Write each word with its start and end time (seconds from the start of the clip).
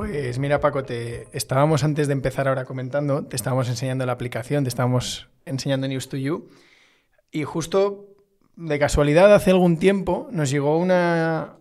Pues 0.00 0.38
mira, 0.38 0.60
Paco, 0.60 0.82
te 0.82 1.28
estábamos 1.36 1.84
antes 1.84 2.06
de 2.06 2.14
empezar 2.14 2.48
ahora 2.48 2.64
comentando, 2.64 3.26
te 3.26 3.36
estábamos 3.36 3.68
enseñando 3.68 4.06
la 4.06 4.12
aplicación, 4.12 4.64
te 4.64 4.70
estábamos 4.70 5.28
enseñando 5.44 5.86
News 5.88 6.08
to 6.08 6.16
You. 6.16 6.48
Y 7.30 7.44
justo 7.44 8.08
de 8.56 8.78
casualidad, 8.78 9.34
hace 9.34 9.50
algún 9.50 9.78
tiempo 9.78 10.26
nos 10.30 10.48
llegó 10.50 10.78
una, 10.78 11.58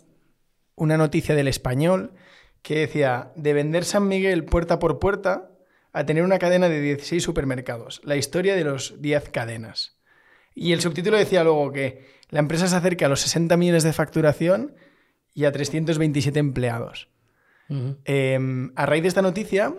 una 0.75 0.96
noticia 0.96 1.36
del 1.36 1.50
español 1.50 2.14
que 2.62 2.80
decía: 2.80 3.34
de 3.36 3.52
vender 3.52 3.84
San 3.84 4.07
Miguel 4.07 4.46
puerta 4.46 4.80
por 4.80 5.00
puerta 5.00 5.52
a 5.92 6.06
tener 6.06 6.24
una 6.24 6.40
cadena 6.40 6.70
de 6.70 6.80
16 6.80 7.21
supermercados. 7.21 8.00
La 8.06 8.15
historia 8.15 8.56
de 8.56 8.64
los 8.64 9.01
10 9.01 9.32
cadenas. 9.32 10.00
Y 10.56 10.71
el 10.71 10.79
subtítulo 10.79 11.18
decía 11.18 11.43
luego 11.43 11.74
que 11.74 12.06
la 12.29 12.40
empresa 12.40 12.70
se 12.70 12.76
acerca 12.78 13.07
a 13.07 13.10
los 13.10 13.20
60 13.20 13.57
millones 13.57 13.84
de 13.84 13.92
facturación 13.92 14.76
y 15.34 15.43
a 15.43 15.51
327 15.51 16.40
empleados. 16.40 17.10
Em, 18.05 18.71
a 18.75 18.86
raíz 18.86 19.04
de 19.04 19.07
esta 19.07 19.21
noticia, 19.21 19.73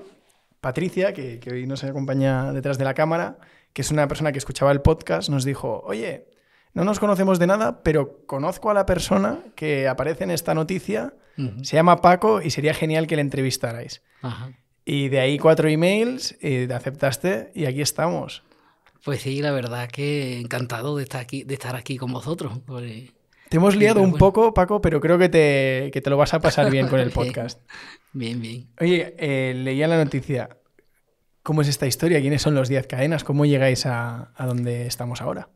Patricia, 0.61 1.13
que, 1.13 1.41
hoy 1.51 1.67
nos 1.67 1.83
acompaña 1.85 2.53
detrás 2.53 2.79
de 2.79 2.85
la 2.85 2.95
cámara, 2.95 3.39
que 3.73 3.83
es 3.83 3.91
una 3.91 4.07
persona 4.09 4.33
que 4.33 4.39
escuchaba 4.39 4.73
el 4.73 4.81
podcast, 4.81 5.29
nos 5.29 5.45
dijo, 5.45 5.83
oye, 5.85 6.29
no 6.73 6.85
nos 6.85 7.01
conocemos 7.01 7.39
de 7.39 7.47
nada, 7.47 7.83
pero 7.83 8.25
conozco 8.27 8.71
a 8.71 8.75
la 8.75 8.87
persona 8.87 9.41
que 9.57 9.89
aparece 9.89 10.25
en 10.25 10.31
esta 10.31 10.55
noticia, 10.55 11.15
se 11.63 11.77
llama 11.77 12.03
Paco 12.03 12.43
y 12.43 12.51
sería 12.51 12.75
genial 12.75 13.07
que 13.07 13.17
le 13.17 13.23
entrevistarais. 13.23 14.03
Y 14.85 15.09
de 15.09 15.21
ahí 15.21 15.39
cuatro 15.39 15.69
emails, 15.69 16.37
y 16.41 16.67
te 16.67 16.75
aceptaste 16.75 17.51
y 17.55 17.65
aquí 17.65 17.81
estamos. 17.81 18.43
Pues 19.05 19.23
sí, 19.23 19.41
la 19.41 19.51
verdad 19.51 19.89
que 19.89 20.39
encantado 20.39 20.97
de 20.97 21.05
estar 21.05 21.23
aquí, 21.23 21.45
de 21.45 21.55
estar 21.55 21.77
aquí 21.77 21.97
con 21.97 22.13
vosotros. 22.13 22.53
Te 23.51 23.57
hemos 23.57 23.75
liado 23.75 24.01
un 24.01 24.15
poco, 24.15 24.55
Paco, 24.55 24.81
pero 24.81 25.01
creo 25.01 25.19
que 25.19 25.29
te, 25.29 25.91
te, 25.93 26.09
lo 26.09 26.17
vas 26.17 26.35
a 26.35 26.39
pasar 26.39 26.71
bien 26.71 26.87
con 26.87 27.01
el 27.01 27.11
podcast. 27.11 27.61
bien, 28.13 28.41
bien. 28.41 28.69
Oye, 28.81 29.17
eh, 29.19 29.55
leía 29.57 29.89
la 29.89 30.03
noticia. 30.03 30.57
¿Cómo 31.43 31.63
es 31.63 31.69
esta 31.69 31.89
historia? 31.89 32.21
¿Quiénes 32.21 32.43
son 32.43 32.55
los 32.55 32.69
10 32.69 32.87
cadenas? 32.87 33.25
¿Cómo 33.25 33.45
llegáis 33.45 33.87
a, 33.87 34.33
donde 34.39 34.87
estamos 34.87 35.21
ahora? 35.21 35.49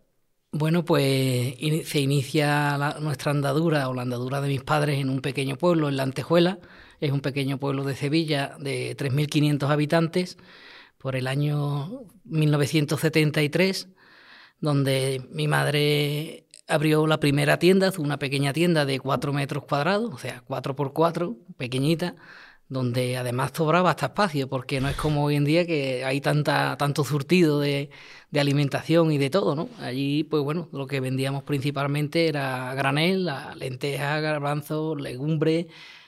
Bueno, 0.50 0.84
pues 0.84 1.55
se 1.84 2.00
inicia 2.00 2.97
nuestra 3.00 3.31
andadura 3.31 3.89
o 3.89 3.95
la 3.95 4.03
andadura 4.03 4.41
de 4.41 4.48
mis 4.48 4.65
padres 4.65 4.98
en 4.98 5.09
un 5.09 5.20
pequeño 5.20 5.56
pueblo, 5.56 5.89
en 5.89 5.97
La 5.97 6.03
Antejuela. 6.03 6.59
Es 6.98 7.12
un 7.12 7.20
pequeño 7.20 7.59
pueblo 7.59 7.84
de 7.84 7.95
Sevilla 7.95 8.56
de 8.59 8.97
3.500 8.97 9.69
habitantes 9.69 10.37
por 10.98 11.15
el 11.15 11.28
año 11.28 12.09
1973, 12.25 13.89
donde 14.59 15.22
mi 15.31 15.47
madre 15.47 16.44
abrió 16.66 17.06
la 17.06 17.20
primera 17.20 17.58
tienda, 17.58 17.92
una 17.98 18.18
pequeña 18.18 18.52
tienda 18.52 18.84
de 18.84 19.00
4 19.00 19.32
metros 19.32 19.64
cuadrados, 19.64 20.12
o 20.14 20.18
sea, 20.18 20.42
4 20.46 20.76
por 20.76 20.92
4, 20.92 21.36
pequeñita, 21.56 22.16
donde 22.68 23.16
además 23.16 23.52
sobraba 23.54 23.90
hasta 23.90 24.06
espacio, 24.06 24.48
porque 24.48 24.80
no 24.80 24.88
es 24.88 24.96
como 24.96 25.24
hoy 25.24 25.36
en 25.36 25.44
día 25.44 25.66
que 25.66 26.04
hay 26.04 26.20
tanta, 26.20 26.76
tanto 26.78 27.04
surtido 27.04 27.60
de, 27.60 27.90
alimentación 28.34 29.12
y 29.12 29.18
de 29.18 29.30
todo, 29.30 29.54
¿no? 29.54 29.68
Allí, 29.80 30.24
pues 30.24 30.42
bueno, 30.42 30.68
lo 30.72 30.86
que 30.88 31.00
vendíamos 31.00 31.44
principalmente 31.44 32.26
era 32.28 32.74
granel, 32.74 33.30
lentejas, 33.56 34.20
garbanzos, 34.22 35.00
legumbres, 35.00 35.66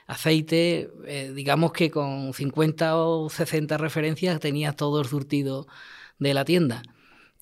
aceite, 0.09 0.91
eh, 1.07 1.33
digamos 1.35 1.73
que 1.73 1.91
con 1.91 2.33
50 2.35 2.97
o 2.97 3.29
60 3.31 3.77
referencias 3.79 4.41
tenías 4.41 4.75
todo 4.77 5.01
el 5.01 5.07
surtido 5.07 5.67
de 6.19 6.35
la 6.35 6.45
tienda. 6.45 6.83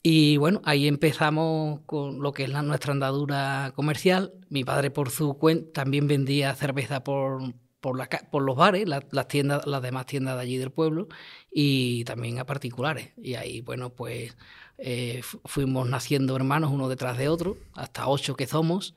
Y 0.06 0.36
bueno, 0.36 0.60
ahí 0.66 0.86
empezamos 0.86 1.80
con 1.86 2.20
lo 2.20 2.34
que 2.34 2.42
es 2.44 2.50
la, 2.50 2.60
nuestra 2.60 2.92
andadura 2.92 3.72
comercial. 3.74 4.34
Mi 4.50 4.62
padre 4.62 4.90
por 4.90 5.08
su 5.08 5.38
cuenta 5.38 5.72
también 5.72 6.06
vendía 6.06 6.54
cerveza 6.54 7.02
por, 7.02 7.54
por, 7.80 7.98
por 8.30 8.42
los 8.42 8.54
bares, 8.54 8.86
las 8.86 9.28
tiendas, 9.28 9.66
las 9.66 9.80
demás 9.80 10.04
tiendas 10.04 10.36
de 10.36 10.42
allí 10.42 10.58
del 10.58 10.70
pueblo 10.70 11.08
y 11.50 12.04
también 12.04 12.38
a 12.38 12.44
particulares. 12.44 13.12
Y 13.16 13.36
ahí, 13.36 13.62
bueno, 13.62 13.94
pues 13.94 14.36
eh, 14.76 15.22
fuimos 15.46 15.88
naciendo 15.88 16.36
hermanos 16.36 16.70
uno 16.70 16.90
detrás 16.90 17.16
de 17.16 17.30
otro, 17.30 17.56
hasta 17.72 18.06
ocho 18.06 18.36
que 18.36 18.46
somos. 18.46 18.94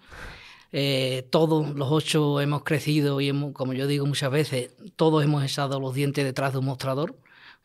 Eh, 0.74 1.26
todos 1.32 1.74
los 1.74 1.90
ocho 1.90 2.42
hemos 2.42 2.66
crecido 2.66 3.22
y 3.22 3.32
como 3.54 3.72
yo 3.72 3.88
digo 3.88 4.06
muchas 4.06 4.30
veces, 4.30 4.76
todos 4.98 5.24
hemos 5.24 5.42
echado 5.46 5.80
los 5.80 5.96
dientes 5.96 6.26
detrás 6.26 6.52
de 6.52 6.60
un 6.60 6.66
mostrador 6.66 7.16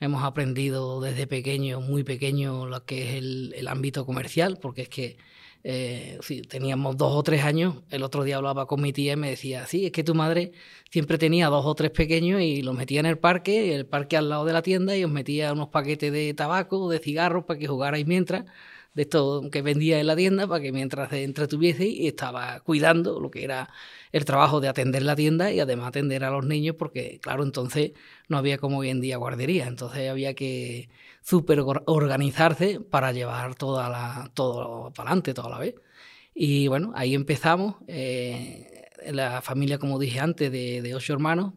hemos 0.03 0.25
aprendido 0.25 1.01
desde 1.01 1.29
pequeño, 1.29 1.81
muy 1.81 2.03
pequeño, 2.03 2.67
lo 2.67 2.85
que 2.85 3.09
es 3.09 3.15
el, 3.15 3.69
ámbito 3.69 4.05
comercial, 4.05 4.59
porque 4.61 4.83
es 4.83 4.89
que 4.89 5.17
eh, 5.63 6.19
teníamos 6.49 6.97
dos 6.97 7.13
o 7.15 7.23
tres 7.23 7.45
años, 7.45 7.77
el 7.91 8.03
otro 8.03 8.25
día 8.25 8.37
hablaba 8.37 8.67
con 8.67 8.83
mi 8.83 8.93
tía 8.93 9.13
y 9.13 9.17
me 9.17 9.31
decía, 9.31 9.65
sí, 9.67 9.87
es 9.87 9.93
que 9.93 10.03
tu 10.03 10.15
madre 10.17 10.51
siempre 10.91 11.19
tenía 11.19 11.49
dos 11.49 11.65
o 11.65 11.75
tres 11.77 11.93
pequeños 11.93 12.41
y 12.43 12.63
los 12.63 12.77
metía 12.77 12.99
en 12.99 13.07
el 13.07 13.19
parque, 13.19 13.77
el 13.77 13.87
parque 13.87 14.17
al 14.17 14.29
lado 14.29 14.45
de 14.45 14.53
la 14.53 14.63
tienda, 14.63 14.97
y 14.97 15.05
os 15.05 15.11
metía 15.11 15.53
unos 15.53 15.69
paquetes 15.69 16.13
de 16.13 16.35
tabaco, 16.35 16.91
de 16.91 16.99
cigarros 16.99 17.45
para 17.45 17.61
que 17.61 17.69
jugarais 17.69 18.05
mientras 18.05 18.45
de 18.95 19.03
esto 19.03 19.49
que 19.51 19.63
vendía 19.63 20.01
en 20.01 20.07
la 20.07 20.17
tienda 20.17 20.47
para 20.47 20.61
que 20.61 20.73
mientras 20.73 21.11
se 21.11 21.25
entretuviese 21.25 21.87
y 21.87 22.09
estaba 22.09 22.61
cuidando 22.61 23.21
lo 23.21 23.31
que 23.31 23.45
era 23.45 23.71
el 24.13 24.25
trabajo 24.25 24.61
de 24.61 24.69
atender 24.69 25.03
la 25.03 25.17
tienda 25.17 25.51
y 25.53 25.61
además 25.61 25.89
atender 25.89 26.25
a 26.25 26.31
los 26.31 26.45
niños 26.45 26.77
porque 26.79 27.19
claro 27.21 27.43
entonces 27.43 27.93
no 28.29 28.39
había 28.39 28.59
como 28.59 28.79
hoy 28.79 28.91
en 28.91 29.01
día 29.01 29.17
guardería. 29.17 29.67
Entonces 29.67 30.11
había 30.11 30.35
que 30.35 30.91
súper 31.23 31.61
organizarse 31.87 32.81
para 32.81 33.13
llevar 33.13 33.55
toda 33.55 33.89
la, 33.89 34.31
todo 34.35 34.93
para 34.93 35.11
adelante 35.11 35.35
toda 35.35 35.51
la 35.51 35.59
vez. 35.59 35.75
Y 36.35 36.69
bueno 36.69 36.93
ahí 36.95 37.15
empezamos. 37.15 37.77
Eh, 37.89 38.69
la 39.11 39.43
familia 39.43 39.79
como 39.79 39.99
dije 39.99 40.21
antes 40.21 40.53
de, 40.53 40.81
de 40.83 40.95
ocho 40.95 41.13
hermanos 41.13 41.55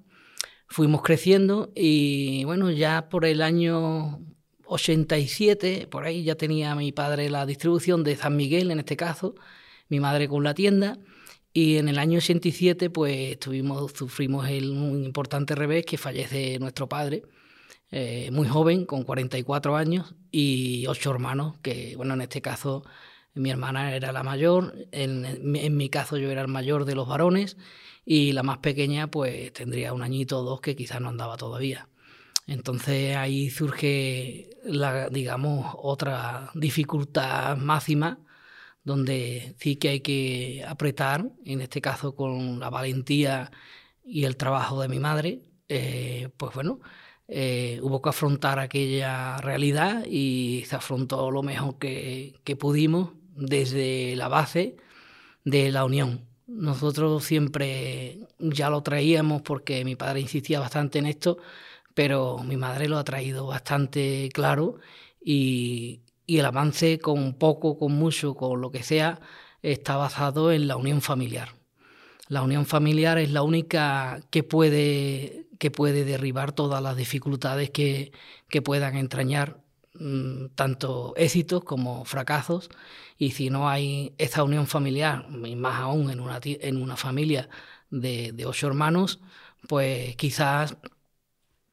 fuimos 0.67 1.03
creciendo 1.03 1.71
y 1.75 2.43
bueno 2.45 2.71
ya 2.71 3.07
por 3.09 3.25
el 3.25 3.41
año 3.41 4.19
87, 4.67 5.87
por 5.89 6.05
ahí 6.05 6.23
ya 6.23 6.35
tenía 6.35 6.75
mi 6.75 6.91
padre 6.91 7.29
la 7.29 7.45
distribución 7.45 8.03
de 8.03 8.15
San 8.15 8.35
Miguel, 8.35 8.71
en 8.71 8.79
este 8.79 8.97
caso, 8.97 9.35
mi 9.89 9.99
madre 9.99 10.27
con 10.27 10.43
la 10.43 10.53
tienda. 10.53 10.97
Y 11.57 11.77
en 11.77 11.87
el 11.87 11.99
año 11.99 12.17
87, 12.17 12.89
pues 12.89 13.39
tuvimos, 13.39 13.93
sufrimos 13.93 14.49
el, 14.49 14.71
un 14.71 15.05
importante 15.05 15.55
revés 15.55 15.85
que 15.85 15.97
fallece 15.97 16.59
nuestro 16.59 16.89
padre, 16.89 17.23
eh, 17.91 18.29
muy 18.33 18.45
joven, 18.45 18.85
con 18.85 19.03
44 19.03 19.77
años, 19.77 20.15
y 20.31 20.85
ocho 20.87 21.11
hermanos, 21.11 21.57
que, 21.61 21.95
bueno, 21.95 22.13
en 22.15 22.23
este 22.23 22.41
caso 22.41 22.83
mi 23.35 23.51
hermana 23.51 23.95
era 23.95 24.11
la 24.11 24.21
mayor, 24.21 24.75
en, 24.91 25.25
en 25.55 25.77
mi 25.77 25.87
caso 25.89 26.17
yo 26.17 26.29
era 26.29 26.41
el 26.41 26.49
mayor 26.49 26.83
de 26.83 26.95
los 26.95 27.07
varones, 27.07 27.55
y 28.03 28.33
la 28.33 28.43
más 28.43 28.57
pequeña, 28.57 29.07
pues 29.07 29.53
tendría 29.53 29.93
un 29.93 30.03
añito 30.03 30.41
o 30.41 30.43
dos 30.43 30.59
que 30.59 30.75
quizás 30.75 30.99
no 30.99 31.07
andaba 31.07 31.37
todavía. 31.37 31.87
Entonces 32.47 33.15
ahí 33.15 33.49
surge, 33.49 34.49
la, 34.65 35.07
digamos, 35.07 35.73
otra 35.77 36.51
dificultad 36.53 37.55
máxima 37.55 38.24
donde 38.85 39.55
sí 39.59 39.77
que 39.77 39.89
hay 39.89 40.01
que 40.01 40.63
apretar, 40.67 41.31
en 41.45 41.61
este 41.61 41.81
caso 41.81 42.15
con 42.15 42.59
la 42.59 42.69
valentía 42.69 43.51
y 44.05 44.25
el 44.25 44.37
trabajo 44.37 44.81
de 44.81 44.87
mi 44.89 44.99
madre, 44.99 45.41
eh, 45.69 46.29
pues 46.37 46.53
bueno, 46.55 46.79
eh, 47.27 47.79
hubo 47.81 48.01
que 48.01 48.09
afrontar 48.09 48.59
aquella 48.59 49.37
realidad 49.39 50.05
y 50.05 50.63
se 50.67 50.75
afrontó 50.75 51.31
lo 51.31 51.43
mejor 51.43 51.79
que, 51.79 52.35
que 52.43 52.55
pudimos 52.55 53.11
desde 53.35 54.15
la 54.15 54.27
base 54.27 54.77
de 55.45 55.71
la 55.71 55.85
unión. 55.85 56.27
Nosotros 56.47 57.23
siempre 57.23 58.19
ya 58.39 58.69
lo 58.69 58.83
traíamos 58.83 59.41
porque 59.41 59.83
mi 59.85 59.95
padre 59.95 60.21
insistía 60.21 60.59
bastante 60.59 60.99
en 60.99 61.07
esto, 61.07 61.37
pero 61.95 62.39
mi 62.39 62.57
madre 62.57 62.87
lo 62.89 62.97
ha 62.99 63.03
traído 63.03 63.47
bastante 63.47 64.29
claro 64.33 64.79
y, 65.23 66.01
el 66.27 66.45
avance 66.45 66.99
con 66.99 67.33
poco, 67.33 67.77
con 67.77 67.93
mucho, 67.93 68.35
con 68.35 68.61
lo 68.61 68.71
que 68.71 68.83
sea, 68.83 69.19
está 69.61 69.97
basado 69.97 70.51
en 70.51 70.67
la 70.67 70.77
unión 70.77 71.01
familiar. 71.01 71.49
La 72.27 72.41
unión 72.41 72.65
familiar 72.65 73.17
es 73.19 73.31
la 73.31 73.43
única 73.43 74.21
que 74.31 74.43
puede, 74.43 75.47
que 75.59 75.71
puede 75.71 76.05
derribar 76.05 76.53
todas 76.53 76.81
las 76.81 76.97
dificultades 76.97 77.69
que, 77.69 78.11
puedan 78.63 78.95
entrañar 78.95 79.61
mm, 79.93 80.47
tanto 80.55 81.13
éxitos 81.17 81.63
como 81.63 82.05
fracasos. 82.05 82.69
Y 83.17 83.31
si 83.31 83.49
no 83.49 83.69
hay 83.69 84.13
esa 84.17 84.43
unión 84.43 84.67
familiar, 84.67 85.27
y 85.45 85.55
más 85.55 85.79
aún 85.81 86.09
en 86.09 86.19
una, 86.19 86.39
en 86.43 86.81
una 86.81 86.97
familia 86.97 87.49
de, 87.89 88.31
de 88.33 88.45
ocho 88.45 88.67
hermanos, 88.67 89.19
pues 89.67 90.15
quizás 90.17 90.77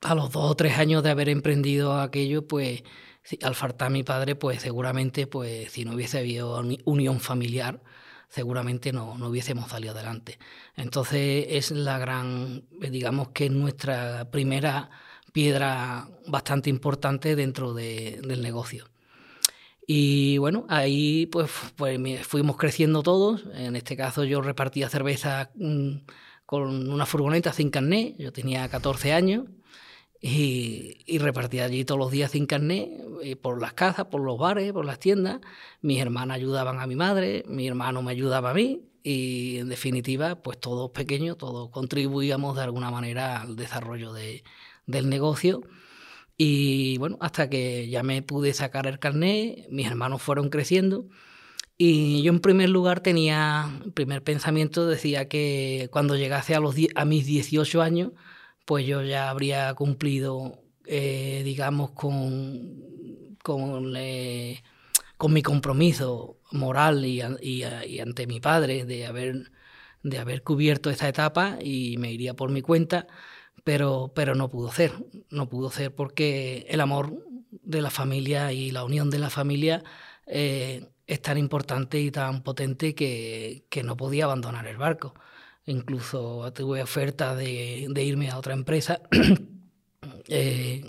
a 0.03 0.15
los 0.15 0.33
dos 0.33 0.51
o 0.51 0.55
tres 0.57 0.79
años 0.79 1.03
de 1.03 1.11
haber 1.11 1.29
emprendido 1.29 2.01
aquello, 2.01 2.47
pues 2.47 2.83
al 3.43 3.55
faltar 3.55 3.91
mi 3.91 4.03
padre, 4.03 4.35
pues 4.37 4.63
seguramente, 4.63 5.27
pues 5.27 5.73
si 5.73 5.85
no 5.85 5.95
hubiese 5.95 6.19
habido 6.19 6.61
unión 6.85 7.21
familiar, 7.21 7.81
seguramente 8.29 8.93
no, 8.93 9.19
no 9.19 9.29
hubiésemos 9.29 9.71
salido 9.71 9.93
adelante. 9.93 10.39
Entonces 10.77 11.47
es 11.51 11.71
la 11.71 11.99
gran, 11.99 12.65
digamos 12.91 13.29
que 13.29 13.47
es 13.47 13.51
nuestra 13.53 14.31
primera 14.31 14.91
piedra 15.33 16.09
bastante 16.27 16.71
importante 16.71 17.37
dentro 17.37 17.75
del 17.75 18.43
negocio. 18.43 18.87
Y 19.87 20.39
bueno, 20.39 20.65
ahí 20.69 21.27
pues, 21.27 21.51
pues 21.77 21.99
fuimos 22.27 22.57
creciendo 22.57 23.03
todos. 23.03 23.45
En 23.55 23.77
este 23.77 23.97
caso 23.97 24.25
yo 24.25 24.41
repartía 24.41 24.89
cerveza 24.89 25.51
mm, 25.55 25.97
con 26.47 26.91
una 26.91 27.07
furgoneta 27.07 27.53
sin 27.53 27.71
carnet, 27.71 28.17
yo 28.19 28.33
tenía 28.33 28.69
14 28.69 29.13
años, 29.13 29.45
y, 30.25 31.19
repartía 31.19 31.65
allí 31.65 31.85
todos 31.85 31.99
los 31.99 32.13
días 32.13 32.31
sin 32.31 32.47
carnet, 32.47 32.89
eh, 33.25 33.35
por 33.35 33.61
las 33.61 33.73
casas, 33.73 34.07
por 34.07 34.21
los 34.21 34.39
bares, 34.39 34.73
por 34.73 34.85
las 34.85 35.01
tiendas. 35.01 35.41
Mis 35.81 36.01
hermanas 36.01 36.37
ayudaban 36.37 36.79
a 36.79 36.87
mi 36.87 36.95
madre, 36.95 37.45
mi 37.49 37.67
hermano 37.67 38.03
me 38.03 38.13
ayudaba 38.13 38.51
a 38.51 38.55
mí, 38.55 38.83
y 39.03 39.59
en 39.59 39.69
definitiva, 39.69 40.37
pues 40.37 40.61
todos 40.61 40.93
pequeños, 40.93 41.39
todos 41.39 41.71
contribuíamos 41.71 42.57
de 42.57 42.63
alguna 42.63 42.93
manera 42.93 43.43
al 43.43 43.57
desarrollo 43.57 44.13
de, 44.13 44.45
del 44.87 45.09
negocio. 45.09 45.63
Y 46.37 46.99
bueno, 46.99 47.19
hasta 47.21 47.51
que 47.51 47.89
ya 47.89 48.05
me 48.05 48.23
pude 48.23 48.55
sacar 48.55 48.87
el 48.87 49.01
carnet, 49.01 49.67
mis 49.71 49.89
hermanos 49.89 50.23
fueron 50.23 50.51
creciendo. 50.51 51.09
Y 51.77 52.23
yo 52.23 52.33
en 52.33 52.41
primer 52.41 52.69
lugar 52.69 53.01
tenía, 53.01 53.81
primer 53.95 54.23
pensamiento 54.23 54.87
decía 54.87 55.29
que 55.29 55.89
cuando 55.93 56.17
llegase 56.17 56.55
a, 56.55 56.61
los 56.61 56.77
a 56.95 57.05
mis 57.05 57.27
18 57.27 57.83
años, 57.83 58.13
pues 58.65 58.87
yo 58.87 59.03
ya 59.03 59.31
habría 59.31 59.75
cumplido, 59.75 60.63
eh, 60.87 61.43
digamos, 61.45 61.91
con, 61.93 63.37
con, 63.43 63.95
eh, 63.97 64.63
con, 65.17 65.33
mi 65.33 65.43
compromiso 65.43 66.39
moral 66.53 67.05
y, 67.05 67.23
y, 67.43 68.01
ante 68.01 68.27
mi 68.27 68.41
padre 68.41 68.85
de 68.85 69.07
haber, 69.07 69.53
de 70.03 70.19
haber 70.19 70.43
cubierto 70.43 70.91
esta 70.91 71.09
etapa 71.09 71.59
y 71.63 71.97
me 71.99 72.13
iría 72.13 72.35
por 72.35 72.51
mi 72.51 72.63
cuenta, 72.63 73.07
pero, 73.65 74.13
pero 74.15 74.35
no 74.35 74.49
pudo 74.49 74.73
ser, 74.73 74.93
no 75.31 75.49
pudo 75.49 75.71
ser 75.71 75.95
porque 75.95 76.67
el 76.69 76.81
amor 76.81 77.15
de 77.51 77.83
la 77.83 77.91
familia 77.91 78.53
y 78.53 78.71
la 78.71 78.85
unión 78.85 79.11
de 79.11 79.19
la 79.19 79.31
familia 79.31 79.83
eh, 80.27 80.89
es 81.07 81.23
tan 81.23 81.39
importante 81.39 82.01
y 82.01 82.11
tan 82.11 82.43
potente 82.43 82.95
que, 82.95 83.65
que 83.71 83.83
no 83.83 83.97
podía 83.97 84.25
abandonar 84.25 84.67
el 84.67 84.77
barco 84.79 85.15
incluso 85.67 86.53
tuve 86.53 86.83
oferta 86.83 87.35
de, 87.35 87.89
irme 87.97 88.31
a 88.31 88.39
otra 88.39 88.55
empresa 88.55 89.01
eh, 90.29 90.83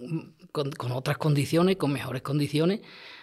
con, 0.52 0.92
otras 0.92 1.18
condiciones, 1.18 1.78
con 1.78 1.92
mejores 1.92 2.22
condiciones, 2.22 2.81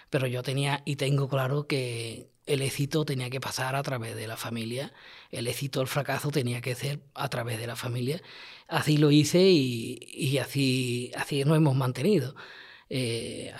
pero 0.09 0.27
yo 0.27 0.43
tenía 0.43 0.81
y 0.85 0.95
tengo 0.95 1.27
claro 1.29 1.67
que 1.67 2.29
el 2.45 2.61
éxito 2.61 3.05
tenía 3.05 3.29
que 3.29 3.39
pasar 3.39 3.75
a 3.75 3.83
través 3.83 4.15
de 4.15 4.27
la 4.27 4.35
familia, 4.35 4.93
el 5.29 5.47
éxito, 5.47 5.81
el 5.81 5.87
fracaso 5.87 6.31
tenía 6.31 6.61
que 6.61 6.75
ser 6.75 7.01
a 7.13 7.29
través 7.29 7.59
de 7.59 7.67
la 7.67 7.75
familia. 7.75 8.21
Así 8.67 8.97
lo 8.97 9.11
hice 9.11 9.41
y, 9.41 10.37
así, 10.39 11.11
así 11.15 11.43
nos 11.45 11.57
hemos 11.57 11.75
mantenido. 11.75 12.35
Eh, 12.89 13.53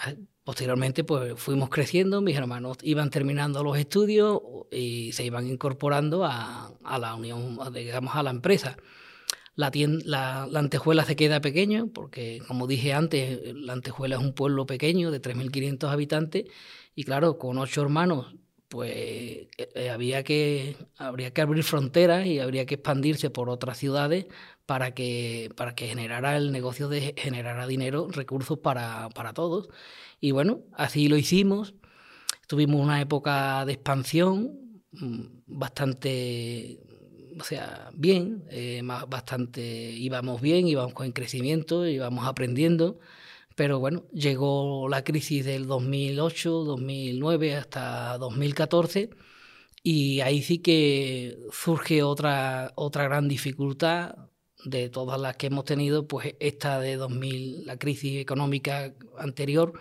Posteriormente, 0.43 1.03
pues 1.03 1.39
fuimos 1.39 1.69
creciendo, 1.69 2.21
mis 2.21 2.35
hermanos 2.35 2.77
iban 2.81 3.11
terminando 3.11 3.63
los 3.63 3.77
estudios 3.77 4.41
y 4.71 5.11
se 5.11 5.23
iban 5.23 5.47
incorporando 5.47 6.25
a, 6.25 6.73
la 6.99 7.15
unión, 7.15 7.59
digamos, 7.73 8.15
a 8.15 8.23
la 8.23 8.31
empresa. 8.31 8.77
La, 9.55 9.71
la, 10.05 10.59
antejuela 10.59 11.05
se 11.05 11.15
queda 11.15 11.41
pequeño, 11.41 11.91
porque 11.93 12.41
como 12.47 12.65
dije 12.65 12.93
antes, 12.93 13.53
la 13.53 13.73
antejuela 13.73 14.15
es 14.15 14.21
un 14.21 14.33
pueblo 14.33 14.65
pequeño 14.65 15.11
de 15.11 15.21
3.500 15.21 15.89
habitantes 15.91 16.45
y 16.95 17.03
claro, 17.03 17.38
con 17.38 17.57
ocho 17.57 17.81
hermanos, 17.81 18.33
pues 18.67 18.91
eh, 18.93 19.49
eh, 19.75 19.89
había 19.89 20.23
que, 20.23 20.77
habría 20.97 21.31
que 21.33 21.41
abrir 21.41 21.63
fronteras 21.63 22.25
y 22.25 22.39
habría 22.39 22.65
que 22.65 22.75
expandirse 22.75 23.29
por 23.29 23.49
otras 23.49 23.77
ciudades 23.77 24.27
para 24.65 24.93
que, 24.93 25.49
para 25.57 25.75
que 25.75 25.88
generara 25.88 26.38
el 26.38 26.51
negocio 26.51 26.88
de 26.88 27.13
generara 27.17 27.67
dinero, 27.67 28.07
recursos 28.09 28.59
para, 28.59 29.09
para 29.09 29.33
todos. 29.33 29.69
Y 30.21 30.31
bueno, 30.31 30.62
así 30.73 31.09
lo 31.09 31.18
hicimos. 31.18 31.73
Tuvimos 32.47 32.81
una 32.81 33.01
época 33.01 33.65
de 33.65 33.73
expansión 33.73 34.81
mm, 34.91 35.21
bastante, 35.47 36.79
o 37.39 37.44
sea, 37.44 37.89
bien, 37.95 38.45
eh, 38.50 38.81
bastante, 38.83 39.62
íbamos 39.63 40.41
bien, 40.41 40.68
íbamos 40.68 40.94
con 40.94 41.12
crecimiento, 41.12 41.88
íbamos 41.88 42.27
aprendiendo. 42.27 43.00
Pero 43.56 43.79
bueno, 43.79 44.06
llegó 44.13 44.88
la 44.89 45.03
crisis 45.03 45.45
del 45.45 45.68
2008, 45.68 46.63
2009 46.65 47.56
hasta 47.56 48.17
2014 48.17 49.09
y 49.83 50.21
ahí 50.21 50.41
sí 50.44 50.59
que 50.59 51.38
surge 51.51 52.03
otra, 52.03 52.71
otra 52.75 53.03
gran 53.06 53.27
dificultad 53.27 54.15
de 54.65 54.89
todas 54.89 55.19
las 55.19 55.38
que 55.38 55.47
hemos 55.47 55.65
tenido, 55.65 56.07
pues 56.07 56.35
esta 56.39 56.79
de 56.79 56.95
2000, 56.97 57.65
la 57.65 57.77
crisis 57.77 58.21
económica 58.21 58.94
anterior, 59.17 59.74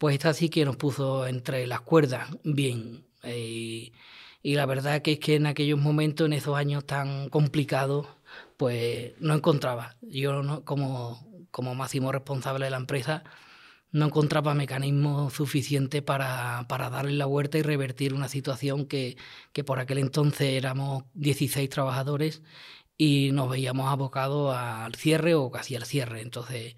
pues 0.00 0.14
esta 0.14 0.32
sí 0.34 0.48
que 0.48 0.64
nos 0.64 0.76
puso 0.76 1.26
entre 1.26 1.66
las 1.66 1.82
cuerdas 1.82 2.30
bien. 2.42 3.04
Eh, 3.22 3.92
y 4.42 4.54
la 4.54 4.64
verdad 4.66 5.02
es 5.04 5.18
que 5.18 5.34
en 5.36 5.46
aquellos 5.46 5.78
momentos, 5.78 6.26
en 6.26 6.32
esos 6.32 6.56
años 6.56 6.86
tan 6.86 7.28
complicados, 7.28 8.06
pues 8.56 9.12
no 9.20 9.34
encontraba. 9.34 9.96
Yo 10.02 10.64
como, 10.64 11.46
como 11.50 11.74
máximo 11.74 12.12
responsable 12.12 12.64
de 12.66 12.70
la 12.70 12.78
empresa 12.78 13.24
no 13.92 14.06
encontraba 14.06 14.54
mecanismos 14.54 15.34
suficientes 15.34 16.02
para, 16.02 16.66
para, 16.68 16.90
darle 16.90 17.12
la 17.12 17.26
vuelta 17.26 17.58
y 17.58 17.62
revertir 17.62 18.14
una 18.14 18.28
situación 18.28 18.86
que, 18.86 19.18
que 19.52 19.64
por 19.64 19.80
aquel 19.80 19.98
entonces 19.98 20.48
éramos 20.52 21.04
16 21.14 21.68
trabajadores 21.68 22.42
y 22.96 23.32
nos 23.32 23.50
veíamos 23.50 23.88
abocados 23.88 24.56
al 24.56 24.94
cierre 24.94 25.34
o 25.34 25.50
casi 25.50 25.76
al 25.76 25.84
cierre. 25.86 26.22
Entonces 26.22 26.76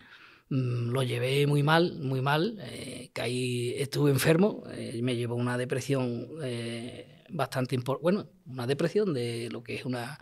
lo 0.53 1.03
llevé 1.03 1.47
muy 1.47 1.63
mal, 1.63 1.99
muy 1.99 2.21
mal, 2.21 2.59
eh, 2.61 3.11
caí, 3.15 3.75
estuve 3.79 4.11
enfermo, 4.11 4.65
eh, 4.73 5.01
me 5.03 5.17
llevó 5.17 5.35
una 5.35 5.57
depresión 5.57 6.29
eh, 6.43 7.25
bastante 7.31 7.75
importante, 7.75 8.03
bueno, 8.03 8.29
una 8.47 8.67
depresión 8.67 9.15
de 9.15 9.49
lo 9.51 9.63
que 9.63 9.77
es 9.77 9.87
una 9.87 10.19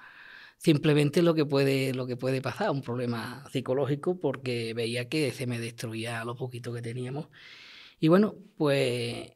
simplemente 0.58 1.22
lo 1.22 1.34
que 1.34 1.46
puede 1.46 1.94
lo 1.94 2.06
que 2.06 2.16
puede 2.16 2.40
pasar, 2.42 2.70
un 2.70 2.82
problema 2.82 3.44
psicológico 3.50 4.20
porque 4.20 4.74
veía 4.74 5.08
que 5.08 5.32
se 5.32 5.46
me 5.46 5.58
destruía 5.58 6.24
lo 6.24 6.36
poquito 6.36 6.72
que 6.72 6.82
teníamos. 6.82 7.28
Y 8.00 8.08
bueno, 8.08 8.36
pues 8.56 9.32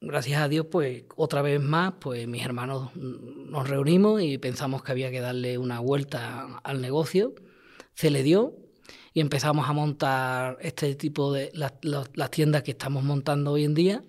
gracias 0.00 0.40
a 0.42 0.48
Dios, 0.48 0.66
pues 0.70 1.04
otra 1.16 1.42
vez 1.42 1.60
más, 1.60 1.94
pues 2.00 2.26
mis 2.28 2.44
hermanos 2.44 2.94
nos 2.96 3.68
reunimos 3.68 4.22
y 4.22 4.38
pensamos 4.38 4.82
que 4.82 4.92
había 4.92 5.10
que 5.10 5.20
darle 5.20 5.58
una 5.58 5.80
vuelta 5.80 6.58
al 6.64 6.80
negocio. 6.80 7.34
Se 7.94 8.10
le 8.10 8.22
dio, 8.22 8.56
y 9.12 9.20
empezamos 9.20 9.68
a 9.68 9.72
montar 9.72 10.58
este 10.60 10.94
tipo 10.94 11.32
de 11.32 11.50
las, 11.54 11.72
tiendas 12.30 12.62
que 12.62 12.72
estamos 12.72 13.02
montando 13.02 13.52
hoy 13.52 13.64
en 13.64 13.74
día 13.74 14.04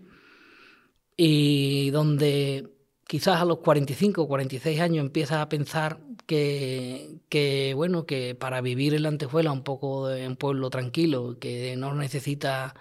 y 1.17 1.89
donde 1.91 2.69
quizás 3.07 3.41
a 3.41 3.45
los 3.45 3.59
45 3.59 4.21
o 4.21 4.27
46 4.27 4.79
años 4.79 5.05
empiezas 5.05 5.39
a 5.39 5.49
pensar 5.49 5.99
que, 6.25 7.73
bueno, 7.75 8.05
que 8.05 8.35
para 8.35 8.61
vivir 8.61 8.93
en 8.93 9.03
la 9.03 9.09
antejuela 9.09 9.51
un 9.51 9.63
poco 9.63 10.07
de 10.07 10.25
un 10.27 10.37
pueblo 10.37 10.69
tranquilo, 10.69 11.37
que 11.39 11.75
no 11.75 11.93
necesita 11.93 12.73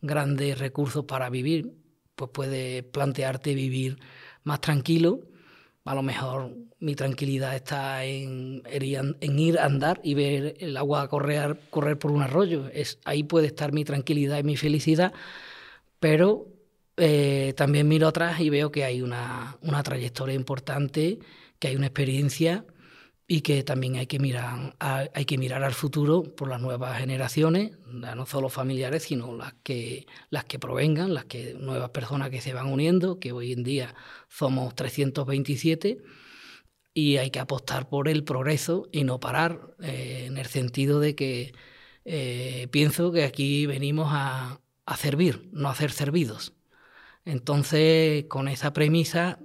grandes 0.00 0.58
recursos 0.58 1.04
para 1.04 1.28
vivir, 1.28 1.74
pues 2.14 2.30
puedes 2.32 2.82
plantearte 2.84 3.54
vivir 3.54 3.98
más 4.44 4.60
tranquilo 4.60 5.33
a 5.84 5.94
lo 5.94 6.02
mejor 6.02 6.56
mi 6.80 6.94
tranquilidad 6.94 7.54
está 7.54 8.04
en, 8.04 8.62
ir 9.20 9.58
andar 9.58 10.00
y 10.02 10.14
ver 10.14 10.56
el 10.60 10.76
agua 10.76 11.08
correr, 11.08 11.60
correr 11.70 11.98
por 11.98 12.10
un 12.10 12.22
arroyo. 12.22 12.68
Es, 12.72 12.98
ahí 13.04 13.22
puede 13.22 13.48
estar 13.48 13.72
mi 13.72 13.84
tranquilidad 13.84 14.38
y 14.38 14.42
mi 14.44 14.56
felicidad, 14.56 15.12
pero 16.00 16.48
eh, 16.96 17.54
también 17.56 17.88
miro 17.88 18.08
atrás 18.08 18.40
y 18.40 18.50
veo 18.50 18.70
que 18.70 18.84
hay 18.84 19.02
una, 19.02 19.58
una 19.62 19.82
trayectoria 19.82 20.34
importante, 20.34 21.18
que 21.58 21.68
hay 21.68 21.76
una 21.76 21.86
experiencia 21.86 22.64
y 23.26 23.40
que 23.40 23.62
también 23.62 23.96
hay 23.96 24.06
que 24.06 24.18
mirar 24.18 24.76
hay 24.78 25.24
que 25.24 25.38
mirar 25.38 25.64
al 25.64 25.72
futuro 25.72 26.22
por 26.22 26.48
las 26.48 26.60
nuevas 26.60 26.98
generaciones 26.98 27.72
no 27.86 28.26
solo 28.26 28.50
familiares 28.50 29.04
sino 29.04 29.34
las 29.36 29.54
que 29.62 30.06
las 30.30 30.44
que 30.44 30.58
provengan 30.58 31.14
las 31.14 31.24
que 31.24 31.54
nuevas 31.54 31.90
personas 31.90 32.30
que 32.30 32.40
se 32.42 32.52
van 32.52 32.66
uniendo 32.66 33.18
que 33.18 33.32
hoy 33.32 33.52
en 33.52 33.64
día 33.64 33.94
somos 34.28 34.74
327 34.74 35.98
y 36.94 37.16
hay 37.16 37.30
que 37.30 37.40
apostar 37.40 37.88
por 37.88 38.08
el 38.08 38.24
progreso 38.24 38.88
y 38.92 39.04
no 39.04 39.20
parar 39.20 39.74
eh, 39.80 40.24
en 40.26 40.38
el 40.38 40.46
sentido 40.46 41.00
de 41.00 41.14
que 41.14 41.52
eh, 42.04 42.68
pienso 42.70 43.12
que 43.12 43.24
aquí 43.24 43.66
venimos 43.66 44.08
a, 44.12 44.60
a 44.86 44.96
servir 44.96 45.48
no 45.52 45.68
a 45.70 45.74
ser 45.74 45.90
servidos. 45.92 46.54
Entonces 47.24 48.26
con 48.28 48.48
esa 48.48 48.72
premisa 48.72 49.40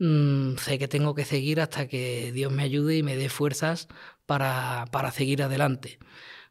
Mm, 0.00 0.56
sé 0.56 0.78
que 0.78 0.88
tengo 0.88 1.14
que 1.14 1.26
seguir 1.26 1.60
hasta 1.60 1.86
que 1.86 2.32
Dios 2.32 2.50
me 2.50 2.62
ayude 2.62 2.96
y 2.96 3.02
me 3.02 3.16
dé 3.16 3.28
fuerzas 3.28 3.86
para, 4.24 4.86
para 4.92 5.12
seguir 5.12 5.42
adelante. 5.42 5.98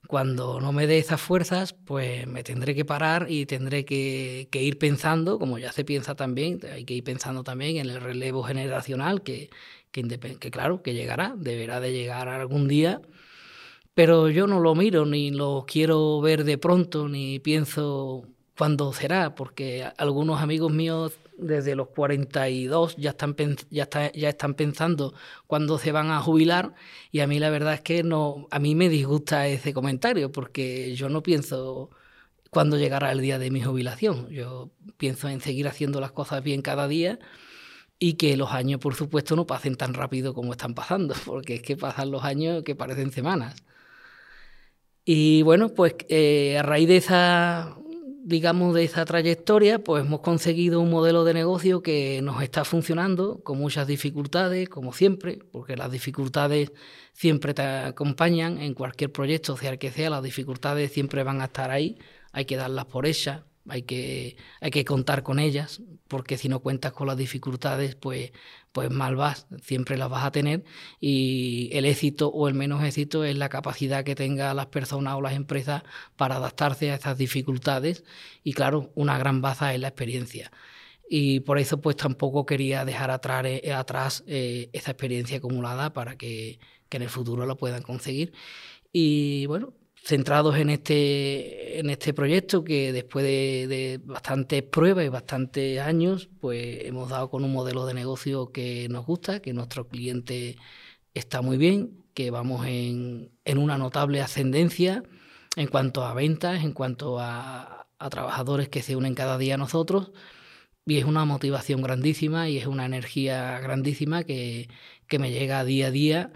Cuando 0.08 0.62
no 0.62 0.72
me 0.74 0.88
dé 0.88 1.00
esas 1.00 1.22
fuerzas, 1.22 1.74
pues 1.74 2.28
me 2.28 2.44
tendré 2.44 2.76
que 2.76 2.86
parar 2.86 3.28
y 3.30 3.46
tendré 3.48 3.86
que, 3.86 4.48
ir 4.54 4.78
pensando, 4.80 5.40
como 5.40 5.60
ya 5.60 5.72
se 5.72 5.86
piensa 5.86 6.16
también, 6.16 6.60
hay 6.72 6.86
que 6.86 6.94
ir 6.96 7.04
pensando 7.04 7.44
también 7.44 7.78
en 7.78 7.90
el 7.90 8.02
relevo 8.02 8.44
generacional, 8.44 9.24
que, 9.24 9.50
que 9.92 10.52
claro, 10.52 10.84
que 10.84 10.94
llegará, 10.94 11.34
deberá 11.38 11.80
de 11.80 11.92
llegar 11.92 12.28
algún 12.30 12.68
día, 12.68 13.02
pero 13.94 14.30
yo 14.30 14.48
no 14.48 14.60
lo 14.60 14.76
miro, 14.76 15.06
ni 15.06 15.32
lo 15.32 15.66
quiero 15.68 16.22
ver 16.22 16.44
de 16.46 16.58
pronto, 16.58 17.10
ni 17.10 17.40
pienso 17.40 18.26
cuándo 18.58 18.94
será, 18.94 19.36
porque 19.36 19.86
algunos 19.98 20.42
amigos 20.42 20.72
míos 20.72 21.18
desde 21.42 21.76
los 21.76 21.90
42 21.90 22.96
ya 22.98 23.12
están, 23.12 23.36
ya, 23.70 23.90
ya 24.14 24.30
están 24.30 24.54
pensando 24.56 25.14
cuándo 25.48 25.78
se 25.78 25.92
van 25.92 26.12
a 26.12 26.22
jubilar 26.22 26.74
y 27.12 27.22
a 27.22 27.28
mí 27.28 27.40
la 27.40 27.50
verdad 27.50 27.74
es 27.76 27.82
que 27.82 28.04
no, 28.04 28.48
a 28.52 28.60
mí 28.60 28.76
me 28.76 28.90
disgusta 28.90 29.48
ese 29.48 29.74
comentario 29.74 30.32
porque 30.32 30.96
yo 30.96 31.10
no 31.10 31.24
pienso 31.24 31.90
cuándo 32.50 32.78
llegará 32.78 33.12
el 33.12 33.22
día 33.22 33.40
de 33.40 33.52
mi 33.52 33.62
jubilación. 33.62 34.30
Yo 34.30 34.72
pienso 34.98 35.30
en 35.30 35.42
seguir 35.42 35.68
haciendo 35.68 36.00
las 36.02 36.12
cosas 36.12 36.44
bien 36.44 36.62
cada 36.62 36.88
día 36.88 37.20
y 38.00 38.14
que 38.14 38.38
los 38.38 38.52
años, 38.52 38.80
por 38.80 38.96
supuesto, 38.96 39.36
no 39.36 39.46
pasen 39.48 39.76
tan 39.76 39.94
rápido 39.94 40.34
como 40.34 40.54
están 40.54 40.74
pasando, 40.74 41.16
porque 41.26 41.56
es 41.56 41.62
que 41.62 41.78
pasan 41.78 42.12
los 42.12 42.24
años 42.24 42.64
que 42.64 42.76
parecen 42.76 43.12
semanas. 43.12 43.56
Y 45.06 45.42
bueno, 45.44 45.70
pues 45.70 45.96
eh, 46.10 46.58
a 46.58 46.64
raíz 46.64 46.88
de 46.88 46.98
esa 46.98 47.76
digamos, 48.30 48.76
de 48.76 48.84
esa 48.84 49.06
trayectoria, 49.06 49.80
pues 49.80 50.06
hemos 50.06 50.20
conseguido 50.20 50.82
un 50.82 50.92
modelo 50.92 51.24
de 51.24 51.34
negocio 51.34 51.82
que 51.82 52.22
nos 52.22 52.44
está 52.44 52.64
funcionando 52.64 53.42
con 53.44 53.58
muchas 53.58 53.88
dificultades, 53.88 54.70
como 54.70 54.94
siempre, 54.94 55.40
porque 55.52 55.76
las 55.76 55.92
dificultades 55.92 56.72
siempre 57.12 57.56
te 57.56 57.64
acompañan 57.64 58.60
en 58.60 58.76
cualquier 58.76 59.12
proyecto, 59.12 59.58
sea 59.58 59.72
el 59.72 59.80
que 59.80 59.92
sea, 59.92 60.12
las 60.12 60.22
dificultades 60.22 60.92
siempre 60.92 61.24
van 61.24 61.42
a 61.42 61.46
estar 61.46 61.72
ahí, 61.72 61.98
hay 62.32 62.46
que 62.46 62.56
darlas 62.56 62.86
por 62.86 63.08
hechas, 63.08 63.42
hay 63.70 63.84
que, 63.84 64.38
hay 64.62 64.72
que 64.72 64.86
contar 64.86 65.24
con 65.24 65.40
ellas, 65.40 65.82
porque 66.08 66.38
si 66.38 66.50
no 66.50 66.60
cuentas 66.62 66.92
con 66.94 67.08
las 67.08 67.18
dificultades, 67.18 67.96
pues, 67.96 68.32
pues 68.72 68.92
mal 68.92 69.16
vas, 69.16 69.48
siempre 69.62 69.98
las 69.98 70.10
vas 70.10 70.26
a 70.26 70.32
tener 70.32 70.64
y 71.00 71.70
el 71.74 71.86
éxito 71.86 72.30
o 72.30 72.48
el 72.48 72.54
menos 72.54 72.84
éxito 72.84 73.24
es 73.24 73.38
la 73.38 73.50
capacidad 73.50 74.04
que 74.04 74.16
tengan 74.16 74.56
las 74.56 74.68
personas 74.68 75.16
o 75.16 75.22
las 75.22 75.34
empresas 75.34 75.84
para 76.16 76.38
adaptarse 76.38 76.92
a 76.92 76.96
esas 76.96 77.18
dificultades 77.18 78.04
y 78.44 78.54
claro, 78.54 78.92
una 78.96 79.18
gran 79.18 79.42
baza 79.42 79.74
es 79.74 79.80
la 79.80 79.90
experiencia. 79.90 80.52
Y 81.10 81.40
por 81.42 81.58
eso 81.60 81.82
pues 81.82 81.96
tampoco 81.96 82.46
quería 82.46 82.86
dejar 82.86 83.12
atrás, 83.12 83.46
eh, 83.46 83.74
atrás 83.74 84.24
eh, 84.28 84.70
esa 84.74 84.92
experiencia 84.92 85.38
acumulada 85.40 85.92
para 85.94 86.18
que, 86.18 86.60
que 86.90 86.98
en 86.98 87.04
el 87.04 87.10
futuro 87.10 87.46
lo 87.46 87.58
puedan 87.58 87.82
conseguir. 87.84 88.34
Y 88.94 89.46
bueno, 89.48 89.74
centrados 90.04 90.58
en 90.58 90.70
este, 90.70 91.80
en 91.80 91.90
este 91.90 92.14
proyecto 92.14 92.64
que 92.64 92.92
después 92.94 93.26
de, 93.26 94.00
bastantes 94.04 94.64
pruebas 94.64 95.06
y 95.06 95.10
bastantes 95.10 95.80
años, 95.80 96.30
pues 96.40 96.86
hemos 96.86 97.10
dado 97.10 97.30
con 97.30 97.44
un 97.44 97.52
modelo 97.52 97.86
de 97.86 97.94
negocio 97.94 98.52
que 98.52 98.88
nos 98.90 99.06
gusta, 99.06 99.42
que 99.42 99.54
nuestro 99.54 99.88
cliente 99.88 100.58
está 101.14 101.42
muy 101.42 101.58
bien, 101.58 102.04
que 102.14 102.32
vamos 102.32 102.66
en, 102.68 103.32
una 103.58 103.78
notable 103.78 104.22
ascendencia 104.22 105.04
en 105.56 105.68
cuanto 105.68 106.04
a 106.04 106.14
ventas, 106.14 106.64
en 106.64 106.74
cuanto 106.74 107.20
a, 107.20 107.88
a 108.00 108.10
trabajadores 108.10 108.70
que 108.70 108.82
se 108.82 108.96
unen 108.96 109.16
cada 109.16 109.38
día 109.38 109.56
a 109.56 109.58
nosotros. 109.58 110.12
Y 110.86 110.98
es 110.98 111.06
una 111.06 111.26
motivación 111.26 111.82
grandísima 111.84 112.50
y 112.50 112.58
es 112.58 112.66
una 112.66 112.86
energía 112.86 113.60
grandísima 113.60 114.24
que, 114.24 114.70
que 115.08 115.20
me 115.20 115.32
llega 115.32 115.64
día 115.64 115.88
a 115.88 115.92
día 115.92 116.34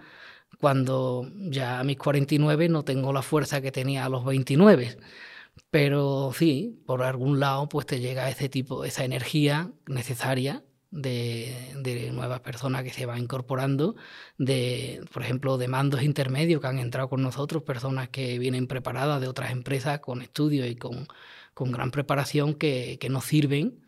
cuando 0.64 1.30
ya 1.36 1.82
a 1.82 1.84
mis 1.84 1.98
49 1.98 2.70
no 2.70 2.86
tengo 2.86 3.12
la 3.12 3.22
fuerza 3.22 3.60
que 3.60 3.74
tenía 3.74 4.06
a 4.06 4.10
los 4.10 4.24
29. 4.24 4.98
Pero 5.70 6.32
sí, 6.34 6.82
por 6.86 7.04
algún 7.04 7.42
lado 7.42 7.68
pues 7.68 7.86
te 7.86 8.00
llega 8.00 8.30
ese 8.30 8.48
tipo, 8.48 8.86
esa 8.86 9.04
energía 9.04 9.74
necesaria 9.88 10.64
de, 10.90 12.12
nuevas 12.14 12.40
personas 12.40 12.84
que 12.84 12.92
se 12.92 13.06
van 13.06 13.20
incorporando, 13.20 13.98
de, 14.38 15.04
por 15.12 15.24
ejemplo, 15.24 15.58
de 15.58 15.68
mandos 15.68 16.02
intermedios 16.02 16.62
que 16.62 16.68
han 16.68 16.80
entrado 16.80 17.10
con 17.10 17.22
nosotros, 17.22 17.64
personas 17.64 18.08
que 18.08 18.40
vienen 18.40 18.68
preparadas 18.68 19.20
de 19.20 19.28
otras 19.28 19.52
empresas 19.52 20.00
con 20.00 20.22
estudios 20.22 20.70
y 20.70 20.78
con, 20.78 21.08
con 21.54 21.74
gran 21.74 21.92
preparación 21.92 22.54
que, 22.54 22.98
que, 23.02 23.10
nos 23.10 23.26
sirven 23.26 23.82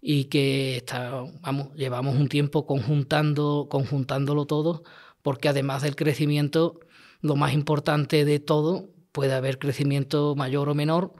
y 0.00 0.26
que 0.26 0.76
está, 0.76 1.24
vamos, 1.40 1.74
llevamos 1.74 2.14
un 2.14 2.28
tiempo 2.28 2.66
conjuntando, 2.66 3.66
conjuntándolo 3.68 4.46
todo 4.46 4.84
porque 5.22 5.48
además 5.48 5.82
del 5.82 5.96
crecimiento, 5.96 6.80
lo 7.20 7.36
más 7.36 7.52
importante 7.52 8.24
de 8.24 8.40
todo, 8.40 8.90
puede 9.12 9.34
haber 9.34 9.58
crecimiento 9.58 10.34
mayor 10.34 10.68
o 10.68 10.74
menor, 10.74 11.14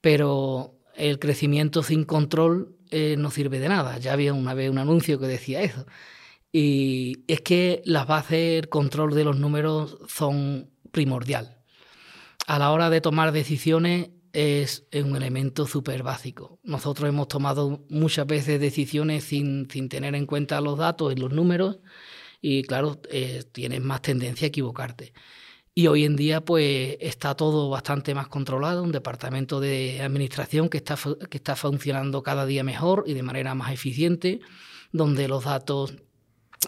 pero 0.00 0.78
el 0.94 1.18
crecimiento 1.18 1.82
sin 1.82 2.04
control 2.04 2.76
eh, 2.90 3.16
no 3.18 3.30
sirve 3.30 3.58
de 3.58 3.68
nada. 3.68 3.98
Ya 3.98 4.12
había 4.12 4.32
una 4.32 4.54
vez 4.54 4.70
un 4.70 4.78
anuncio 4.78 5.18
que 5.18 5.26
decía 5.26 5.62
eso. 5.62 5.86
Y 6.52 7.24
es 7.26 7.40
que 7.40 7.82
las 7.84 8.06
bases, 8.06 8.62
el 8.62 8.68
control 8.68 9.14
de 9.14 9.24
los 9.24 9.38
números 9.38 9.98
son 10.06 10.70
primordial. 10.92 11.58
A 12.46 12.58
la 12.58 12.70
hora 12.70 12.90
de 12.90 13.00
tomar 13.00 13.32
decisiones 13.32 14.10
es 14.32 14.86
un 14.92 15.16
elemento 15.16 15.66
súper 15.66 16.02
básico. 16.02 16.58
Nosotros 16.62 17.08
hemos 17.08 17.28
tomado 17.28 17.84
muchas 17.88 18.26
veces 18.26 18.60
decisiones 18.60 19.24
sin, 19.24 19.68
sin 19.70 19.88
tener 19.88 20.14
en 20.14 20.26
cuenta 20.26 20.60
los 20.60 20.78
datos 20.78 21.12
y 21.12 21.16
los 21.16 21.32
números 21.32 21.78
y 22.46 22.62
claro, 22.64 23.00
eh, 23.10 23.42
tienes 23.52 23.80
más 23.82 24.02
tendencia 24.02 24.44
a 24.44 24.48
equivocarte. 24.48 25.14
Y 25.74 25.86
hoy 25.86 26.04
en 26.04 26.14
día 26.14 26.42
pues 26.42 26.98
está 27.00 27.34
todo 27.34 27.70
bastante 27.70 28.14
más 28.14 28.28
controlado, 28.28 28.82
un 28.82 28.92
departamento 28.92 29.60
de 29.60 30.02
administración 30.02 30.68
que 30.68 30.76
está, 30.76 30.98
que 31.30 31.38
está 31.38 31.56
funcionando 31.56 32.22
cada 32.22 32.44
día 32.44 32.62
mejor 32.62 33.04
y 33.06 33.14
de 33.14 33.22
manera 33.22 33.54
más 33.54 33.72
eficiente, 33.72 34.40
donde 34.92 35.26
los 35.26 35.44
datos 35.44 35.94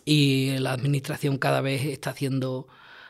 y 0.06 0.58
la 0.60 0.72
administración 0.72 1.36
cada 1.36 1.60
vez 1.60 1.84
está 1.84 2.08
haciendo 2.08 2.68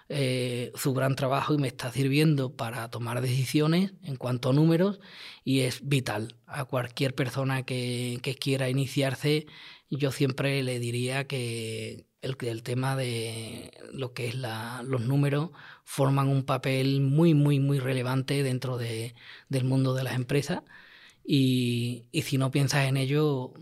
eh, 0.08 0.72
su 0.74 0.92
gran 0.92 1.14
trabajo 1.14 1.54
y 1.54 1.58
me 1.58 1.68
está 1.68 1.92
sirviendo 1.92 2.56
para 2.56 2.90
tomar 2.90 3.20
decisiones 3.20 3.92
en 4.02 4.16
cuanto 4.16 4.50
a 4.50 4.52
números 4.54 4.98
y 5.44 5.60
es 5.60 5.88
vital 5.88 6.34
a 6.46 6.64
cualquier 6.64 7.14
persona 7.14 7.62
que, 7.64 8.18
que 8.22 8.34
quiera 8.34 8.68
iniciarse. 8.68 9.46
Yo 9.88 10.10
siempre 10.10 10.64
le 10.64 10.80
diría 10.80 11.28
que, 11.28 12.06
el, 12.26 12.36
el 12.46 12.62
tema 12.62 12.96
de 12.96 13.70
lo 13.92 14.12
que 14.12 14.28
es 14.28 14.34
la, 14.34 14.82
los 14.84 15.00
números 15.00 15.50
forman 15.84 16.28
un 16.28 16.44
papel 16.44 17.00
muy, 17.00 17.34
muy, 17.34 17.60
muy 17.60 17.78
relevante 17.78 18.42
dentro 18.42 18.76
de, 18.76 19.14
del 19.48 19.64
mundo 19.64 19.94
de 19.94 20.04
las 20.04 20.14
empresas 20.14 20.62
y, 21.24 22.04
y 22.12 22.22
si 22.22 22.38
no 22.38 22.50
piensas 22.50 22.86
en 22.86 22.96
ello 22.96 23.54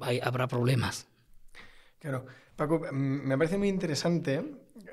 hay, 0.00 0.20
habrá 0.22 0.46
problemas. 0.48 1.08
Claro. 1.98 2.26
Paco, 2.56 2.80
mm, 2.80 3.26
me 3.26 3.38
parece 3.38 3.56
muy 3.56 3.68
interesante 3.68 4.44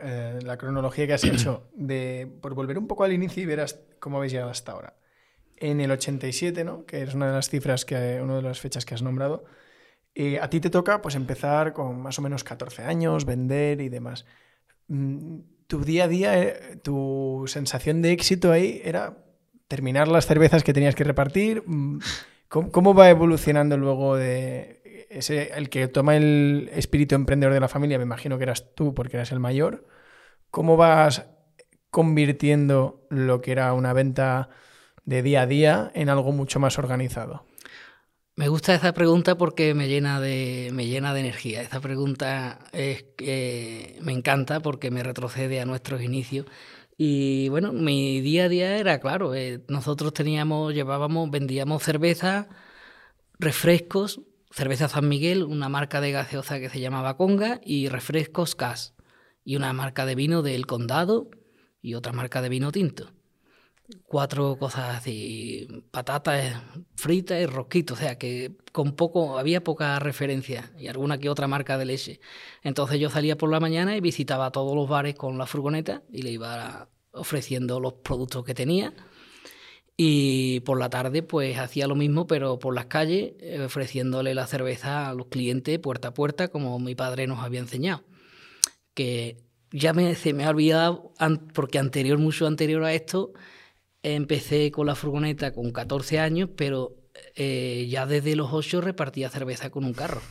eh, 0.01 0.39
la 0.43 0.57
cronología 0.57 1.07
que 1.07 1.13
has 1.13 1.23
hecho 1.23 1.67
de, 1.75 2.31
por 2.41 2.53
volver 2.53 2.77
un 2.77 2.87
poco 2.87 3.03
al 3.03 3.13
inicio 3.13 3.43
y 3.43 3.45
verás 3.45 3.79
cómo 3.99 4.17
habéis 4.17 4.33
llegado 4.33 4.51
hasta 4.51 4.71
ahora. 4.71 4.95
En 5.57 5.79
el 5.79 5.89
87, 5.91 6.63
¿no? 6.63 6.85
que 6.85 7.01
es 7.01 7.13
una 7.13 7.27
de 7.27 7.33
las 7.33 7.49
cifras, 7.49 7.85
que, 7.85 8.19
una 8.21 8.35
de 8.35 8.41
las 8.41 8.59
fechas 8.59 8.85
que 8.85 8.93
has 8.93 9.01
nombrado, 9.01 9.45
y 10.15 10.37
a 10.37 10.49
ti 10.49 10.61
te 10.61 10.69
toca 10.69 11.01
pues 11.01 11.15
empezar 11.15 11.73
con 11.73 12.01
más 12.01 12.17
o 12.17 12.21
menos 12.21 12.45
14 12.45 12.83
años, 12.83 13.25
vender 13.25 13.81
y 13.81 13.89
demás. 13.89 14.25
Mm, 14.87 15.39
tu 15.67 15.83
día 15.83 16.05
a 16.05 16.07
día, 16.07 16.41
eh, 16.41 16.77
tu 16.81 17.43
sensación 17.47 18.01
de 18.01 18.13
éxito 18.13 18.51
ahí 18.51 18.81
era 18.83 19.17
terminar 19.67 20.07
las 20.07 20.25
cervezas 20.25 20.63
que 20.63 20.73
tenías 20.73 20.95
que 20.95 21.03
repartir. 21.03 21.63
Mm, 21.65 21.99
¿Cómo, 22.47 22.93
va 22.93 23.09
evolucionando 23.09 23.75
luego 23.75 24.15
de 24.15 25.07
ese, 25.09 25.51
el 25.55 25.69
que 25.69 25.89
toma 25.89 26.15
el 26.15 26.69
espíritu 26.73 27.15
emprendedor 27.15 27.53
de 27.53 27.59
la 27.59 27.67
familia? 27.67 27.97
Me 27.97 28.05
imagino 28.05 28.37
que 28.37 28.43
eras 28.43 28.73
tú 28.75 28.93
porque 28.93 29.17
eras 29.17 29.33
el 29.33 29.41
mayor. 29.41 29.85
¿Cómo 30.51 30.77
vas 30.77 31.25
convirtiendo 31.89 33.05
lo 33.09 33.41
que 33.41 33.51
era 33.51 33.73
una 33.73 33.91
venta 33.91 34.49
de 35.03 35.21
día 35.21 35.41
a 35.41 35.47
día 35.47 35.91
en 35.95 36.07
algo 36.07 36.31
mucho 36.31 36.61
más 36.61 36.79
organizado? 36.79 37.45
Me 38.37 38.49
gusta 38.49 38.75
esa 38.75 38.93
pregunta 38.93 39.37
porque 39.37 39.73
me 39.73 39.87
llena 39.87 40.19
de, 40.19 40.69
me 40.73 40.87
llena 40.87 41.13
de 41.13 41.21
energía. 41.21 41.61
Esa 41.61 41.79
pregunta 41.79 42.59
es, 42.73 43.05
me 44.01 44.11
encanta 44.11 44.59
porque 44.59 44.91
me 44.91 45.03
retrocede 45.03 45.61
a 45.61 45.65
nuestros 45.65 46.01
inicios. 46.01 46.45
Y 46.97 47.47
bueno, 47.49 47.71
mi 47.71 48.19
día 48.21 48.45
a 48.45 48.49
día 48.49 48.77
era 48.77 48.99
claro. 48.99 49.33
Eh, 49.35 49.63
nosotros 49.69 50.13
teníamos, 50.13 50.73
llevábamos, 50.73 51.31
vendíamos 51.31 51.83
cerveza, 51.83 52.49
refrescos, 53.39 54.21
cerveza 54.51 54.89
San 54.89 55.07
Miguel, 55.07 55.43
una 55.43 55.69
marca 55.69 56.01
de 56.01 56.11
gaseosa 56.11 56.59
que 56.59 56.69
se 56.69 56.81
llamaba 56.81 57.17
Conga, 57.17 57.61
y 57.63 57.87
refrescos 57.89 58.55
Cas, 58.55 58.95
y 59.45 59.55
una 59.55 59.71
marca 59.73 60.05
de 60.05 60.15
vino 60.15 60.41
del 60.41 60.65
Condado 60.67 61.29
y 61.81 61.95
otra 61.95 62.11
marca 62.13 62.41
de 62.41 62.49
vino 62.49 62.71
tinto 62.73 63.14
cuatro 64.07 64.57
cosas 64.57 64.97
así, 64.97 65.67
patatas 65.91 66.61
fritas 66.95 67.41
y 67.41 67.45
rosquitos, 67.45 67.97
o 67.97 68.01
sea 68.01 68.17
que 68.17 68.55
con 68.71 68.95
poco, 68.95 69.37
había 69.37 69.63
poca 69.63 69.99
referencia 69.99 70.71
y 70.77 70.87
alguna 70.87 71.17
que 71.17 71.29
otra 71.29 71.47
marca 71.47 71.77
de 71.77 71.85
leche. 71.85 72.19
Entonces 72.63 72.99
yo 72.99 73.09
salía 73.09 73.37
por 73.37 73.49
la 73.51 73.59
mañana 73.59 73.95
y 73.95 74.01
visitaba 74.01 74.51
todos 74.51 74.75
los 74.75 74.89
bares 74.89 75.15
con 75.15 75.37
la 75.37 75.45
furgoneta 75.45 76.03
y 76.11 76.23
le 76.23 76.31
iba 76.31 76.89
ofreciendo 77.11 77.79
los 77.79 77.93
productos 77.93 78.43
que 78.43 78.53
tenía. 78.53 78.93
Y 79.97 80.59
por 80.61 80.77
la 80.77 80.89
tarde 80.89 81.23
pues 81.23 81.57
hacía 81.57 81.87
lo 81.87 81.95
mismo, 81.95 82.27
pero 82.27 82.59
por 82.59 82.75
las 82.75 82.87
calles, 82.87 83.33
eh, 83.39 83.61
ofreciéndole 83.61 84.35
la 84.35 84.45
cerveza 84.45 85.09
a 85.09 85.13
los 85.13 85.27
clientes 85.27 85.79
puerta 85.79 86.09
a 86.09 86.13
puerta, 86.13 86.49
como 86.49 86.77
mi 86.79 86.95
padre 86.95 87.27
nos 87.27 87.39
había 87.39 87.61
enseñado. 87.61 88.03
Que 88.93 89.37
ya 89.71 89.93
me, 89.93 90.15
se 90.15 90.33
me 90.33 90.45
ha 90.45 90.49
olvidado, 90.49 91.13
porque 91.53 91.79
anterior, 91.79 92.17
mucho 92.17 92.47
anterior 92.47 92.83
a 92.83 92.93
esto, 92.93 93.33
empecé 94.13 94.71
con 94.71 94.85
la 94.85 94.95
furgoneta 94.95 95.51
con 95.51 95.71
14 95.71 96.19
años, 96.19 96.49
pero 96.55 96.93
eh, 97.35 97.87
ya 97.89 98.05
desde 98.05 98.35
los 98.35 98.53
8 98.53 98.81
repartía 98.81 99.29
cerveza 99.29 99.71
con 99.71 99.83
un 99.83 99.93
carro. 99.93 100.21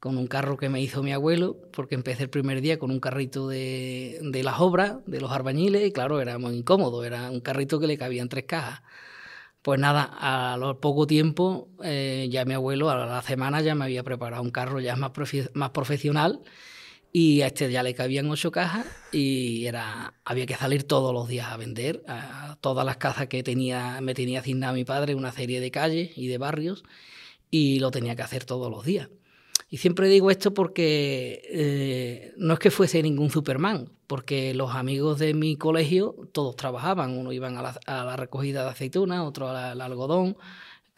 Con 0.00 0.16
un 0.16 0.26
carro 0.26 0.56
que 0.56 0.68
me 0.68 0.80
hizo 0.80 1.02
mi 1.02 1.12
abuelo, 1.12 1.56
porque 1.72 1.94
empecé 1.94 2.24
el 2.24 2.30
primer 2.30 2.60
día 2.60 2.78
con 2.78 2.90
un 2.90 3.00
carrito 3.00 3.48
de, 3.48 4.18
de 4.22 4.42
las 4.42 4.60
obras, 4.60 4.96
de 5.06 5.20
los 5.20 5.30
arbañiles, 5.32 5.86
y 5.86 5.92
claro, 5.92 6.20
era 6.20 6.38
muy 6.38 6.56
incómodo, 6.56 7.04
era 7.04 7.30
un 7.30 7.40
carrito 7.40 7.80
que 7.80 7.86
le 7.86 7.98
cabían 7.98 8.28
tres 8.28 8.44
cajas. 8.44 8.82
Pues 9.62 9.80
nada, 9.80 10.04
a 10.04 10.56
lo 10.56 10.80
poco 10.80 11.06
tiempo, 11.06 11.68
eh, 11.82 12.28
ya 12.30 12.44
mi 12.44 12.54
abuelo, 12.54 12.90
a 12.90 13.06
la 13.06 13.22
semana 13.22 13.60
ya 13.60 13.74
me 13.74 13.84
había 13.84 14.04
preparado 14.04 14.42
un 14.42 14.50
carro 14.50 14.80
ya 14.80 14.96
más, 14.96 15.12
más 15.54 15.70
profesional 15.70 16.42
y 17.20 17.42
a 17.42 17.48
este 17.48 17.68
ya 17.68 17.82
le 17.82 17.94
cabían 17.94 18.30
ocho 18.30 18.52
cajas 18.52 18.86
y 19.10 19.66
era 19.66 20.14
había 20.24 20.46
que 20.46 20.54
salir 20.54 20.84
todos 20.84 21.12
los 21.12 21.26
días 21.26 21.48
a 21.48 21.56
vender 21.56 22.04
a 22.06 22.56
todas 22.60 22.86
las 22.86 22.96
casas 22.96 23.26
que 23.26 23.42
tenía 23.42 24.00
me 24.00 24.14
tenía 24.14 24.38
asignado 24.38 24.74
mi 24.74 24.84
padre 24.84 25.16
una 25.16 25.32
serie 25.32 25.60
de 25.60 25.72
calles 25.72 26.16
y 26.16 26.28
de 26.28 26.38
barrios 26.38 26.84
y 27.50 27.80
lo 27.80 27.90
tenía 27.90 28.14
que 28.14 28.22
hacer 28.22 28.44
todos 28.44 28.70
los 28.70 28.84
días. 28.84 29.08
Y 29.68 29.78
siempre 29.78 30.08
digo 30.08 30.30
esto 30.30 30.54
porque 30.54 31.42
eh, 31.50 32.34
no 32.36 32.54
es 32.54 32.60
que 32.60 32.70
fuese 32.70 33.02
ningún 33.02 33.30
Superman, 33.30 33.90
porque 34.06 34.54
los 34.54 34.74
amigos 34.76 35.18
de 35.18 35.34
mi 35.34 35.56
colegio 35.56 36.14
todos 36.32 36.54
trabajaban, 36.54 37.18
uno 37.18 37.32
iban 37.32 37.56
a 37.58 37.74
la, 37.86 38.16
recogida 38.16 38.62
de 38.62 38.70
aceitunas, 38.70 39.26
otro 39.26 39.48
al, 39.48 39.80
algodón, 39.80 40.36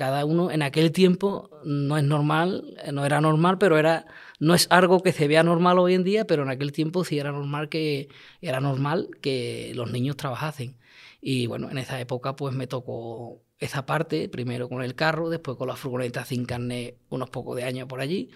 cada 0.00 0.24
uno 0.24 0.50
en 0.50 0.62
aquel 0.62 0.92
tiempo 0.92 1.50
no 1.62 1.98
es 1.98 2.04
normal, 2.04 2.74
no 2.90 3.04
era 3.04 3.20
normal, 3.20 3.58
pero 3.58 3.76
era 3.76 4.06
no 4.38 4.54
es 4.54 4.66
algo 4.70 5.02
que 5.02 5.12
se 5.12 5.28
vea 5.28 5.42
normal 5.42 5.78
hoy 5.78 5.92
en 5.92 6.04
día, 6.04 6.26
pero 6.26 6.42
en 6.42 6.48
aquel 6.48 6.72
tiempo 6.72 7.04
sí 7.04 7.18
era 7.18 7.32
normal 7.32 7.68
que 7.68 8.08
era 8.40 8.60
normal 8.60 9.10
que 9.20 9.72
los 9.74 9.92
niños 9.92 10.16
trabajasen. 10.16 10.78
Y 11.20 11.46
bueno, 11.48 11.70
en 11.70 11.76
esa 11.76 12.00
época 12.00 12.34
pues 12.34 12.54
me 12.54 12.66
tocó 12.66 13.42
esa 13.58 13.84
parte, 13.84 14.30
primero 14.30 14.70
con 14.70 14.82
el 14.82 14.94
carro, 14.94 15.28
después 15.28 15.58
con 15.58 15.68
la 15.68 15.76
furgoneta 15.76 16.24
sin 16.24 16.46
carnet 16.46 16.96
unos 17.10 17.28
pocos 17.28 17.54
de 17.56 17.64
años 17.64 17.86
por 17.86 18.00
allí. 18.00 18.30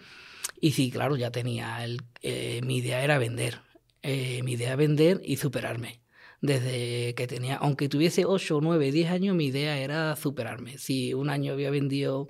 Y 0.61 0.73
sí, 0.73 0.91
claro, 0.91 1.17
ya 1.17 1.31
tenía, 1.31 1.83
el, 1.83 2.03
eh, 2.21 2.61
mi 2.63 2.77
idea 2.77 3.03
era 3.03 3.17
vender, 3.17 3.63
eh, 4.03 4.43
mi 4.43 4.53
idea 4.53 4.69
era 4.69 4.77
vender 4.77 5.23
y 5.25 5.39
superarme. 5.39 6.04
Desde 6.45 7.15
que 7.15 7.27
tenía, 7.27 7.57
aunque 7.57 7.89
tuviese 7.89 8.27
8, 8.27 8.59
9, 8.61 8.93
10 8.93 9.11
años, 9.11 9.35
mi 9.35 9.47
idea 9.47 9.79
era 9.79 10.15
superarme. 10.15 10.77
Si 10.77 11.15
un 11.15 11.31
año 11.31 11.55
había 11.55 11.71
vendido, 11.71 12.29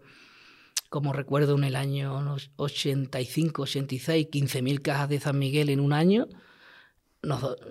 como 0.88 1.12
recuerdo 1.12 1.56
en 1.56 1.64
el 1.64 1.75
año 1.75 2.37
85, 2.54 3.62
86, 3.62 4.28
15.000 4.30 4.83
cajas 4.83 5.09
de 5.09 5.18
San 5.18 5.37
Miguel 5.37 5.68
en 5.68 5.80
un 5.80 5.92
año, 5.92 6.28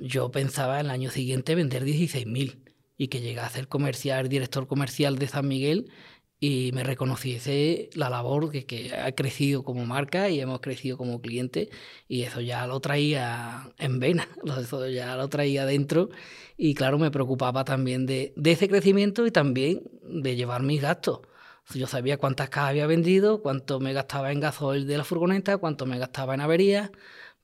yo 0.01 0.31
pensaba 0.31 0.81
en 0.81 0.87
el 0.87 0.91
año 0.91 1.11
siguiente 1.11 1.55
vender 1.55 1.85
16.000 1.85 2.59
y 2.97 3.07
que 3.07 3.21
llegase 3.21 3.59
ser 3.59 3.69
comercial, 3.69 4.27
director 4.27 4.67
comercial 4.67 5.17
de 5.17 5.29
San 5.29 5.47
Miguel 5.47 5.89
y 6.45 6.73
me 6.73 6.83
reconociese 6.83 7.89
la 7.93 8.09
labor 8.09 8.51
que, 8.51 8.65
que, 8.65 8.93
ha 8.93 9.13
crecido 9.13 9.63
como 9.63 9.85
marca 9.85 10.27
y 10.29 10.41
hemos 10.41 10.59
crecido 10.59 10.97
como 10.97 11.21
cliente 11.21 11.69
y 12.09 12.23
eso 12.23 12.41
ya 12.41 12.67
lo 12.67 12.81
traía 12.81 13.71
en 13.77 14.01
vena, 14.01 14.27
eso 14.59 14.89
ya 14.89 15.15
lo 15.15 15.29
traía 15.29 15.65
dentro 15.65 16.09
y 16.57 16.73
claro, 16.73 16.99
me 16.99 17.11
preocupaba 17.11 17.63
también 17.63 18.05
de, 18.05 18.33
de 18.35 18.51
ese 18.51 18.67
crecimiento 18.67 19.25
y 19.25 19.31
también 19.31 19.83
de 20.03 20.35
llevar 20.35 20.63
mis 20.63 20.81
gastos. 20.81 21.21
Yo 21.73 21.87
sabía 21.87 22.17
cuántas 22.17 22.49
cajas 22.49 22.71
había 22.71 22.87
vendido, 22.87 23.41
cuánto 23.41 23.79
me 23.79 23.93
gastaba 23.93 24.33
en 24.33 24.41
gasoil 24.41 24.85
de 24.85 24.97
la 24.97 25.05
furgoneta, 25.05 25.57
cuánto 25.59 25.85
me 25.85 25.97
gastaba 25.97 26.33
en 26.33 26.41
averías, 26.41 26.91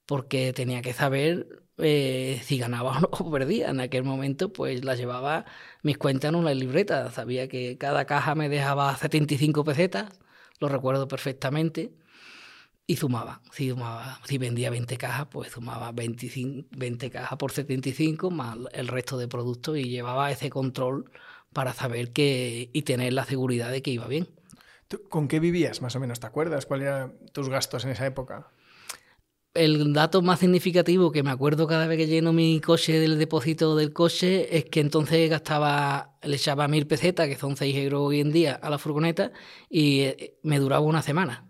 porque 0.05 0.51
tenía 0.51 0.81
que 0.81 0.91
saber 0.91 1.63
eh, 1.81 2.41
si 2.43 2.57
ganaba 2.57 2.99
o 3.11 3.31
perdía. 3.31 3.69
En 3.69 3.79
aquel 3.79 4.03
momento, 4.03 4.51
pues 4.51 4.83
la 4.83 4.95
llevaba 4.95 5.45
mis 5.83 5.97
cuentas 5.97 6.29
en 6.29 6.35
una 6.35 6.53
libreta. 6.53 7.11
Sabía 7.11 7.47
que 7.47 7.77
cada 7.77 8.05
caja 8.05 8.35
me 8.35 8.49
dejaba 8.49 8.95
75 8.95 9.63
pesetas, 9.63 10.19
lo 10.59 10.69
recuerdo 10.69 11.07
perfectamente, 11.07 11.93
y 12.89 12.95
sumaba. 12.95 13.41
Si, 13.51 13.69
sumaba, 13.69 14.19
si 14.25 14.37
vendía 14.37 14.71
20 14.71 14.97
cajas, 14.97 15.27
pues 15.29 15.51
sumaba 15.51 15.91
25, 15.91 16.69
20 16.71 17.09
cajas 17.11 17.37
por 17.37 17.51
75 17.51 18.31
más 18.31 18.57
el 18.73 18.87
resto 18.87 19.17
de 19.17 19.27
productos 19.27 19.77
y 19.77 19.83
llevaba 19.83 20.31
ese 20.31 20.49
control 20.49 21.11
para 21.53 21.73
saber 21.73 22.11
que 22.13 22.69
y 22.73 22.81
tener 22.81 23.13
la 23.13 23.25
seguridad 23.25 23.71
de 23.71 23.81
que 23.81 23.91
iba 23.91 24.07
bien. 24.07 24.27
¿Con 25.09 25.27
qué 25.27 25.39
vivías 25.39 25.83
más 25.83 25.95
o 25.95 25.99
menos? 25.99 26.19
¿Te 26.19 26.25
acuerdas? 26.25 26.65
¿Cuáles 26.65 26.87
eran 26.87 27.13
tus 27.31 27.47
gastos 27.47 27.85
en 27.85 27.91
esa 27.91 28.07
época? 28.07 28.51
El 29.53 29.93
dato 29.93 30.21
más 30.21 30.39
significativo 30.39 31.11
que 31.11 31.23
me 31.23 31.31
acuerdo 31.31 31.67
cada 31.67 31.87
vez 31.87 31.97
que 31.97 32.07
lleno 32.07 32.33
mi 32.33 32.59
coche 32.61 32.99
del 32.99 33.17
depósito 33.17 33.75
del 33.75 33.93
coche 33.93 34.57
es 34.57 34.65
que 34.65 34.79
entonces 34.79 35.29
gastaba, 35.29 36.17
le 36.23 36.35
echaba 36.35 36.67
mil 36.67 36.85
pesetas, 36.87 37.27
que 37.27 37.35
son 37.35 37.57
seis 37.57 37.75
euros 37.75 38.01
hoy 38.01 38.19
en 38.19 38.31
día, 38.31 38.55
a 38.55 38.69
la 38.69 38.77
furgoneta 38.77 39.31
y 39.69 40.01
eh, 40.01 40.37
me 40.43 40.59
duraba 40.59 40.81
una 40.85 41.01
semana. 41.01 41.45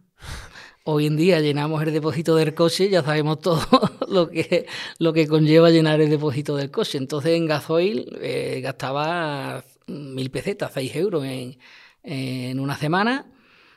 Hoy 0.85 1.05
en 1.05 1.17
día 1.17 1.39
llenamos 1.41 1.83
el 1.83 1.93
depósito 1.93 2.35
del 2.35 2.55
coche, 2.55 2.89
ya 2.89 3.03
sabemos 3.03 3.39
todo 3.41 3.62
lo 4.07 4.29
que, 4.29 4.65
lo 4.97 5.13
que 5.13 5.27
conlleva 5.27 5.69
llenar 5.69 6.01
el 6.01 6.09
depósito 6.09 6.55
del 6.55 6.71
coche. 6.71 6.97
Entonces 6.97 7.33
en 7.33 7.45
gasoil 7.45 8.17
eh, 8.21 8.62
gastaba 8.63 9.63
mil 9.88 10.31
pesetas, 10.31 10.71
seis 10.73 10.95
euros 10.95 11.25
en, 11.25 11.57
en 12.03 12.59
una 12.59 12.77
semana 12.77 13.27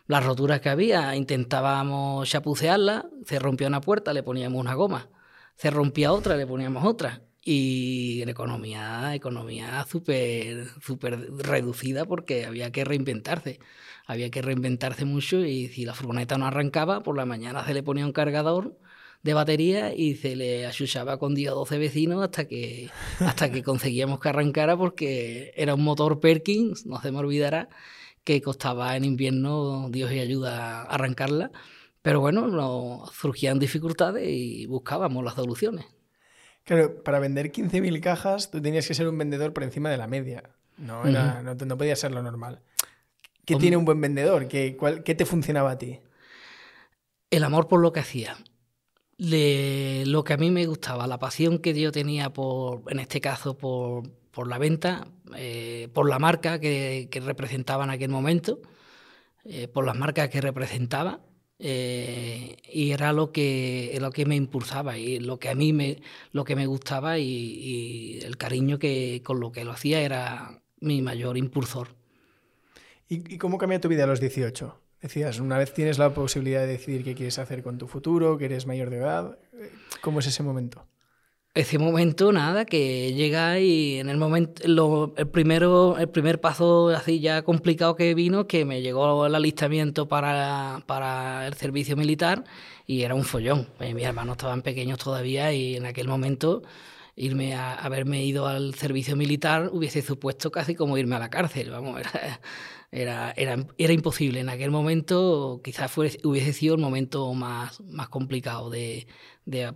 las 0.07 0.25
roturas 0.25 0.61
que 0.61 0.69
había, 0.69 1.15
intentábamos 1.17 2.29
chapucearlas, 2.29 3.05
se 3.25 3.39
rompía 3.39 3.69
una 3.69 3.81
puerta, 3.81 4.13
le 4.13 4.23
poníamos 4.23 4.61
una 4.61 4.75
goma, 4.75 5.09
se 5.57 5.71
rompía 5.71 6.13
otra, 6.13 6.37
le 6.37 6.47
poníamos 6.47 6.85
otra. 6.85 7.23
Y 7.45 8.23
en 8.23 8.29
economía, 8.29 9.15
economía 9.15 9.85
súper 9.91 10.69
super 10.81 11.19
reducida 11.39 12.05
porque 12.05 12.47
había 12.47 12.71
que 12.71 12.85
reinventarse. 12.85 13.59
Había 14.07 14.31
que 14.31 14.43
reinventarse 14.43 15.05
mucho 15.05 15.45
y 15.45 15.69
si 15.69 15.85
la 15.85 15.95
furgoneta 15.95 16.39
no 16.39 16.47
arrancaba, 16.47 17.03
por 17.03 17.17
la 17.17 17.27
mañana 17.27 17.65
se 17.67 17.75
le 17.75 17.83
ponía 17.83 18.07
un 18.07 18.13
cargador 18.13 18.77
de 19.23 19.35
batería 19.35 19.95
y 19.95 20.17
se 20.17 20.37
le 20.37 20.67
achuchaba 20.67 21.19
con 21.19 21.35
10 21.35 21.53
o 21.53 21.55
12 21.57 21.79
vecinos 21.79 22.23
hasta 22.23 22.47
que, 22.47 22.91
hasta 23.21 23.51
que 23.51 23.63
conseguíamos 23.63 24.21
que 24.21 24.29
arrancara 24.29 24.77
porque 24.77 25.53
era 25.57 25.75
un 25.75 25.83
motor 25.83 26.21
Perkins, 26.21 26.87
no 26.87 27.01
se 27.01 27.13
me 27.13 27.19
olvidará, 27.19 27.69
que 28.25 28.41
costaba 28.41 28.97
en 28.97 29.05
invierno, 29.05 29.89
Dios 29.91 30.13
y 30.13 30.21
ayuda, 30.21 30.83
arrancarla. 30.83 31.51
Pero 32.03 32.21
bueno, 32.21 32.49
no, 32.49 33.05
surgían 33.13 33.59
dificultades 33.59 34.29
y 34.29 34.67
buscábamos 34.67 35.25
las 35.25 35.35
soluciones. 35.35 35.87
Claro, 36.65 37.03
para 37.03 37.19
vender 37.19 37.51
15.000 37.51 38.01
cajas 38.01 38.51
tú 38.51 38.61
tenías 38.61 38.87
que 38.87 38.95
ser 38.95 39.09
un 39.09 39.19
vendedor 39.19 39.53
por 39.53 39.63
encima 39.63 39.91
de 39.91 39.97
la 39.97 40.07
media. 40.07 40.51
No, 40.79 41.07
Era, 41.07 41.43
no, 41.43 41.77
podía 41.77 41.97
ser 41.97 42.13
lo 42.13 42.23
normal. 42.23 42.61
¿Qué 43.45 43.57
tiene 43.57 43.77
un 43.77 43.85
buen 43.85 44.01
vendedor? 44.01 44.49
¿Qué, 44.49 44.77
¿Qué, 45.05 45.15
te 45.15 45.27
funcionaba 45.27 45.73
a 45.73 45.79
ti? 45.79 45.99
El 47.31 47.45
amor 47.45 47.67
por 47.69 47.81
lo 47.81 47.93
que 47.93 48.01
hacía. 48.01 48.37
lo 49.19 50.25
que 50.25 50.33
a 50.33 50.37
mí 50.37 50.51
me 50.51 50.67
gustaba, 50.67 51.07
la 51.07 51.19
pasión 51.19 51.59
que 51.59 51.79
yo 51.79 51.91
tenía 51.93 52.33
por, 52.33 52.83
en 52.91 53.01
este 53.01 53.21
caso, 53.21 53.57
por, 53.57 54.09
por 54.31 54.49
la 54.49 54.59
venta, 54.59 55.07
eh, 55.37 55.89
por 55.93 56.09
la 56.09 56.19
marca 56.19 56.59
que, 56.59 57.09
representaba 57.25 57.85
en 57.85 57.91
aquel 57.91 58.11
momento, 58.11 58.61
eh, 59.45 59.69
por 59.69 59.85
las 59.85 59.97
marcas 59.97 60.29
que 60.29 60.41
representaba. 60.41 61.21
Eh, 61.65 62.57
y 62.73 62.91
era 62.91 63.13
lo 63.13 63.31
que, 63.31 63.97
lo 64.01 64.11
que 64.11 64.27
me 64.27 64.35
impulsaba 64.35 64.99
y 64.99 65.21
lo 65.21 65.39
que 65.39 65.49
a 65.49 65.55
mí 65.55 65.73
me, 65.73 66.03
lo 66.33 66.43
que 66.43 66.57
me 66.57 66.67
gustaba 66.67 67.19
y, 67.19 68.19
el 68.23 68.37
cariño 68.37 68.81
que 68.81 69.23
con 69.25 69.39
lo 69.39 69.53
que 69.53 69.65
lo 69.65 69.71
hacía 69.71 70.01
era 70.01 70.61
mi 70.81 71.03
mayor 71.03 71.37
impulsor. 71.37 71.95
¿Y, 73.09 73.39
cómo 73.39 73.59
cambió 73.59 73.81
tu 73.81 73.89
vida 73.89 74.05
a 74.05 74.07
los 74.09 74.21
18? 74.21 74.77
Decías, 75.03 75.39
una 75.39 75.57
vez 75.57 75.73
tienes 75.73 75.99
la 75.99 76.13
posibilidad 76.15 76.63
de 76.63 76.67
decidir 76.67 77.05
qué 77.05 77.15
quieres 77.15 77.39
hacer 77.39 77.63
con 77.63 77.79
tu 77.79 77.87
futuro, 77.87 78.39
que 78.39 78.47
eres 78.47 78.67
mayor 78.67 78.91
de 78.91 78.97
edad, 78.97 79.39
¿cómo 80.01 80.19
es 80.19 80.27
ese 80.27 80.43
momento? 80.43 80.87
Ese 81.55 81.79
momento, 81.79 82.33
nada, 82.33 82.65
que 82.65 83.13
llega 83.13 83.61
y 83.61 83.99
en 83.99 84.09
el 84.09 84.17
momento, 84.17 85.13
el, 85.17 85.29
primero, 85.29 85.99
el 85.99 86.09
primer 86.09 86.41
paso 86.41 86.89
así 86.89 87.21
ya 87.21 87.43
complicado 87.43 87.95
que 87.95 88.15
vino, 88.15 88.47
que 88.47 88.65
me 88.65 88.81
llegó 88.81 89.27
el 89.27 89.35
alistamiento 89.35 90.09
para, 90.09 90.83
para 90.87 91.47
el 91.47 91.55
servicio 91.55 91.97
militar 91.97 92.45
y 92.87 93.03
era 93.03 93.15
un 93.15 93.25
follón. 93.25 93.69
Eh, 93.81 93.93
mis 93.95 94.05
hermanos 94.05 94.35
estaban 94.35 94.63
pequeños 94.63 94.99
todavía 94.99 95.53
y 95.53 95.77
en 95.77 95.85
aquel 95.85 96.09
momento 96.09 96.63
irme 97.17 97.55
a 97.55 97.75
haberme 97.75 98.25
ido 98.25 98.47
al 98.47 98.75
servicio 98.75 99.17
militar 99.17 99.69
hubiese 99.73 100.01
supuesto 100.01 100.51
casi 100.51 100.75
como 100.75 100.97
irme 100.97 101.17
a 101.17 101.19
la 101.19 101.29
cárcel, 101.31 101.71
vamos, 101.71 102.01
era, 102.01 102.41
era, 102.93 103.33
era, 103.37 103.93
imposible. 103.93 104.41
En 104.41 104.51
aquel 104.51 104.71
momento 104.71 105.63
quizás 105.65 105.97
hubiese 105.97 106.53
sido 106.53 106.75
el 106.75 106.81
momento 106.81 107.33
más, 107.33 107.81
más 107.81 108.11
complicado 108.11 108.69
de, 108.71 109.07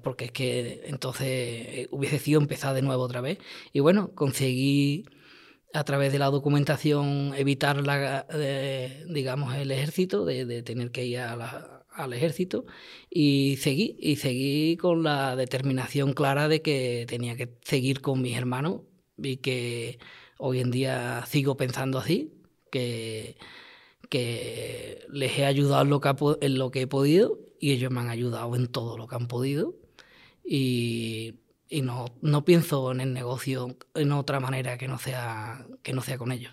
porque 0.03 0.27
es 0.27 0.33
que 0.33 0.83
entonces 0.85 1.27
eh, 1.27 1.89
hubiese 1.91 2.19
sido 2.19 2.41
empezar 2.41 2.75
de 2.75 2.83
nuevo 2.83 3.03
otra 3.03 3.23
vez. 3.23 3.39
Y 3.73 3.81
bueno, 3.81 4.15
conseguí 4.15 5.07
a 5.73 5.85
través 5.85 6.13
de 6.13 6.19
la 6.19 6.27
documentación 6.27 7.33
evitar 7.37 7.83
la, 7.85 8.27
eh, 8.35 9.05
digamos 9.09 9.55
el 9.57 9.71
ejército, 9.71 10.25
de, 10.27 10.63
tener 10.63 10.91
que 10.91 11.07
ir 11.07 11.19
al 11.21 12.13
ejército 12.13 12.67
y 13.11 13.57
seguí, 13.61 13.97
y 13.99 14.17
seguí 14.17 14.77
con 14.77 15.03
la 15.03 15.37
determinación 15.37 16.13
clara 16.13 16.49
de 16.49 16.63
que 16.63 17.07
tenía 17.09 17.37
que 17.37 17.57
seguir 17.63 18.03
con 18.03 18.23
mis 18.23 18.37
hermanos 18.37 18.83
y 19.17 19.39
que 19.39 19.99
hoy 20.39 20.61
en 20.61 20.71
día 20.71 21.25
sigo 21.27 21.57
pensando 21.57 21.99
así, 21.99 22.36
que, 22.77 23.37
que 24.09 25.07
les 25.09 25.39
he 25.39 25.47
ayudado 25.47 25.83
en 25.83 25.91
lo 25.91 26.01
que, 26.01 26.15
en 26.41 26.59
lo 26.59 26.71
que 26.71 26.83
he 26.83 26.87
podido 26.87 27.39
y 27.59 27.73
ellos 27.73 27.91
me 27.91 28.01
han 28.01 28.11
ayudado 28.11 28.55
en 28.55 28.67
todo 28.67 28.99
lo 28.99 29.07
que 29.07 29.15
han 29.15 29.29
podido. 29.29 29.75
Y, 30.45 31.41
y 31.69 31.83
no, 31.83 32.07
no 32.21 32.45
pienso 32.45 32.93
en 32.93 33.01
el 33.01 33.15
negocio 33.15 33.77
en 33.95 34.13
otra 34.13 34.41
manera 34.41 34.79
que 34.79 34.89
no 34.89 34.99
sea, 34.99 35.67
que 35.83 35.93
no 35.93 36.03
sea 36.03 36.19
con 36.19 36.33
ellos. 36.33 36.53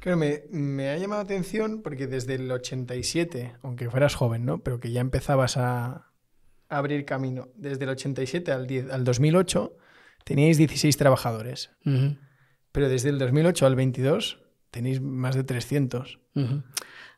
Claro, 0.00 0.18
me, 0.18 0.44
me, 0.50 0.90
ha 0.90 0.98
llamado 0.98 1.22
la 1.22 1.24
atención 1.24 1.82
porque 1.82 2.06
desde 2.06 2.34
el 2.34 2.50
87, 2.50 3.56
aunque 3.62 3.90
fueras 3.90 4.14
joven, 4.14 4.44
¿no? 4.44 4.58
Pero 4.58 4.80
que 4.80 4.90
ya 4.90 5.00
empezabas 5.00 5.56
a, 5.56 6.10
abrir 6.68 7.04
camino. 7.04 7.48
Desde 7.54 7.84
el 7.84 7.90
87 7.90 8.50
al, 8.50 8.66
10, 8.66 8.90
al 8.90 9.04
2008 9.04 9.76
teníais 10.24 10.56
16 10.58 10.96
trabajadores. 10.96 11.70
Pero 12.72 12.88
desde 12.88 13.10
el 13.10 13.18
2008 13.18 13.66
al 13.66 13.76
22 13.76 14.43
tenéis 14.74 15.00
más 15.00 15.36
de 15.36 15.44
300. 15.44 16.18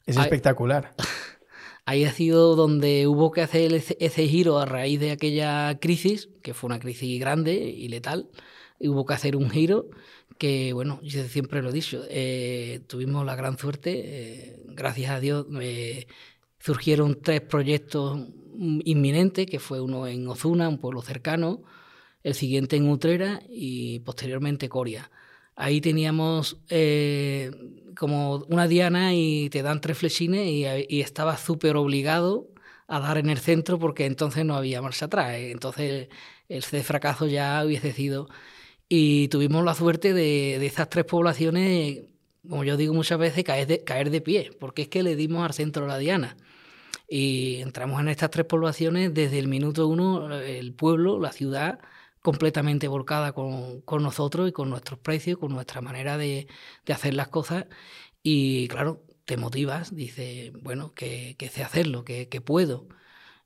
Es 0.04 0.16
espectacular. 0.18 0.94
Ahí 1.86 2.04
ha 2.04 2.12
sido 2.12 2.54
donde 2.54 3.06
hubo 3.06 3.30
que 3.30 3.40
hacer 3.40 3.72
ese, 3.72 4.28
giro 4.28 4.58
a 4.58 4.66
raíz 4.66 5.00
de 5.00 5.10
aquella 5.10 5.78
crisis, 5.80 6.28
que 6.42 6.52
fue 6.52 6.68
una 6.68 6.80
crisis 6.80 7.18
grande 7.18 7.54
y 7.54 7.88
letal. 7.88 8.28
Y 8.78 8.88
hubo 8.88 9.06
que 9.06 9.14
hacer 9.14 9.36
un 9.36 9.48
giro 9.48 9.88
que, 10.36 10.74
bueno, 10.74 11.00
yo 11.02 11.24
siempre 11.24 11.62
lo 11.62 11.70
he 11.70 11.72
dicho, 11.72 12.04
eh, 12.10 12.80
tuvimos 12.88 13.24
la 13.24 13.36
gran 13.36 13.56
suerte, 13.56 14.02
eh, 14.04 14.62
gracias 14.66 15.10
a 15.12 15.20
Dios, 15.20 15.46
eh, 15.58 16.06
surgieron 16.58 17.22
tres 17.22 17.40
proyectos 17.40 18.20
inminentes, 18.84 19.46
que 19.46 19.60
fue 19.60 19.80
uno 19.80 20.06
en 20.06 20.28
Ozuna, 20.28 20.68
un 20.68 20.78
pueblo 20.78 21.00
cercano, 21.00 21.62
el 22.22 22.34
siguiente 22.34 22.76
en 22.76 22.90
Utrera 22.90 23.40
y 23.48 24.00
posteriormente 24.00 24.68
Coria. 24.68 25.10
Ahí 25.56 25.80
teníamos 25.80 26.58
eh, 26.68 27.50
como 27.98 28.36
una 28.48 28.68
diana 28.68 29.14
y 29.14 29.48
te 29.50 29.62
dan 29.62 29.80
tres 29.80 29.98
flechines 29.98 30.46
y, 30.48 31.00
estaba 31.00 31.36
súper 31.38 31.76
obligado 31.76 32.48
a 32.88 33.00
dar 33.00 33.18
en 33.18 33.30
el 33.30 33.38
centro 33.38 33.78
porque 33.78 34.06
entonces 34.06 34.44
no 34.44 34.54
había 34.54 34.82
marcha 34.82 35.06
atrás. 35.06 35.34
Entonces 35.36 36.08
el 36.48 36.62
fracaso 36.62 37.26
ya 37.26 37.62
hubiese 37.64 37.92
sido. 37.92 38.28
Y 38.88 39.28
tuvimos 39.28 39.64
la 39.64 39.74
suerte 39.74 40.12
de, 40.14 40.58
de 40.60 40.66
esas 40.66 40.88
tres 40.90 41.06
poblaciones, 41.06 42.02
como 42.48 42.64
yo 42.64 42.76
digo 42.76 42.94
muchas 42.94 43.18
veces, 43.18 43.44
caer 43.44 43.66
de, 43.66 43.82
caer 43.84 44.10
de 44.10 44.20
pie, 44.20 44.50
porque 44.60 44.82
es 44.82 44.88
que 44.88 45.02
le 45.02 45.16
dimos 45.16 45.44
al 45.44 45.54
centro 45.54 45.86
la 45.86 45.98
diana. 45.98 46.36
Y 47.08 47.56
entramos 47.62 48.00
en 48.00 48.08
estas 48.08 48.30
tres 48.30 48.46
poblaciones 48.46 49.14
desde 49.14 49.38
el 49.38 49.48
minuto 49.48 49.88
uno, 49.88 50.34
el 50.34 50.72
pueblo, 50.74 51.20
la 51.20 51.32
ciudad, 51.32 51.80
completamente 52.26 52.88
volcada 52.88 53.32
con, 53.32 53.82
con, 53.82 54.02
nosotros 54.02 54.48
y 54.48 54.52
con 54.52 54.68
nuestros 54.68 54.98
precios, 54.98 55.38
con 55.38 55.52
nuestra 55.52 55.80
manera 55.80 56.18
de, 56.18 56.48
de, 56.84 56.92
hacer 56.92 57.14
las 57.14 57.28
cosas. 57.28 57.66
Y 58.20 58.66
claro, 58.66 59.04
te 59.26 59.36
motivas, 59.36 59.94
dices, 59.94 60.52
bueno, 60.60 60.92
que, 60.92 61.36
que 61.38 61.48
sé 61.48 61.62
hacerlo, 61.62 62.04
que, 62.04 62.28
que 62.28 62.40
puedo. 62.40 62.88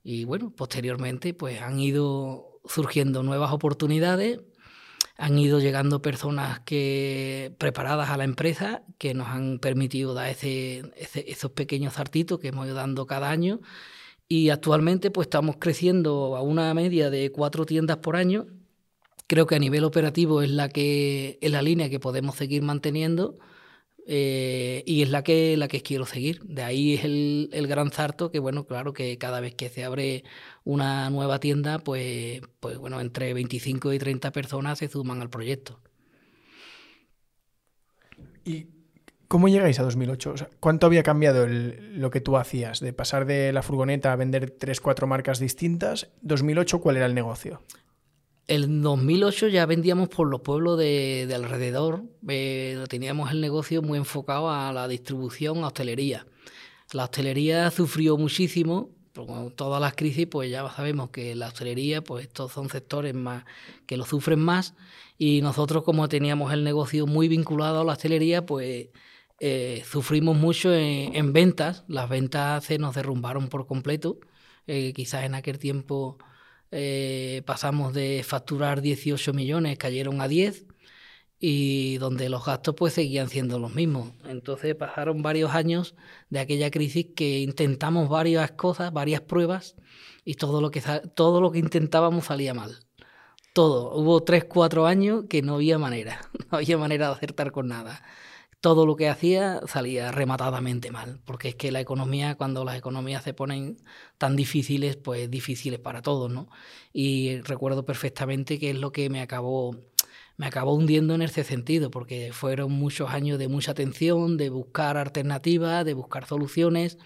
Y 0.03 0.25
bueno, 0.25 0.49
posteriormente 0.51 1.35
pues 1.35 1.61
han 1.61 1.79
ido 1.79 2.59
surgiendo 2.65 3.21
nuevas 3.21 3.51
oportunidades, 3.51 4.39
han 5.15 5.37
ido 5.37 5.59
llegando 5.59 6.01
personas 6.01 6.61
que 6.61 7.53
preparadas 7.59 8.09
a 8.09 8.17
la 8.17 8.23
empresa 8.23 8.83
que 8.97 9.13
nos 9.13 9.27
han 9.27 9.59
permitido 9.59 10.15
dar 10.15 10.29
ese, 10.29 10.91
esos 10.97 11.51
pequeños 11.51 11.93
zartitos 11.93 12.39
que 12.39 12.47
hemos 12.47 12.65
ido 12.65 12.75
dando 12.75 13.05
cada 13.05 13.29
año 13.29 13.61
y 14.27 14.49
actualmente 14.49 15.11
pues 15.11 15.27
estamos 15.27 15.57
creciendo 15.59 16.35
a 16.35 16.41
una 16.41 16.73
media 16.73 17.11
de 17.11 17.31
cuatro 17.31 17.67
tiendas 17.67 17.97
por 17.97 18.15
año 18.15 18.47
Creo 19.31 19.47
que 19.47 19.55
a 19.55 19.59
nivel 19.59 19.85
operativo 19.85 20.41
es 20.41 20.49
la 20.49 20.67
que 20.67 21.39
es 21.39 21.49
la 21.49 21.61
línea 21.61 21.89
que 21.89 22.01
podemos 22.01 22.35
seguir 22.35 22.63
manteniendo 22.63 23.39
eh, 24.05 24.83
y 24.85 25.03
es 25.03 25.09
la 25.09 25.23
que 25.23 25.55
la 25.55 25.69
que 25.69 25.81
quiero 25.81 26.05
seguir. 26.05 26.43
De 26.43 26.63
ahí 26.63 26.95
es 26.95 27.05
el, 27.05 27.49
el, 27.53 27.65
gran 27.65 27.91
zarto 27.91 28.29
que 28.29 28.39
bueno, 28.39 28.65
claro 28.65 28.91
que 28.91 29.17
cada 29.17 29.39
vez 29.39 29.55
que 29.55 29.69
se 29.69 29.85
abre 29.85 30.25
una 30.65 31.09
nueva 31.09 31.39
tienda, 31.39 31.79
pues, 31.79 32.41
pues 32.59 32.77
bueno, 32.77 32.99
entre 32.99 33.33
25 33.33 33.93
y 33.93 33.99
30 33.99 34.33
personas 34.33 34.79
se 34.79 34.89
suman 34.89 35.21
al 35.21 35.29
proyecto. 35.29 35.79
¿Y 38.43 38.67
cómo 39.29 39.47
llegáis 39.47 39.79
a 39.79 39.83
2008? 39.83 40.35
¿Cuánto 40.59 40.87
había 40.87 41.03
cambiado 41.03 41.47
lo 41.47 42.11
que 42.11 42.19
tú 42.19 42.35
hacías? 42.35 42.81
De 42.81 42.91
pasar 42.91 43.25
de 43.25 43.53
la 43.53 43.61
furgoneta 43.61 44.11
a 44.11 44.17
vender 44.17 44.51
tres, 44.51 44.81
cuatro 44.81 45.07
marcas 45.07 45.39
distintas. 45.39 46.11
¿2008 46.21 46.81
cuál 46.81 46.97
era 46.97 47.05
el 47.05 47.15
negocio? 47.15 47.61
En 48.47 48.81
2008 48.81 49.47
ya 49.47 49.65
vendíamos 49.65 50.09
por 50.09 50.27
los 50.27 50.41
pueblos 50.41 50.77
de, 50.77 51.25
de 51.27 51.35
alrededor, 51.35 52.03
eh, 52.27 52.83
teníamos 52.89 53.31
el 53.31 53.39
negocio 53.39 53.81
muy 53.81 53.97
enfocado 53.97 54.49
a 54.49 54.73
la 54.73 54.87
distribución, 54.87 55.63
a 55.63 55.67
hostelería. 55.67 56.25
La 56.91 57.05
hostelería 57.05 57.71
sufrió 57.71 58.17
muchísimo, 58.17 58.89
con 59.13 59.51
todas 59.51 59.81
las 59.81 59.93
crisis, 59.95 60.27
pues 60.27 60.49
ya 60.49 60.69
sabemos 60.69 61.09
que 61.09 61.35
la 61.35 61.47
hostelería, 61.47 62.01
pues 62.01 62.25
estos 62.25 62.51
son 62.51 62.69
sectores 62.69 63.13
más 63.13 63.45
que 63.85 63.97
lo 63.97 64.05
sufren 64.05 64.39
más, 64.39 64.73
y 65.17 65.41
nosotros 65.41 65.83
como 65.83 66.07
teníamos 66.09 66.51
el 66.53 66.63
negocio 66.63 67.07
muy 67.07 67.27
vinculado 67.27 67.81
a 67.81 67.83
la 67.83 67.93
hostelería, 67.93 68.45
pues 68.45 68.87
eh, 69.39 69.83
sufrimos 69.89 70.37
mucho 70.37 70.73
en, 70.73 71.33
ventas, 71.33 71.83
las 71.87 72.09
ventas 72.09 72.63
se 72.65 72.77
nos 72.77 72.95
derrumbaron 72.95 73.47
por 73.47 73.67
completo, 73.67 74.19
eh, 74.67 74.93
quizás 74.93 75.23
en 75.25 75.35
aquel 75.35 75.59
tiempo 75.59 76.17
eh, 76.71 77.43
pasamos 77.45 77.93
de 77.93 78.23
facturar 78.25 78.81
18 78.81 79.33
millones, 79.33 79.77
cayeron 79.77 80.21
a 80.21 80.27
10 80.27 80.65
y 81.39 81.97
donde 81.97 82.29
los 82.29 82.45
gastos 82.45 82.75
pues 82.75 82.93
seguían 82.93 83.29
siendo 83.29 83.59
los 83.59 83.73
mismos. 83.75 84.13
Entonces 84.25 84.75
pasaron 84.75 85.21
varios 85.21 85.51
años 85.53 85.95
de 86.29 86.39
aquella 86.39 86.71
crisis 86.71 87.07
que 87.15 87.39
intentamos 87.39 88.09
varias 88.09 88.51
cosas, 88.51 88.93
varias 88.93 89.21
pruebas 89.21 89.75
y 90.25 90.35
todo 90.35 90.61
lo 90.61 90.71
que, 90.71 90.81
todo 91.15 91.41
lo 91.41 91.51
que 91.51 91.59
intentábamos 91.59 92.25
salía 92.25 92.53
mal. 92.53 92.77
Todo. 93.53 93.93
Hubo 93.95 94.23
3, 94.23 94.45
4 94.45 94.85
años 94.87 95.25
que 95.29 95.41
no 95.41 95.55
había 95.55 95.77
manera, 95.77 96.21
no 96.51 96.57
había 96.59 96.77
manera 96.77 97.07
de 97.07 97.13
acertar 97.13 97.51
con 97.51 97.67
nada 97.67 98.01
todo 98.61 98.85
lo 98.85 98.95
que 98.95 99.09
hacía 99.09 99.61
salía 99.67 100.11
rematadamente 100.11 100.91
mal, 100.91 101.19
porque 101.25 101.49
es 101.49 101.55
que 101.55 101.71
la 101.71 101.81
economía, 101.81 102.35
cuando 102.35 102.63
las 102.63 102.77
economías 102.77 103.23
se 103.23 103.33
ponen 103.33 103.77
tan 104.17 104.35
difíciles, 104.35 104.97
pues 104.97 105.29
difíciles 105.29 105.79
para 105.79 106.01
todos, 106.01 106.31
¿no? 106.31 106.47
Y 106.93 107.41
recuerdo 107.41 107.85
perfectamente 107.85 108.59
que 108.59 108.69
es 108.69 108.77
lo 108.77 108.91
que 108.91 109.09
me 109.09 109.21
acabó 109.21 109.75
me 110.37 110.47
acabó 110.47 110.73
hundiendo 110.73 111.13
en 111.13 111.21
ese 111.21 111.43
sentido, 111.43 111.91
porque 111.91 112.31
fueron 112.33 112.71
muchos 112.71 113.11
años 113.11 113.37
de 113.37 113.47
mucha 113.47 113.73
atención, 113.73 114.37
de 114.37 114.49
buscar 114.49 114.97
alternativas, 114.97 115.85
de 115.85 115.93
buscar 115.93 116.25
soluciones, 116.25 116.97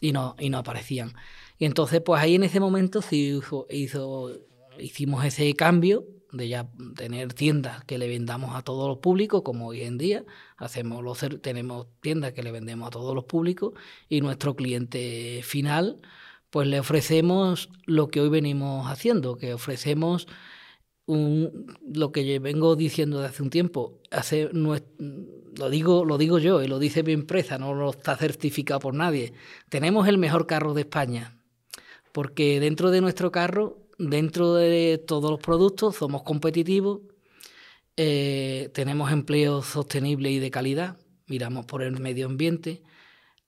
y 0.00 0.12
no, 0.12 0.36
y 0.38 0.50
no 0.50 0.58
aparecían. 0.58 1.14
Y 1.58 1.64
entonces, 1.64 2.02
pues 2.04 2.20
ahí 2.20 2.34
en 2.34 2.44
ese 2.44 2.60
momento 2.60 3.00
sí 3.00 3.40
hizo, 3.70 4.30
hicimos 4.78 5.24
ese 5.24 5.54
cambio 5.54 6.04
de 6.36 6.48
ya 6.48 6.68
tener 6.96 7.32
tiendas 7.32 7.84
que 7.84 7.98
le 7.98 8.08
vendamos 8.08 8.54
a 8.54 8.62
todos 8.62 8.88
los 8.88 8.98
públicos, 8.98 9.42
como 9.42 9.68
hoy 9.68 9.82
en 9.82 9.98
día 9.98 10.24
hacemos 10.56 11.02
los, 11.02 11.24
tenemos 11.40 11.86
tiendas 12.00 12.32
que 12.32 12.42
le 12.42 12.52
vendemos 12.52 12.88
a 12.88 12.90
todos 12.90 13.14
los 13.14 13.24
públicos 13.24 13.74
y 14.08 14.20
nuestro 14.20 14.56
cliente 14.56 15.40
final, 15.42 16.00
pues 16.50 16.68
le 16.68 16.80
ofrecemos 16.80 17.70
lo 17.84 18.08
que 18.08 18.20
hoy 18.20 18.28
venimos 18.28 18.90
haciendo, 18.90 19.36
que 19.36 19.54
ofrecemos 19.54 20.26
un, 21.06 21.66
lo 21.92 22.12
que 22.12 22.38
vengo 22.38 22.76
diciendo 22.76 23.18
desde 23.18 23.30
hace 23.30 23.42
un 23.42 23.50
tiempo, 23.50 24.00
hace, 24.10 24.50
lo, 24.52 25.70
digo, 25.70 26.04
lo 26.04 26.18
digo 26.18 26.38
yo 26.38 26.62
y 26.62 26.68
lo 26.68 26.78
dice 26.78 27.02
mi 27.02 27.12
empresa, 27.12 27.58
no 27.58 27.74
lo 27.74 27.90
está 27.90 28.16
certificado 28.16 28.80
por 28.80 28.94
nadie, 28.94 29.34
tenemos 29.68 30.08
el 30.08 30.18
mejor 30.18 30.46
carro 30.46 30.74
de 30.74 30.82
España, 30.82 31.38
porque 32.12 32.60
dentro 32.60 32.90
de 32.90 33.00
nuestro 33.00 33.30
carro 33.30 33.83
dentro 33.98 34.54
de 34.54 34.98
todos 34.98 35.30
los 35.30 35.40
productos 35.40 35.96
somos 35.96 36.22
competitivos, 36.22 37.00
eh, 37.96 38.70
tenemos 38.74 39.12
empleo 39.12 39.62
sostenible 39.62 40.30
y 40.30 40.38
de 40.38 40.50
calidad, 40.50 40.98
miramos 41.26 41.66
por 41.66 41.82
el 41.82 42.00
medio 42.00 42.26
ambiente, 42.26 42.82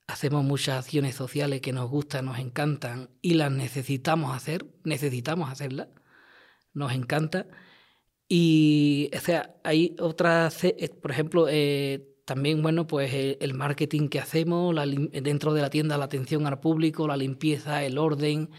hacemos 0.07 0.45
muchas 0.45 0.85
acciones 0.85 1.17
sociales 1.17 1.61
que 1.61 1.73
nos 1.73 1.91
gustan, 1.91 2.27
nos 2.27 2.39
encantan 2.39 3.11
y 3.23 3.35
las 3.35 3.51
necesitamos 3.51 4.37
hacer, 4.37 4.67
necesitamos 4.85 5.51
hacerlas, 5.51 5.89
nos 6.75 6.93
encanta. 6.93 7.47
Y 8.29 9.11
o 9.17 9.21
sea, 9.21 9.57
hay 9.65 9.97
otras, 10.01 10.65
eh, 10.65 10.91
por 11.01 11.11
ejemplo, 11.11 11.47
eh, 11.49 12.09
también, 12.25 12.63
bueno, 12.63 12.87
pues 12.89 13.13
el 13.15 13.55
marketing 13.55 14.09
que 14.09 14.19
hacemos, 14.21 14.75
dentro 15.13 15.55
de 15.55 15.63
la 15.63 15.71
tienda, 15.71 15.97
la 15.99 16.07
atención 16.07 16.47
al 16.47 16.59
público, 16.61 17.07
la 17.07 17.17
limpieza, 17.17 17.85
el 17.85 17.99
orden, 17.99 18.51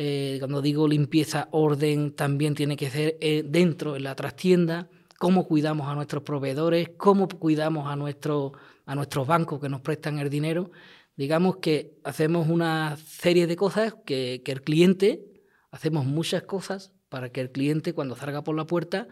eh, 0.00 0.36
cuando 0.38 0.62
digo 0.62 0.86
limpieza, 0.86 1.48
orden, 1.50 2.14
también 2.14 2.54
tiene 2.54 2.76
que 2.76 2.88
ser 2.88 3.18
eh, 3.20 3.42
dentro, 3.44 3.96
en 3.96 4.04
la 4.04 4.14
trastienda, 4.14 4.88
cómo 5.18 5.48
cuidamos 5.48 5.88
a 5.88 5.96
nuestros 5.96 6.22
proveedores, 6.22 6.90
cómo 6.96 7.26
cuidamos 7.26 7.88
a, 7.90 7.96
nuestro, 7.96 8.52
a 8.86 8.94
nuestros 8.94 9.26
bancos 9.26 9.60
que 9.60 9.68
nos 9.68 9.80
prestan 9.80 10.20
el 10.20 10.30
dinero. 10.30 10.70
Digamos 11.16 11.56
que 11.56 11.98
hacemos 12.04 12.48
una 12.48 12.96
serie 12.96 13.48
de 13.48 13.56
cosas 13.56 13.96
que, 14.06 14.40
que 14.44 14.52
el 14.52 14.62
cliente, 14.62 15.42
hacemos 15.72 16.06
muchas 16.06 16.44
cosas 16.44 16.92
para 17.08 17.32
que 17.32 17.40
el 17.40 17.50
cliente 17.50 17.92
cuando 17.92 18.14
salga 18.14 18.44
por 18.44 18.54
la 18.54 18.68
puerta 18.68 19.08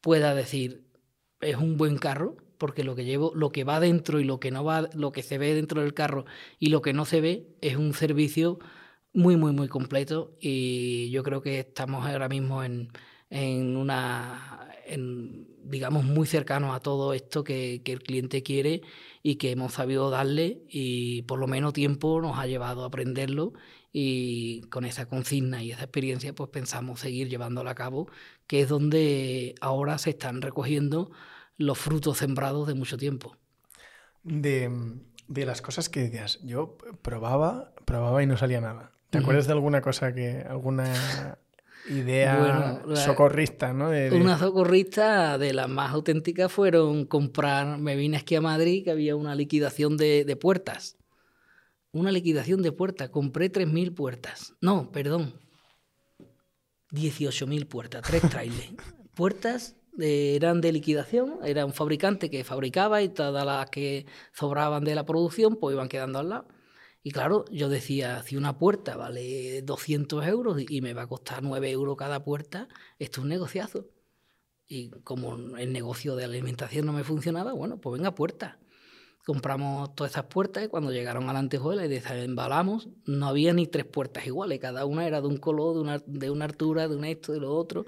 pueda 0.00 0.36
decir, 0.36 0.84
es 1.40 1.56
un 1.56 1.76
buen 1.76 1.98
carro, 1.98 2.36
porque 2.58 2.84
lo 2.84 2.94
que 2.94 3.04
llevo, 3.04 3.32
lo 3.34 3.50
que 3.50 3.64
va 3.64 3.80
dentro 3.80 4.20
y 4.20 4.24
lo 4.24 4.38
que 4.38 4.52
no 4.52 4.62
va, 4.62 4.88
lo 4.94 5.10
que 5.10 5.24
se 5.24 5.36
ve 5.36 5.56
dentro 5.56 5.82
del 5.82 5.94
carro 5.94 6.26
y 6.60 6.68
lo 6.68 6.80
que 6.80 6.92
no 6.92 7.06
se 7.06 7.20
ve 7.20 7.48
es 7.60 7.74
un 7.74 7.92
servicio 7.92 8.60
muy, 9.18 9.36
muy, 9.36 9.52
muy 9.52 9.66
completo. 9.68 10.36
Y 10.40 11.10
yo 11.10 11.24
creo 11.24 11.42
que 11.42 11.58
estamos 11.58 12.06
ahora 12.06 12.28
mismo 12.28 12.62
en, 12.62 12.88
en 13.30 13.76
una, 13.76 14.68
digamos, 15.64 16.04
muy 16.04 16.26
cercanos 16.26 16.74
a 16.74 16.80
todo 16.80 17.12
esto 17.12 17.42
que, 17.42 17.82
que, 17.84 17.92
el 17.92 18.02
cliente 18.02 18.44
quiere 18.44 18.82
y 19.24 19.34
que 19.34 19.50
hemos 19.50 19.74
sabido 19.74 20.08
darle 20.10 20.62
y 20.68 21.22
por 21.22 21.40
lo 21.40 21.48
menos 21.48 21.72
tiempo 21.72 22.20
nos 22.22 22.38
ha 22.38 22.46
llevado 22.46 22.84
a 22.84 22.86
aprenderlo 22.86 23.54
y 23.92 24.60
con 24.70 24.84
esa 24.84 25.06
consigna 25.06 25.64
y 25.64 25.72
esa 25.72 25.82
experiencia 25.82 26.32
pues 26.32 26.50
pensamos 26.50 27.00
seguir 27.00 27.28
llevándola 27.28 27.72
a 27.72 27.74
cabo, 27.74 28.08
que 28.46 28.60
es 28.60 28.68
donde 28.68 29.56
ahora 29.60 29.98
se 29.98 30.10
están 30.10 30.42
recogiendo 30.42 31.10
los 31.56 31.76
frutos 31.76 32.18
sembrados 32.18 32.68
de 32.68 32.74
mucho 32.74 32.96
tiempo. 32.96 33.36
De, 34.22 34.70
de 35.26 35.44
las 35.44 35.60
cosas 35.60 35.88
que 35.88 36.00
decías, 36.02 36.38
yo 36.44 36.78
probaba, 37.02 37.74
probaba 37.84 38.22
y 38.22 38.26
no 38.26 38.36
salía 38.36 38.60
nada. 38.60 38.92
¿Te 39.10 39.18
acuerdas 39.18 39.46
de 39.46 39.52
alguna 39.52 39.80
cosa 39.80 40.12
que, 40.12 40.44
alguna 40.48 41.38
idea 41.88 42.82
socorrista, 42.94 43.72
¿no? 43.72 43.88
Una 44.12 44.38
socorrista 44.38 45.38
de 45.38 45.54
las 45.54 45.68
más 45.68 45.92
auténticas 45.92 46.52
fueron 46.52 47.06
comprar, 47.06 47.78
me 47.78 47.96
vine 47.96 48.18
aquí 48.18 48.34
a 48.34 48.40
Madrid, 48.40 48.84
que 48.84 48.90
había 48.90 49.16
una 49.16 49.34
liquidación 49.34 49.96
de, 49.96 50.24
de 50.24 50.36
puertas. 50.36 50.98
Una 51.92 52.12
liquidación 52.12 52.62
de 52.62 52.72
puertas. 52.72 53.08
Compré 53.08 53.50
3.000 53.50 53.94
puertas. 53.94 54.54
No, 54.60 54.92
perdón. 54.92 55.34
18.000 56.90 57.66
puertas, 57.66 58.02
tres 58.02 58.22
trailers. 58.30 58.72
puertas 59.14 59.76
eran 59.98 60.60
de 60.60 60.72
liquidación, 60.72 61.38
era 61.44 61.66
un 61.66 61.72
fabricante 61.72 62.30
que 62.30 62.44
fabricaba 62.44 63.02
y 63.02 63.08
todas 63.08 63.44
las 63.44 63.68
que 63.68 64.06
sobraban 64.32 64.84
de 64.84 64.94
la 64.94 65.04
producción 65.04 65.56
pues 65.56 65.74
iban 65.74 65.88
quedando 65.88 66.20
al 66.20 66.28
lado. 66.28 66.48
Y 67.02 67.10
claro, 67.12 67.44
yo 67.50 67.68
decía, 67.68 68.22
si 68.22 68.36
una 68.36 68.58
puerta 68.58 68.96
vale 68.96 69.62
200 69.62 70.26
euros 70.26 70.60
y 70.68 70.80
me 70.80 70.94
va 70.94 71.02
a 71.02 71.06
costar 71.06 71.42
9 71.42 71.70
euros 71.70 71.96
cada 71.96 72.24
puerta, 72.24 72.68
esto 72.98 73.20
es 73.20 73.22
un 73.24 73.28
negociazo. 73.28 73.86
Y 74.66 74.90
como 75.04 75.56
el 75.56 75.72
negocio 75.72 76.16
de 76.16 76.24
alimentación 76.24 76.86
no 76.86 76.92
me 76.92 77.04
funcionaba, 77.04 77.52
bueno, 77.54 77.80
pues 77.80 77.98
venga, 77.98 78.14
puerta. 78.14 78.58
Compramos 79.24 79.94
todas 79.94 80.12
esas 80.12 80.24
puertas 80.24 80.64
y 80.64 80.68
cuando 80.68 80.92
llegaron 80.92 81.28
a 81.28 81.32
la 81.32 81.38
antejuela 81.38 81.84
y 81.84 81.88
desembalamos, 81.88 82.88
no 83.06 83.26
había 83.26 83.52
ni 83.52 83.66
tres 83.66 83.86
puertas 83.86 84.26
iguales, 84.26 84.58
cada 84.58 84.86
una 84.86 85.06
era 85.06 85.20
de 85.20 85.28
un 85.28 85.38
color, 85.38 85.74
de 85.74 85.80
una, 85.80 85.98
de 86.06 86.30
una 86.30 86.46
altura, 86.46 86.88
de 86.88 86.96
un 86.96 87.04
esto, 87.04 87.32
de 87.32 87.40
lo 87.40 87.54
otro. 87.54 87.86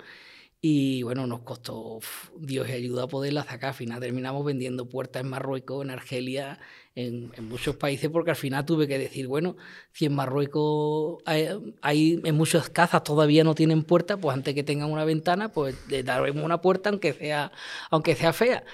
Y 0.62 1.02
bueno, 1.02 1.26
nos 1.26 1.40
costó, 1.40 2.00
Dios 2.38 2.68
y 2.68 2.72
ayuda 2.72 3.04
a 3.04 3.08
poderla 3.08 3.44
sacar. 3.44 3.70
Al 3.70 3.74
final 3.74 4.00
terminamos 4.00 4.44
vendiendo 4.44 4.88
puertas 4.88 5.22
en 5.22 5.30
Marruecos, 5.30 5.82
en 5.84 5.90
Argelia, 5.90 6.60
en, 6.94 7.30
muchos 7.48 7.76
países, 7.76 8.10
porque 8.10 8.30
al 8.30 8.36
final 8.36 8.64
tuve 8.64 8.88
que 8.88 8.98
decir, 8.98 9.26
bueno, 9.26 9.56
si 9.92 10.06
en 10.06 10.14
Marruecos 10.14 11.22
hay, 11.26 12.20
en 12.24 12.34
muchas 12.34 12.68
casas 12.70 13.04
todavía 13.04 13.44
no 13.44 13.54
tienen 13.54 13.82
puerta, 13.84 14.16
pues 14.16 14.36
antes 14.36 14.54
que 14.54 14.64
tengan 14.64 14.90
una 14.90 15.04
ventana, 15.04 15.50
pues 15.52 15.76
le 15.88 16.02
daremos 16.02 16.44
una 16.44 16.60
puerta 16.60 16.90
aunque 16.90 17.12
sea, 17.12 17.52
aunque 17.90 18.14
sea 18.14 18.32
fea. 18.32 18.64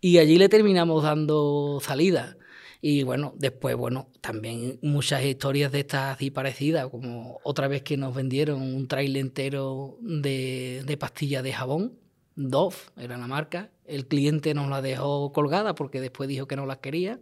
Y 0.00 0.18
allí 0.18 0.38
le 0.38 0.48
terminamos 0.48 1.02
dando 1.02 1.80
salida. 1.82 2.36
Y 2.82 3.02
bueno, 3.02 3.34
después, 3.38 3.74
bueno, 3.74 4.10
también 4.20 4.78
muchas 4.82 5.24
historias 5.24 5.72
de 5.72 5.80
estas 5.80 6.16
así 6.16 6.30
parecidas, 6.30 6.88
como 6.88 7.40
otra 7.42 7.68
vez 7.68 7.82
que 7.82 7.96
nos 7.96 8.14
vendieron 8.14 8.62
un 8.62 8.86
trailer 8.86 9.22
entero 9.22 9.96
de, 10.00 10.82
de 10.86 10.96
pastillas 10.96 11.42
de 11.42 11.52
jabón, 11.52 11.98
Dove 12.36 12.76
era 12.98 13.16
la 13.16 13.26
marca, 13.26 13.70
el 13.86 14.06
cliente 14.06 14.52
nos 14.52 14.68
la 14.68 14.82
dejó 14.82 15.32
colgada 15.32 15.74
porque 15.74 16.02
después 16.02 16.28
dijo 16.28 16.46
que 16.46 16.56
no 16.56 16.66
las 16.66 16.78
quería. 16.78 17.18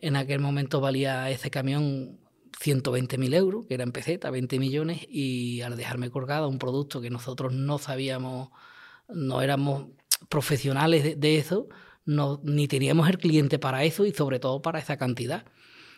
En 0.00 0.16
aquel 0.16 0.40
momento 0.40 0.80
valía 0.80 1.30
ese 1.30 1.50
camión 1.50 2.18
120.000 2.60 3.34
euros, 3.34 3.66
que 3.66 3.74
era 3.74 3.84
en 3.84 3.92
peseta, 3.92 4.30
20 4.30 4.58
millones, 4.58 5.06
y 5.08 5.60
al 5.62 5.76
dejarme 5.76 6.10
colgada 6.10 6.46
un 6.46 6.58
producto 6.58 7.00
que 7.00 7.10
nosotros 7.10 7.52
no 7.52 7.78
sabíamos, 7.78 8.50
no 9.08 9.42
éramos 9.42 9.86
profesionales 10.28 11.20
de 11.20 11.38
eso, 11.38 11.68
no, 12.04 12.40
ni 12.42 12.68
teníamos 12.68 13.08
el 13.08 13.18
cliente 13.18 13.58
para 13.58 13.84
eso 13.84 14.06
y 14.06 14.12
sobre 14.12 14.40
todo 14.40 14.62
para 14.62 14.78
esa 14.78 14.96
cantidad. 14.96 15.44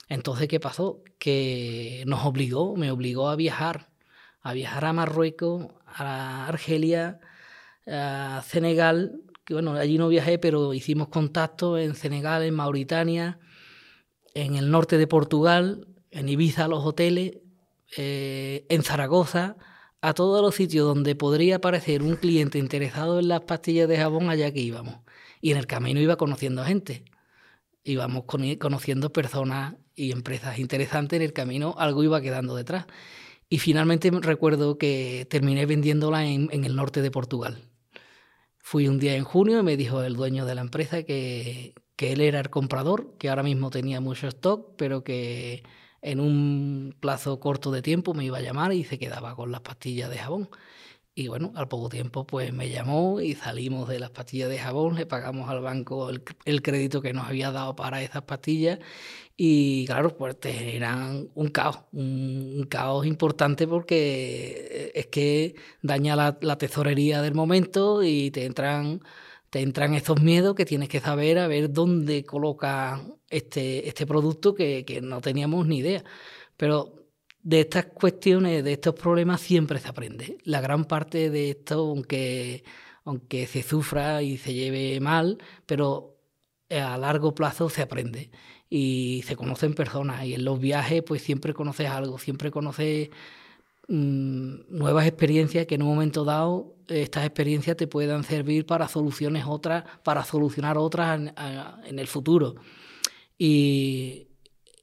Entonces, 0.09 0.49
¿qué 0.49 0.61
pasó? 0.61 1.03
Que 1.19 2.03
nos 2.07 2.25
obligó, 2.25 2.77
me 2.77 2.91
obligó 2.91 3.29
a 3.29 3.37
viajar, 3.37 3.91
a 4.43 4.53
viajar 4.53 4.85
a 4.85 4.93
Marruecos, 4.93 5.69
a 5.87 6.47
Argelia, 6.49 7.21
a 7.87 8.43
Senegal, 8.47 9.21
que 9.45 9.55
bueno, 9.55 9.73
allí 9.75 9.99
no 9.99 10.09
viajé, 10.09 10.39
pero 10.39 10.75
hicimos 10.75 11.09
contacto 11.09 11.79
en 11.79 11.95
Senegal, 11.95 12.43
en 12.43 12.55
Mauritania, 12.55 13.39
en 14.35 14.57
el 14.57 14.71
norte 14.71 14.99
de 14.99 15.07
Portugal, 15.07 15.87
en 16.11 16.29
Ibiza, 16.29 16.69
los 16.69 16.85
hoteles, 16.85 17.39
eh, 17.97 18.67
en 18.69 18.83
Zaragoza, 18.83 19.57
a 20.01 20.15
todos 20.15 20.43
los 20.43 20.55
sitios 20.55 20.87
donde 20.87 21.15
podría 21.15 21.57
aparecer 21.57 22.03
un 22.03 22.17
cliente 22.17 22.59
interesado 22.59 23.19
en 23.19 23.29
las 23.29 23.43
pastillas 23.43 23.89
de 23.89 23.99
jabón 23.99 24.31
allá 24.31 24.53
que 24.53 24.61
íbamos. 24.61 24.97
Y 25.41 25.53
en 25.53 25.59
el 25.59 25.67
camino 25.67 26.01
iba 26.01 26.17
conociendo 26.17 26.65
gente. 26.65 27.05
Íbamos 27.85 28.25
conociendo 28.25 29.13
personas 29.13 29.75
y 29.95 30.13
empresas 30.13 30.59
interesantes 30.59 31.19
en 31.19 31.23
el 31.23 31.33
camino, 31.33 31.75
algo 31.79 32.03
iba 32.03 32.21
quedando 32.21 32.55
detrás. 32.57 32.87
Y 33.49 33.59
finalmente 33.59 34.11
recuerdo 34.11 34.79
que 34.79 35.27
terminé 35.29 35.67
vendiéndola 35.67 36.25
en, 36.25 36.49
el 36.53 36.77
norte 36.77 37.03
de 37.03 37.11
Portugal. 37.11 37.59
Fui 38.59 38.87
un 38.87 38.99
día 38.99 39.17
en 39.17 39.25
junio 39.25 39.61
y 39.61 39.63
me 39.63 39.77
dijo 39.77 40.03
el 40.03 40.15
dueño 40.15 40.47
de 40.47 40.55
la 40.55 40.61
empresa 40.61 41.03
que, 41.03 41.75
que 42.01 42.13
él 42.13 42.23
era 42.23 42.41
el 42.41 42.49
comprador, 42.49 43.13
que 43.19 43.29
ahora 43.29 43.43
mismo 43.43 43.69
tenía 43.69 44.01
mucho 44.01 44.27
stock, 44.27 44.75
pero 44.79 45.05
que 45.05 45.65
en 46.01 46.19
un 46.19 46.95
plazo 46.99 47.39
corto 47.41 47.71
de 47.71 47.83
tiempo 47.83 48.15
me 48.15 48.25
iba 48.25 48.39
a 48.39 48.41
llamar 48.41 48.73
y 48.73 48.85
se 48.85 48.99
quedaba 48.99 49.37
con 49.37 49.53
las 49.53 49.61
pastillas 49.61 50.09
de 50.09 50.17
jabón. 50.17 50.49
Y 51.15 51.29
bueno, 51.29 51.53
al 51.57 51.69
poco 51.69 51.91
tiempo 51.91 52.27
pues 52.27 52.55
me 52.55 52.71
llamó 52.71 53.21
y 53.21 53.35
salimos 53.35 53.87
de 53.87 53.99
las 54.01 54.09
pastillas 54.09 54.49
de 54.49 54.59
jabón, 54.59 54.95
le 54.95 55.05
pagamos 55.05 55.51
al 55.51 55.61
banco 55.61 56.09
el, 56.09 56.63
crédito 56.63 57.03
que 57.03 57.13
nos 57.13 57.27
había 57.27 57.53
dado 57.53 57.77
para 57.77 58.03
esas 58.03 58.23
pastillas 58.23 58.79
y 59.37 59.85
claro, 59.85 60.17
pues 60.17 60.37
eran 60.43 61.29
un 61.35 61.49
caos, 61.49 61.81
un, 61.93 62.67
caos 62.71 63.05
importante 63.05 63.69
porque 63.69 64.91
es 64.95 65.07
que 65.09 65.55
daña 65.83 66.17
la, 66.17 66.57
tesorería 66.57 67.21
del 67.21 67.35
momento 67.35 68.03
y 68.03 68.31
te 68.31 68.47
entran, 68.47 69.03
te 69.51 69.61
entran 69.61 69.95
estos 69.95 70.23
miedos 70.23 70.55
que 70.55 70.65
tienes 70.65 70.89
que 70.89 71.01
saber 71.01 71.39
a 71.39 71.49
ver 71.49 71.73
dónde 71.73 72.25
coloca 72.25 73.03
este, 73.29 73.89
este 73.89 74.07
producto 74.07 74.55
que, 74.55 74.85
que 74.85 75.01
no 75.01 75.21
teníamos 75.21 75.67
ni 75.67 75.79
idea. 75.79 76.05
Pero 76.57 77.01
de 77.43 77.61
estas 77.61 77.87
cuestiones, 77.87 78.65
de 78.65 78.73
estos 78.75 78.95
problemas, 78.95 79.41
siempre 79.41 79.79
se 79.79 79.89
aprende. 79.89 80.39
La 80.45 80.61
gran 80.61 80.85
parte 80.85 81.31
de 81.31 81.51
esto, 81.51 81.81
aunque, 81.81 82.65
aunque 83.05 83.47
se 83.47 83.63
sufra 83.63 84.23
y 84.23 84.39
se 84.39 84.55
lleve 84.55 85.01
mal, 85.01 85.39
pero 85.67 86.17
a 86.71 86.97
largo 86.99 87.35
plazo 87.35 87.69
se 87.69 87.83
aprende 87.83 88.31
y 88.69 89.23
se 89.27 89.37
conocen 89.37 89.75
personas. 89.75 90.25
Y 90.25 90.35
en 90.35 90.45
los 90.45 90.61
viajes, 90.61 91.03
pues 91.03 91.23
siempre 91.23 91.55
conoces 91.55 91.89
algo, 91.89 92.19
siempre 92.19 92.51
conoces 92.51 93.11
mm, 93.89 94.55
nuevas 94.69 95.07
experiencias 95.07 95.67
que 95.67 95.75
en 95.77 95.83
un 95.83 95.89
momento 95.89 96.25
dado 96.25 96.77
estas 96.91 97.25
experiencias 97.25 97.77
te 97.77 97.87
puedan 97.87 98.25
servir 98.25 98.67
para 98.67 98.89
soluciones 98.89 99.45
otras, 99.47 99.85
para 100.03 100.25
solucionar 100.25 100.77
otras 100.79 101.19
en, 101.19 101.33
en 101.85 101.99
el 101.99 102.07
futuro. 102.07 102.57
Y, 103.39 104.29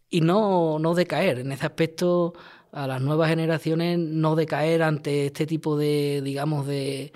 y 0.10 0.22
no, 0.22 0.80
no 0.80 0.94
decaer. 0.96 1.40
En 1.40 1.52
ese 1.52 1.66
aspecto, 1.66 2.34
a 2.72 2.88
las 2.88 3.02
nuevas 3.02 3.30
generaciones 3.30 4.00
no 4.00 4.36
decaer 4.36 4.84
ante 4.84 5.28
este 5.28 5.46
tipo 5.46 5.78
de, 5.78 6.22
digamos, 6.24 6.68
de, 6.68 7.14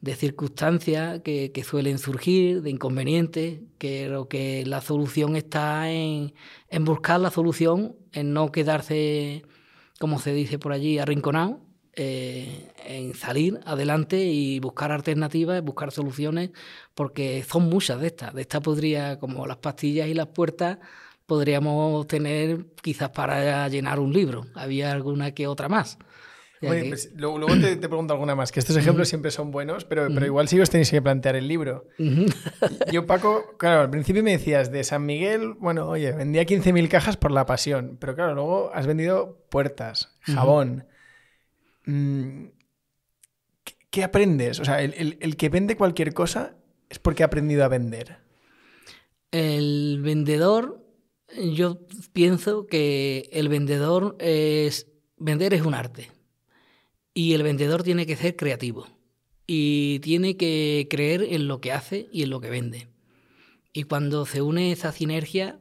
de 0.00 0.14
circunstancias 0.14 1.20
que, 1.22 1.52
que, 1.52 1.64
suelen 1.64 1.98
surgir, 1.98 2.62
de 2.62 2.70
inconvenientes, 2.70 3.60
que 3.78 4.08
lo 4.08 4.28
que 4.28 4.64
la 4.66 4.80
solución 4.80 5.36
está 5.36 5.90
en, 5.90 6.34
en, 6.68 6.84
buscar 6.84 7.20
la 7.20 7.30
solución, 7.30 7.96
en 8.12 8.32
no 8.32 8.50
quedarse, 8.52 9.42
como 9.98 10.18
se 10.18 10.32
dice 10.32 10.58
por 10.58 10.72
allí, 10.72 10.98
arrinconado, 10.98 11.60
eh, 12.02 12.72
en 12.86 13.12
salir 13.12 13.60
adelante 13.66 14.18
y 14.18 14.58
buscar 14.58 14.90
alternativas, 14.90 15.62
buscar 15.62 15.92
soluciones, 15.92 16.48
porque 16.94 17.44
son 17.46 17.64
muchas 17.64 18.00
de 18.00 18.06
estas. 18.06 18.32
De 18.32 18.40
estas 18.40 18.62
podría, 18.62 19.18
como 19.18 19.46
las 19.46 19.58
pastillas 19.58 20.08
y 20.08 20.14
las 20.14 20.28
puertas, 20.28 20.78
podríamos 21.26 22.06
tener 22.06 22.64
quizás 22.80 23.10
para 23.10 23.68
llenar 23.68 24.00
un 24.00 24.14
libro. 24.14 24.46
Había 24.54 24.92
alguna 24.92 25.32
que 25.32 25.46
otra 25.46 25.68
más. 25.68 25.98
Pues, 26.58 27.12
luego, 27.16 27.46
te, 27.60 27.76
pregunto 27.76 28.14
alguna 28.14 28.34
más, 28.34 28.50
que 28.50 28.60
estos 28.60 28.78
ejemplos 28.78 29.08
siempre 29.08 29.30
son 29.30 29.50
buenos, 29.50 29.84
pero, 29.84 30.08
pero 30.08 30.24
igual 30.24 30.48
sí 30.48 30.58
os 30.58 30.70
tenéis 30.70 30.90
que 30.90 31.02
plantear 31.02 31.36
el 31.36 31.48
libro. 31.48 31.86
Yo, 32.90 33.06
Paco, 33.06 33.56
claro, 33.58 33.82
al 33.82 33.90
principio 33.90 34.22
me 34.22 34.32
decías 34.32 34.72
de 34.72 34.84
San 34.84 35.04
Miguel, 35.04 35.52
bueno, 35.58 35.86
oye, 35.86 36.12
vendía 36.12 36.44
15.000 36.44 36.88
cajas 36.88 37.18
por 37.18 37.30
la 37.30 37.44
pasión, 37.44 37.98
pero 38.00 38.14
claro, 38.14 38.34
luego 38.34 38.70
has 38.74 38.86
vendido 38.86 39.38
puertas, 39.50 40.16
jabón. 40.22 40.86
Mm, 41.86 42.46
¿Qué 43.90 44.04
aprendes? 44.04 44.60
O 44.60 44.64
sea, 44.64 44.82
el, 44.82 45.18
el 45.20 45.36
que 45.36 45.48
vende 45.48 45.76
cualquier 45.76 46.14
cosa 46.14 46.56
es 46.88 46.98
porque 46.98 47.22
ha 47.22 47.26
aprendido 47.26 47.64
a 47.64 47.68
vender. 47.68 48.18
El 49.32 50.00
vendedor, 50.02 50.84
yo 51.52 51.86
pienso 52.12 52.66
que 52.66 53.28
el 53.32 53.48
vendedor 53.48 54.16
es. 54.18 54.88
Vender 55.16 55.54
es 55.54 55.62
un 55.62 55.74
arte. 55.74 56.10
Y 57.14 57.34
el 57.34 57.42
vendedor 57.42 57.82
tiene 57.82 58.06
que 58.06 58.16
ser 58.16 58.36
creativo. 58.36 58.86
Y 59.46 59.98
tiene 60.00 60.36
que 60.36 60.86
creer 60.88 61.22
en 61.22 61.48
lo 61.48 61.60
que 61.60 61.72
hace 61.72 62.08
y 62.12 62.22
en 62.22 62.30
lo 62.30 62.40
que 62.40 62.50
vende. 62.50 62.88
Y 63.72 63.84
cuando 63.84 64.26
se 64.26 64.42
une 64.42 64.72
esa 64.72 64.92
sinergia, 64.92 65.60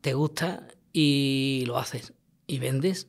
te 0.00 0.14
gusta 0.14 0.68
y 0.92 1.64
lo 1.66 1.78
haces. 1.78 2.12
Y 2.46 2.58
vendes 2.58 3.08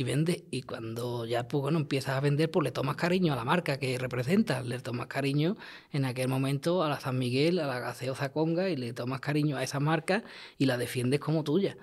y 0.00 0.04
vendes. 0.04 0.42
Y 0.50 0.62
cuando 0.62 1.26
ya 1.26 1.46
pues, 1.48 1.62
bueno, 1.62 1.78
empiezas 1.78 2.16
a 2.16 2.20
vender, 2.20 2.50
pues 2.50 2.64
le 2.64 2.72
tomas 2.72 2.96
cariño 2.96 3.32
a 3.32 3.36
la 3.36 3.44
marca 3.44 3.78
que 3.78 3.98
representas. 3.98 4.66
Le 4.66 4.78
tomas 4.80 5.06
cariño 5.06 5.56
en 5.92 6.04
aquel 6.04 6.28
momento 6.28 6.82
a 6.82 6.88
la 6.88 7.00
San 7.00 7.18
Miguel, 7.18 7.58
a 7.58 7.66
la 7.66 7.80
gaseosa 7.80 8.32
Conga, 8.32 8.68
y 8.68 8.76
le 8.76 8.92
tomas 8.92 9.20
cariño 9.20 9.56
a 9.56 9.62
esa 9.62 9.80
marca 9.80 10.24
y 10.58 10.66
la 10.66 10.76
defiendes 10.76 11.20
como 11.20 11.44
tuya. 11.44 11.76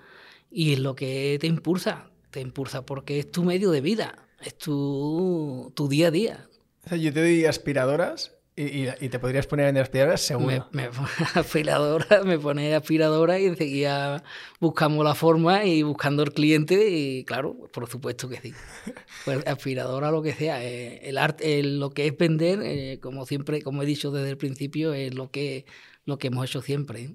Y 0.50 0.72
es 0.74 0.78
lo 0.78 0.94
que 0.94 1.38
te 1.40 1.46
impulsa. 1.46 2.10
Te 2.30 2.40
impulsa 2.40 2.84
porque 2.84 3.18
es 3.18 3.30
tu 3.30 3.42
medio 3.42 3.70
de 3.70 3.80
vida 3.80 4.28
es 4.40 4.56
tu, 4.56 5.72
tu 5.74 5.88
día 5.88 6.08
a 6.08 6.10
día. 6.10 6.48
Yo 6.90 7.12
te 7.12 7.20
doy 7.20 7.44
aspiradoras 7.44 8.37
y, 8.60 8.88
y, 9.04 9.08
te 9.08 9.20
podrías 9.20 9.46
poner 9.46 9.68
en 9.68 9.76
aspiradoras 9.76 10.20
seguro. 10.20 10.68
Me, 10.72 10.88
me 10.88 10.90
aspiradora, 11.34 12.22
me 12.24 12.38
pone 12.40 12.74
aspiradora 12.74 13.38
y 13.38 13.46
enseguida 13.46 14.24
buscamos 14.58 15.04
la 15.04 15.14
forma 15.14 15.64
y 15.64 15.84
buscando 15.84 16.24
el 16.24 16.32
cliente 16.32 16.90
y 16.90 17.24
claro, 17.24 17.56
por 17.72 17.88
supuesto 17.88 18.28
que 18.28 18.40
sí. 18.40 18.52
Pues 19.24 19.46
aspiradora 19.46 20.10
lo 20.10 20.22
que 20.22 20.32
sea, 20.32 20.64
eh, 20.64 21.08
el 21.08 21.18
arte, 21.18 21.62
lo 21.62 21.90
que 21.90 22.06
es 22.08 22.16
vender, 22.16 22.60
eh, 22.62 22.98
como 23.00 23.26
siempre, 23.26 23.62
como 23.62 23.82
he 23.82 23.86
dicho 23.86 24.10
desde 24.10 24.30
el 24.30 24.36
principio, 24.38 24.92
es 24.92 25.14
lo 25.14 25.30
que, 25.30 25.64
lo 26.04 26.18
que 26.18 26.26
hemos 26.26 26.44
hecho 26.44 26.60
siempre. 26.60 27.10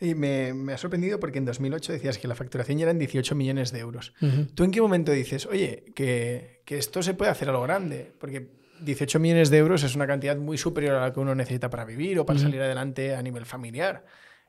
Y 0.00 0.14
me, 0.14 0.54
me, 0.54 0.72
ha 0.72 0.78
sorprendido 0.78 1.20
porque 1.20 1.38
en 1.38 1.44
2008 1.44 1.92
decías 1.92 2.18
que 2.18 2.28
la 2.28 2.34
facturación 2.34 2.78
ya 2.78 2.84
eran 2.84 2.98
18 2.98 3.34
millones 3.34 3.72
de 3.72 3.80
euros. 3.80 4.14
¿Tú 4.54 4.64
en 4.64 4.70
qué 4.70 4.80
momento 4.80 5.12
dices, 5.12 5.46
oye, 5.46 5.84
que, 5.94 6.62
que, 6.64 6.78
esto 6.78 7.02
se 7.02 7.14
puede 7.14 7.30
hacer 7.30 7.50
a 7.50 7.52
lo 7.52 7.62
grande? 7.62 8.12
Porque 8.18 8.61
18 8.84 9.18
millones 9.18 9.50
de 9.50 9.58
euros 9.58 9.82
es 9.82 9.94
una 9.94 10.06
cantidad 10.06 10.36
muy 10.36 10.58
superior 10.58 10.96
a 10.96 11.00
la 11.00 11.12
que 11.12 11.20
uno 11.20 11.34
necesita 11.34 11.70
para 11.70 11.84
vivir 11.84 12.18
o 12.18 12.26
para 12.26 12.38
salir 12.38 12.60
adelante 12.60 13.14
a 13.14 13.22
nivel 13.22 13.46
familiar. 13.46 14.04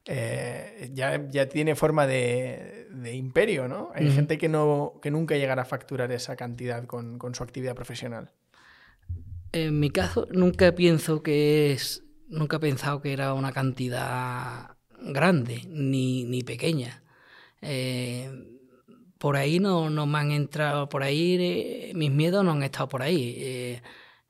Eh, 0.05 0.89
ya, 0.93 1.29
ya, 1.29 1.47
tiene 1.47 1.75
forma 1.75 2.05
de, 2.05 2.87
de 2.91 3.15
imperio, 3.15 3.69
¿no? 3.69 3.91
Hay 3.95 4.11
gente 4.11 4.37
que, 4.37 4.49
no, 4.49 4.99
que 5.01 5.11
nunca 5.11 5.37
llegará 5.37 5.61
a 5.61 5.65
facturar 5.65 6.11
esa 6.11 6.35
cantidad 6.35 6.85
con, 6.85 7.17
con 7.17 7.33
su 7.35 7.43
actividad 7.43 7.73
profesional. 7.73 8.31
En 9.53 9.79
mi 9.79 9.91
caso, 9.91 10.27
nunca 10.31 10.73
pienso 10.73 11.23
que 11.23 11.71
es. 11.71 12.03
Nunca 12.27 12.57
he 12.57 12.59
pensado 12.59 13.01
que 13.01 13.13
era 13.13 13.33
una 13.33 13.53
cantidad 13.53 14.75
grande 14.99 15.61
ni, 15.69 16.25
ni 16.25 16.43
pequeña. 16.43 17.03
Eh, 17.61 18.29
por 19.19 19.37
ahí 19.37 19.59
no, 19.59 19.89
no, 19.89 20.05
me 20.05 20.17
han 20.17 20.31
entrado, 20.31 20.89
por 20.89 21.03
ahí 21.03 21.37
eh, 21.39 21.91
mis 21.95 22.11
miedos 22.11 22.43
no 22.43 22.51
han 22.51 22.63
estado 22.63 22.89
por 22.89 23.03
ahí. 23.03 23.79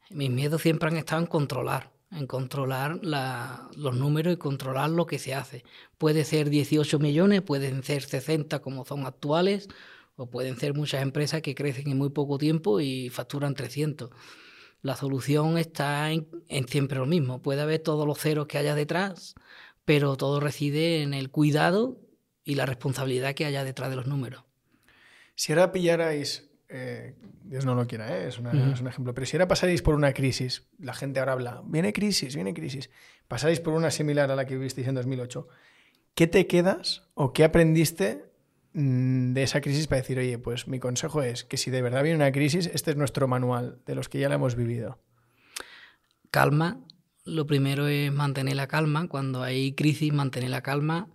Mis 0.10 0.30
miedos 0.30 0.62
siempre 0.62 0.90
han 0.90 0.98
estado 0.98 1.22
en 1.22 1.28
controlar, 1.28 1.92
en 2.12 2.28
controlar 2.28 3.00
la, 3.04 3.70
los 3.76 3.96
números 3.96 4.34
y 4.34 4.38
controlar 4.38 4.90
lo 4.90 5.06
que 5.06 5.20
se 5.20 5.34
hace. 5.34 5.64
Puede 5.98 6.26
ser 6.26 6.50
18 6.50 7.00
millones, 7.00 7.42
pueden 7.42 7.84
ser 7.84 8.04
60 8.04 8.60
como 8.60 8.86
son 8.86 9.06
actuales, 9.06 9.68
o 10.16 10.30
pueden 10.30 10.58
ser 10.58 10.74
muchas 10.74 11.02
empresas 11.02 11.42
que 11.42 11.56
crecen 11.56 11.90
en 11.90 11.98
muy 11.98 12.10
poco 12.10 12.38
tiempo 12.38 12.80
y 12.80 13.10
facturan 13.10 13.56
300. 13.56 14.12
La 14.82 14.96
solución 14.96 15.58
está 15.58 16.12
en, 16.12 16.28
en 16.50 16.68
siempre 16.68 17.00
lo 17.00 17.06
mismo. 17.06 17.42
Puede 17.42 17.62
haber 17.62 17.80
todos 17.80 18.06
los 18.06 18.20
ceros 18.20 18.48
que 18.48 18.58
haya 18.58 18.76
detrás, 18.76 19.34
pero 19.86 20.18
todo 20.18 20.40
reside 20.40 21.02
en 21.02 21.14
el 21.14 21.32
cuidado 21.32 22.00
y 22.44 22.56
la 22.56 22.66
responsabilidad 22.66 23.34
que 23.34 23.46
haya 23.46 23.64
detrás 23.64 23.90
de 23.90 23.96
los 23.96 24.08
números. 24.08 24.44
Si 25.36 25.52
ahora 25.52 25.72
pillarais, 25.72 26.50
eh, 26.76 27.14
Dios 27.44 27.66
no 27.66 27.76
lo 27.76 27.86
quiera, 27.86 28.18
¿eh? 28.18 28.28
es, 28.28 28.40
una, 28.40 28.52
es, 28.74 28.82
un 28.82 28.88
ejemplo, 28.88 29.14
pero 29.14 29.28
si 29.28 29.38
ahora 29.38 29.48
pasarais 29.48 29.84
por 29.84 29.94
una 29.94 30.12
crisis, 30.12 30.68
la 30.80 30.96
gente 30.96 31.20
ahora 31.20 31.34
habla, 31.34 31.62
viene 31.66 31.94
crisis, 31.94 32.34
viene 32.34 32.56
crisis, 32.56 32.90
pasáis 33.28 33.60
por 33.60 33.74
una 33.74 33.92
similar 33.92 34.32
a 34.32 34.36
la 34.36 34.46
que 34.46 34.56
vivisteis 34.56 34.88
en 34.88 34.96
2008, 34.96 35.48
¿qué 36.16 36.26
te 36.26 36.48
quedas 36.48 37.04
o 37.14 37.32
qué 37.32 37.44
aprendiste 37.44 38.26
mm, 38.74 39.34
de 39.34 39.44
esa 39.44 39.62
crisis 39.62 39.86
para 39.86 40.02
decir, 40.02 40.18
oye, 40.18 40.40
pues 40.40 40.68
mi 40.68 40.80
consejo 40.80 41.22
es 41.22 41.44
que 41.44 41.58
si 41.58 41.70
de 41.70 41.84
verdad 41.84 42.02
viene 42.02 42.16
una 42.16 42.32
crisis, 42.32 42.66
este 42.74 42.90
es 42.90 42.98
nuestro 42.98 43.28
manual 43.28 43.80
de 43.86 43.94
los 43.94 44.10
que 44.10 44.18
ya 44.18 44.28
la 44.28 44.36
hemos 44.36 44.56
vivido? 44.56 44.98
Calma, 46.32 46.80
lo 47.24 47.46
primero 47.46 47.88
es 47.88 48.12
mantener 48.12 48.56
la 48.56 48.68
calma. 48.68 49.08
Cuando 49.08 49.44
hay 49.44 49.74
crisis, 49.74 50.12
mantener 50.12 50.50
la 50.50 50.64
calma, 50.64 51.08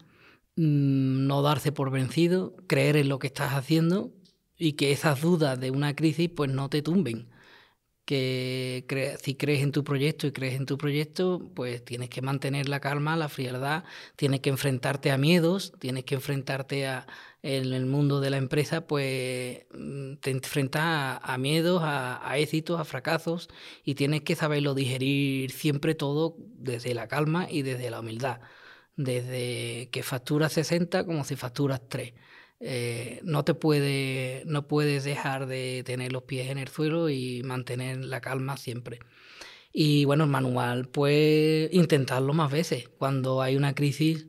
mm, 0.55 1.27
no 1.27 1.43
darse 1.43 1.73
por 1.73 1.91
vencido, 1.91 2.55
creer 2.69 2.97
en 2.97 3.09
lo 3.09 3.19
que 3.19 3.27
estás 3.27 3.55
haciendo 3.55 4.13
y 4.59 4.75
que 4.75 4.93
esas 4.93 5.21
dudas 5.23 5.59
de 5.61 5.71
una 5.71 5.95
crisis 5.97 6.31
pues 6.35 6.51
no 6.51 6.69
te 6.69 6.83
tumben. 6.83 7.29
Que 8.05 8.85
si 9.23 9.35
crees 9.37 9.63
en 9.63 9.73
tu 9.73 9.85
proyecto 9.85 10.27
y 10.27 10.33
crees 10.33 10.55
en 10.57 10.67
tu 10.67 10.79
proyecto, 10.79 11.51
pues 11.55 11.85
tienes 11.85 12.09
que 12.11 12.23
mantener 12.23 12.69
la 12.69 12.81
calma, 12.81 13.17
la 13.17 13.29
frialdad, 13.29 13.85
tienes 14.17 14.41
que 14.41 14.51
enfrentarte 14.51 15.11
a 15.11 15.19
miedos, 15.19 15.75
tienes 15.79 16.05
que 16.05 16.15
enfrentarte 16.17 16.87
a, 16.89 17.07
en 17.43 17.73
el 17.73 17.87
mundo 17.87 18.21
de 18.21 18.31
la 18.31 18.39
empresa, 18.39 18.87
pues 18.87 19.67
mm, 19.75 20.15
te 20.17 20.31
enfrentas 20.31 21.21
a, 21.23 21.39
miedos, 21.39 21.83
a, 21.85 22.39
éxitos, 22.39 22.81
a 22.81 22.85
fracasos 22.85 23.49
y 23.85 23.95
tienes 23.95 24.23
que 24.23 24.35
saberlo 24.37 24.75
digerir 24.75 25.51
siempre 25.53 25.95
todo 25.95 26.37
desde 26.39 26.95
la 26.95 27.09
calma 27.09 27.47
y 27.51 27.63
desde 27.63 27.91
la 27.91 28.01
humildad. 28.01 28.41
Desde 28.97 29.91
que 29.93 30.03
facturas 30.03 30.53
60 30.53 31.05
como 31.07 31.25
si 31.25 31.37
facturas 31.37 31.81
3. 31.89 32.15
Eh, 32.61 33.21
no 33.23 33.45
te 33.45 33.55
puede, 33.55 34.43
no 34.47 34.67
puedes 34.67 35.05
dejar 35.05 35.47
de 35.47 35.83
tener 35.85 36.13
los 36.13 36.25
pies 36.25 36.51
en 36.51 36.59
el 36.59 36.69
suelo 36.69 37.09
y 37.09 37.43
mantener 37.45 38.05
la 38.05 38.21
calma 38.21 38.57
siempre. 38.57 38.99
Y 39.73 40.05
bueno, 40.07 40.25
el 40.25 40.31
manual, 40.31 40.89
pues 40.89 41.73
intentarlo 41.73 42.33
más 42.35 42.51
veces. 42.51 42.89
Cuando 42.99 43.43
hay 43.43 43.57
una 43.57 43.75
crisis 43.75 44.27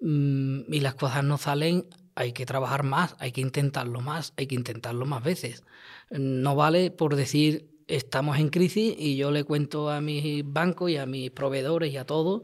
mm, 0.00 0.72
y 0.72 0.80
las 0.80 0.94
cosas 0.94 1.24
no 1.24 1.38
salen, 1.38 1.86
hay 2.14 2.32
que 2.32 2.46
trabajar 2.46 2.82
más, 2.82 3.16
hay 3.20 3.32
que 3.32 3.42
intentarlo 3.42 4.00
más, 4.00 4.32
hay 4.36 4.46
que 4.46 4.54
intentarlo 4.54 5.06
más 5.06 5.22
veces. 5.22 5.64
No 6.10 6.56
vale 6.56 6.90
por 6.90 7.16
decir 7.16 7.68
estamos 7.88 8.38
en 8.38 8.48
crisis 8.50 8.94
y 8.98 9.16
yo 9.16 9.30
le 9.30 9.44
cuento 9.44 9.90
a 9.90 10.00
mis 10.00 10.42
bancos 10.44 10.90
y 10.90 10.96
a 10.96 11.06
mis 11.06 11.30
proveedores 11.30 11.92
y 11.92 11.96
a 11.98 12.06
todos 12.06 12.42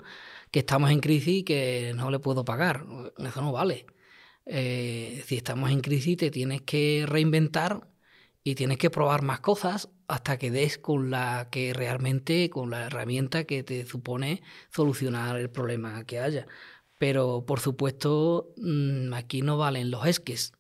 que 0.51 0.61
estamos 0.61 0.91
en 0.91 1.01
crisis 1.01 1.41
y 1.41 1.45
que 1.45 1.93
no 1.97 2.11
le 2.11 2.19
puedo 2.21 2.45
pagar. 2.45 2.85
Eso 3.19 3.43
no 3.43 3.53
vale. 3.53 3.87
Eh, 4.47 5.23
si 5.27 5.37
estamos 5.37 5.71
en 5.71 5.81
crisis 5.81 6.17
te 6.17 6.31
tienes 6.31 6.63
que 6.63 7.05
reinventar 7.07 7.89
y 8.45 8.55
tienes 8.57 8.79
que 8.79 8.91
probar 8.91 9.23
más 9.23 9.41
cosas 9.41 9.89
hasta 10.09 10.39
que 10.39 10.51
des 10.51 10.79
con 10.79 11.11
la 11.11 11.49
que 11.51 11.73
realmente, 11.73 12.51
con 12.51 12.71
la 12.71 12.87
herramienta 12.87 13.45
que 13.45 13.63
te 13.63 13.87
supone 13.87 14.43
solucionar 14.71 15.37
el 15.39 15.51
problema 15.51 16.05
que 16.05 16.19
haya. 16.19 16.47
Pero 16.99 17.45
por 17.47 17.61
supuesto, 17.61 18.53
mm, 18.59 19.13
aquí 19.15 19.43
no 19.43 19.59
valen 19.59 19.91
los 19.91 20.07
esques. 20.07 20.53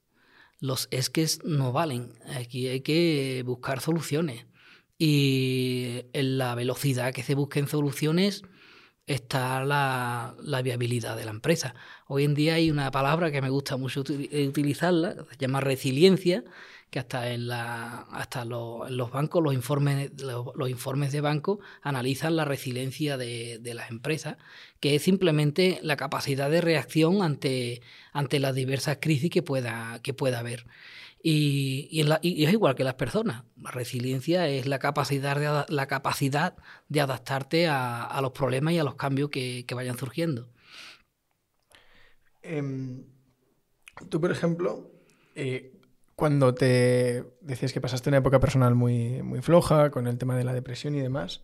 Los 0.60 0.88
esques 0.90 1.40
no 1.44 1.72
valen. 1.72 2.14
Aquí 2.36 2.68
hay 2.68 2.80
que 2.82 3.42
buscar 3.46 3.80
soluciones. 3.80 4.46
Y 4.98 6.04
en 6.12 6.38
la 6.38 6.54
velocidad 6.54 7.12
que 7.14 7.22
se 7.24 7.34
busquen 7.34 7.68
soluciones 7.68 8.42
está 9.06 9.64
la, 9.64 10.34
la, 10.42 10.62
viabilidad 10.62 11.16
de 11.16 11.24
la 11.24 11.30
empresa. 11.32 11.74
Hoy 12.06 12.24
en 12.24 12.34
día 12.34 12.54
hay 12.54 12.70
una 12.70 12.90
palabra 12.90 13.30
que 13.30 13.42
me 13.42 13.50
gusta 13.50 13.76
mucho 13.76 14.00
utilizarla, 14.00 15.14
se 15.30 15.36
llama 15.38 15.60
resiliencia, 15.60 16.44
que 16.92 16.98
hasta 16.98 17.30
en 17.32 17.48
la 17.48 18.00
hasta 18.12 18.44
los, 18.44 18.90
los 18.90 19.10
bancos 19.10 19.42
los 19.42 19.54
informes 19.54 20.10
los, 20.20 20.68
informes 20.68 21.10
de 21.10 21.22
banco 21.22 21.58
analizan 21.80 22.36
la 22.36 22.44
resiliencia 22.44 23.16
de, 23.16 23.58
de, 23.58 23.72
las 23.72 23.90
empresas 23.90 24.36
que 24.78 24.94
es 24.94 25.02
simplemente 25.02 25.80
la 25.82 25.96
capacidad 25.96 26.50
de 26.50 26.60
reacción 26.60 27.22
ante 27.22 27.80
ante 28.12 28.40
las 28.40 28.54
diversas 28.54 28.98
crisis 29.00 29.30
que 29.30 29.42
pueda 29.42 30.00
que 30.02 30.12
pueda 30.12 30.40
haber 30.40 30.66
y, 31.22 32.00
es 32.00 32.52
igual 32.52 32.74
que 32.74 32.84
las 32.84 32.94
personas 32.94 33.44
la 33.60 33.70
resiliencia 33.70 34.48
es 34.48 34.66
la 34.66 34.78
capacidad 34.78 35.36
de, 35.36 35.72
la 35.72 35.86
capacidad 35.86 36.56
de 36.88 37.00
adaptarte 37.00 37.68
a, 37.68 38.18
los 38.20 38.32
problemas 38.32 38.74
y 38.74 38.78
a 38.78 38.84
los 38.84 38.96
cambios 38.96 39.30
que, 39.30 39.64
vayan 39.74 39.96
surgiendo 39.98 40.48
eh, 42.42 43.04
tú 44.08 44.20
por 44.20 44.32
ejemplo 44.32 44.90
eh, 45.34 45.72
cuando 46.22 46.54
te 46.54 47.24
decías 47.40 47.72
que 47.72 47.80
pasaste 47.80 48.10
una 48.10 48.18
época 48.18 48.38
personal 48.38 48.74
muy, 48.74 49.22
muy 49.22 49.40
floja 49.40 49.90
con 49.90 50.06
el 50.06 50.18
tema 50.18 50.36
de 50.36 50.44
la 50.44 50.52
depresión 50.52 50.94
y 50.94 51.00
demás, 51.00 51.42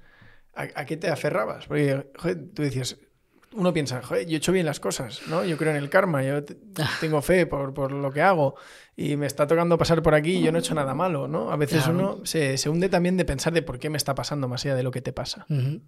¿a, 0.55 0.85
qué 0.85 0.97
te 0.97 1.09
aferrabas? 1.09 1.67
Porque 1.67 2.07
tú 2.55 2.63
decías, 2.63 2.99
uno 3.53 3.73
piensa, 3.73 4.03
joder, 4.03 4.27
yo 4.27 4.35
he 4.35 4.37
hecho 4.37 4.53
bien 4.53 4.67
las 4.67 4.81
cosas, 4.81 5.23
¿no? 5.29 5.45
Yo 5.45 5.57
creo 5.57 5.71
en 5.71 5.77
el 5.77 5.89
karma, 5.89 6.23
yo 6.23 6.45
tengo 7.01 7.23
fe 7.23 7.47
por, 7.47 7.73
por, 7.73 7.93
lo 7.93 8.11
que 8.13 8.21
hago 8.21 8.57
y 8.97 9.17
me 9.17 9.27
está 9.27 9.47
tocando 9.47 9.79
pasar 9.79 10.03
por 10.03 10.15
aquí 10.15 10.37
y 10.37 10.43
yo 10.43 10.53
no 10.53 10.59
he 10.59 10.61
hecho 10.61 10.75
nada 10.75 10.95
malo, 10.95 11.29
¿no? 11.29 11.51
A 11.51 11.57
veces 11.57 11.85
claro. 11.85 11.99
uno 11.99 12.27
se, 12.27 12.59
se, 12.59 12.69
hunde 12.69 12.89
también 12.89 13.17
de 13.17 13.25
pensar 13.25 13.53
de 13.53 13.63
por 13.63 13.79
qué 13.79 13.91
me 13.91 13.97
está 13.97 14.15
pasando 14.15 14.49
más 14.49 14.65
allá 14.65 14.75
de 14.75 14.83
lo 14.83 14.91
que 14.91 15.01
te 15.01 15.13
pasa. 15.13 15.47
Uh 15.49 15.55
-huh. 15.55 15.81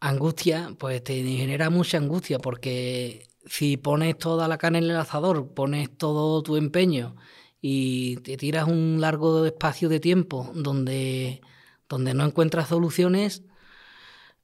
Angustia, 0.00 0.74
pues 0.78 1.02
te 1.04 1.22
genera 1.22 1.70
mucha 1.70 1.98
angustia 1.98 2.38
porque 2.38 3.28
si 3.46 3.76
pones 3.76 4.18
toda 4.18 4.48
la 4.48 4.58
carne 4.58 4.78
en 4.78 4.84
el 4.84 4.96
asador, 4.96 5.54
pones 5.54 5.96
todo 5.96 6.42
tu 6.42 6.56
empeño 6.56 7.16
y 7.60 8.16
te 8.16 8.36
tiras 8.36 8.68
un 8.68 9.00
largo 9.00 9.46
espacio 9.46 9.88
de 9.88 10.00
tiempo 10.00 10.50
donde, 10.54 11.40
donde 11.88 12.12
no 12.12 12.24
encuentras 12.24 12.68
soluciones, 12.68 13.44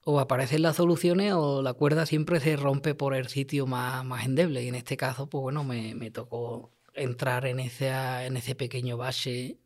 o 0.05 0.21
aparecen 0.21 0.63
las 0.63 0.77
soluciones 0.77 1.35
o 1.35 1.63
la 1.63 1.75
cuerda 1.75 2.07
siempre 2.07 2.41
se 2.41 2.57
rompe 2.57 2.95
por 2.95 3.15
el 3.15 3.29
sitio 3.29 3.67
más, 3.67 4.05
más 4.05 4.25
endeble. 4.27 4.63
Y 4.65 4.69
en 4.69 4.75
este 4.75 4.97
caso, 4.97 5.29
pues 5.29 5.43
bueno, 5.43 5.65
me, 5.65 5.95
me 5.95 6.11
tocó 6.11 6.73
entrar 6.95 7.47
en 7.47 7.61
ese, 7.61 7.89
en 7.89 8.37
ese 8.37 8.55
pequeño 8.55 8.97
bache 8.97 9.59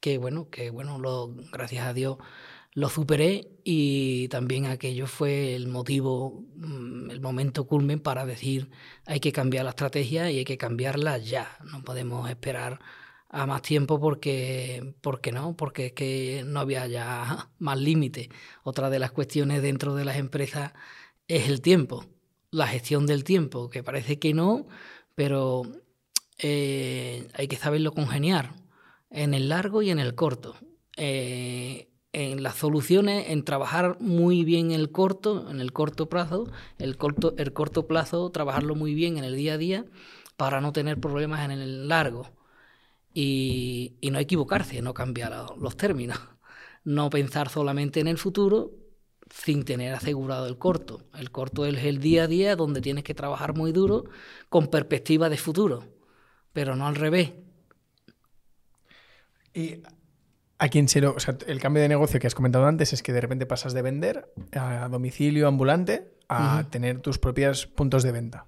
que 0.00 0.18
bueno, 0.18 0.50
que 0.50 0.70
bueno, 0.70 0.98
lo, 0.98 1.34
gracias 1.52 1.86
a 1.86 1.94
Dios 1.94 2.18
lo 2.76 2.90
superé 2.90 3.48
y 3.64 4.28
también 4.28 4.66
aquello 4.66 5.06
fue 5.06 5.54
el 5.54 5.66
motivo, 5.66 6.44
mm, 6.56 7.10
el 7.10 7.20
momento 7.22 7.66
culmen 7.66 8.00
para 8.00 8.26
decir 8.26 8.70
hay 9.06 9.18
que 9.18 9.32
cambiar 9.32 9.64
la 9.64 9.70
estrategia 9.70 10.30
y 10.30 10.38
hay 10.38 10.44
que 10.44 10.58
cambiarla 10.58 11.16
ya. 11.16 11.56
No 11.64 11.82
podemos 11.82 12.28
esperar 12.28 12.80
a 13.28 13.46
más 13.46 13.62
tiempo 13.62 14.00
porque, 14.00 14.94
porque 15.00 15.32
no, 15.32 15.56
porque 15.56 15.86
es 15.86 15.92
que 15.92 16.44
no 16.46 16.60
había 16.60 16.86
ya 16.86 17.50
más 17.58 17.78
límite. 17.78 18.30
Otra 18.62 18.90
de 18.90 18.98
las 18.98 19.12
cuestiones 19.12 19.62
dentro 19.62 19.94
de 19.94 20.04
las 20.04 20.16
empresas 20.16 20.72
es 21.28 21.48
el 21.48 21.60
tiempo, 21.60 22.06
la 22.50 22.66
gestión 22.66 23.06
del 23.06 23.24
tiempo, 23.24 23.70
que 23.70 23.82
parece 23.82 24.18
que 24.18 24.34
no, 24.34 24.66
pero 25.14 25.62
eh, 26.38 27.28
hay 27.34 27.48
que 27.48 27.56
saberlo 27.56 27.92
congeniar 27.92 28.54
en 29.10 29.34
el 29.34 29.48
largo 29.48 29.82
y 29.82 29.90
en 29.90 29.98
el 29.98 30.14
corto. 30.14 30.56
Eh, 30.96 31.88
en 32.12 32.42
las 32.42 32.54
soluciones, 32.56 33.28
en 33.28 33.44
trabajar 33.44 33.98
muy 34.00 34.42
bien 34.42 34.70
el 34.70 34.90
corto, 34.90 35.50
en 35.50 35.60
el 35.60 35.72
corto 35.74 36.08
plazo, 36.08 36.50
el 36.78 36.96
corto, 36.96 37.34
el 37.36 37.52
corto 37.52 37.86
plazo, 37.86 38.30
trabajarlo 38.30 38.74
muy 38.74 38.94
bien 38.94 39.18
en 39.18 39.24
el 39.24 39.36
día 39.36 39.54
a 39.54 39.58
día 39.58 39.84
para 40.38 40.62
no 40.62 40.72
tener 40.72 40.98
problemas 40.98 41.44
en 41.44 41.50
el 41.50 41.88
largo. 41.88 42.30
Y, 43.18 43.96
y 44.02 44.10
no 44.10 44.18
equivocarse, 44.18 44.82
no 44.82 44.92
cambiar 44.92 45.32
los 45.58 45.74
términos. 45.78 46.18
No 46.84 47.08
pensar 47.08 47.48
solamente 47.48 47.98
en 48.00 48.08
el 48.08 48.18
futuro 48.18 48.72
sin 49.30 49.64
tener 49.64 49.94
asegurado 49.94 50.46
el 50.46 50.58
corto. 50.58 51.00
El 51.14 51.30
corto 51.30 51.64
es 51.64 51.82
el 51.82 51.98
día 51.98 52.24
a 52.24 52.26
día 52.26 52.56
donde 52.56 52.82
tienes 52.82 53.04
que 53.04 53.14
trabajar 53.14 53.54
muy 53.54 53.72
duro 53.72 54.04
con 54.50 54.66
perspectiva 54.66 55.30
de 55.30 55.38
futuro, 55.38 55.84
pero 56.52 56.76
no 56.76 56.86
al 56.86 56.94
revés. 56.94 57.32
Y 59.54 59.82
a 60.58 60.68
quién 60.68 60.86
se 60.86 61.00
lo, 61.00 61.14
o 61.14 61.20
sea, 61.20 61.38
el 61.46 61.58
cambio 61.58 61.82
de 61.82 61.88
negocio 61.88 62.20
que 62.20 62.26
has 62.26 62.34
comentado 62.34 62.66
antes 62.66 62.92
es 62.92 63.02
que 63.02 63.14
de 63.14 63.22
repente 63.22 63.46
pasas 63.46 63.72
de 63.72 63.80
vender 63.80 64.30
a 64.52 64.88
domicilio 64.90 65.48
ambulante 65.48 66.12
a 66.28 66.66
tener 66.70 67.00
tus 67.00 67.18
propios 67.18 67.66
puntos 67.66 68.02
de 68.02 68.12
venta. 68.12 68.46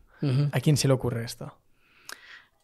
¿A 0.53 0.61
quién 0.61 0.77
se 0.77 0.89
le 0.89 0.95
ocurre 0.95 1.25
esto? 1.25 1.59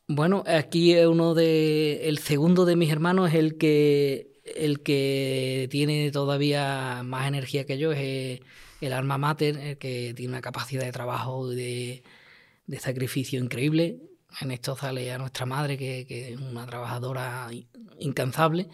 Bueno, 0.07 0.45
aquí 0.47 0.95
uno 0.97 1.35
de 1.35 2.09
el 2.09 2.19
segundo 2.19 2.67
de 2.67 2.77
mis 2.77 2.91
hermanos 2.93 3.31
es 3.31 3.37
el 3.37 3.57
que 3.57 4.33
el 4.45 4.83
que 4.83 5.67
tiene 5.71 6.11
todavía 6.11 7.03
más 7.05 7.27
energía 7.27 7.65
que 7.65 7.79
yo 7.79 7.93
es 7.93 8.41
el 8.83 8.93
alma 8.93 9.17
mater, 9.17 9.57
el 9.57 9.79
que 9.79 10.13
tiene 10.15 10.33
una 10.33 10.43
capacidad 10.43 10.85
de 10.85 10.93
trabajo 10.93 11.49
de, 11.49 12.03
de 12.67 12.81
sacrificio 12.81 13.43
increíble. 13.43 14.01
En 14.41 14.51
esto 14.51 14.77
sale 14.77 15.11
a 15.13 15.19
nuestra 15.19 15.47
madre, 15.47 15.79
que, 15.79 16.07
que 16.07 16.35
es 16.35 16.39
una 16.41 16.67
trabajadora 16.67 17.49
incansable 17.99 18.69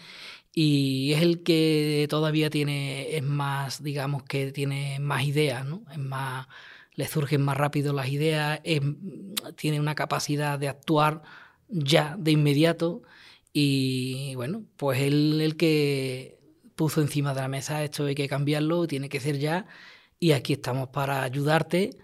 y 0.53 1.13
es 1.13 1.23
el 1.23 1.43
que 1.45 2.07
todavía 2.11 2.51
tiene, 2.51 3.17
es 3.17 3.23
más, 3.23 3.83
digamos 3.83 4.25
que 4.25 4.53
tiene 4.53 4.99
más 5.01 5.25
ideas, 5.25 5.65
¿no? 5.65 5.85
Es 5.93 5.99
más, 5.99 6.49
le 7.01 7.09
surgen 7.09 7.41
más 7.41 7.57
rápido 7.57 7.95
las 7.95 8.11
ideas, 8.11 8.61
tiene 9.57 9.81
una 9.81 9.95
capacidad 9.95 10.59
de 10.59 10.69
actuar 10.69 11.23
ya, 11.69 12.15
de 12.19 12.33
inmediato, 12.33 13.03
y 13.55 14.35
bueno, 14.35 14.65
pues 14.77 15.01
él 15.01 15.41
el 15.41 15.57
que 15.57 16.39
puso 16.77 17.01
encima 17.01 17.33
de 17.33 17.41
la 17.41 17.49
mesa 17.49 17.83
esto 17.83 18.05
hay 18.05 18.15
que 18.15 18.29
cambiarlo, 18.29 18.87
tiene 18.87 19.09
que 19.09 19.19
ser 19.19 19.39
ya, 19.39 19.65
y 20.19 20.33
aquí 20.33 20.53
estamos 20.53 20.91
para 20.91 21.23
ayudarte, 21.23 21.97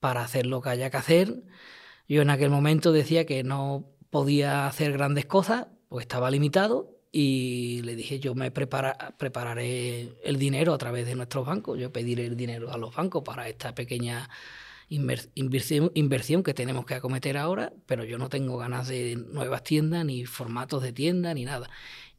para 0.00 0.22
hacer 0.24 0.46
lo 0.46 0.60
que 0.60 0.70
haya 0.70 0.90
que 0.90 0.96
hacer. 0.96 1.44
Yo 2.08 2.22
en 2.22 2.30
aquel 2.30 2.50
momento 2.50 2.90
decía 2.90 3.26
que 3.26 3.44
no 3.44 3.86
podía 4.10 4.66
hacer 4.66 4.92
grandes 4.92 5.26
cosas, 5.26 5.68
pues 5.88 6.02
estaba 6.02 6.28
limitado, 6.28 6.99
y 7.12 7.82
le 7.82 7.96
dije, 7.96 8.20
yo 8.20 8.34
me 8.34 8.50
prepararé 8.50 10.14
el 10.22 10.38
dinero 10.38 10.74
a 10.74 10.78
través 10.78 11.06
de 11.06 11.16
nuestros 11.16 11.46
bancos, 11.46 11.78
yo 11.78 11.92
pediré 11.92 12.26
el 12.26 12.36
dinero 12.36 12.72
a 12.72 12.78
los 12.78 12.94
bancos 12.94 13.22
para 13.24 13.48
esta 13.48 13.74
pequeña 13.74 14.28
inversión, 14.88 15.90
inversión 15.94 16.42
que 16.42 16.54
tenemos 16.54 16.86
que 16.86 16.94
acometer 16.94 17.36
ahora, 17.36 17.72
pero 17.86 18.04
yo 18.04 18.18
no 18.18 18.28
tengo 18.28 18.58
ganas 18.58 18.88
de 18.88 19.16
nuevas 19.16 19.64
tiendas, 19.64 20.04
ni 20.04 20.24
formatos 20.24 20.82
de 20.82 20.92
tienda, 20.92 21.34
ni 21.34 21.44
nada. 21.44 21.68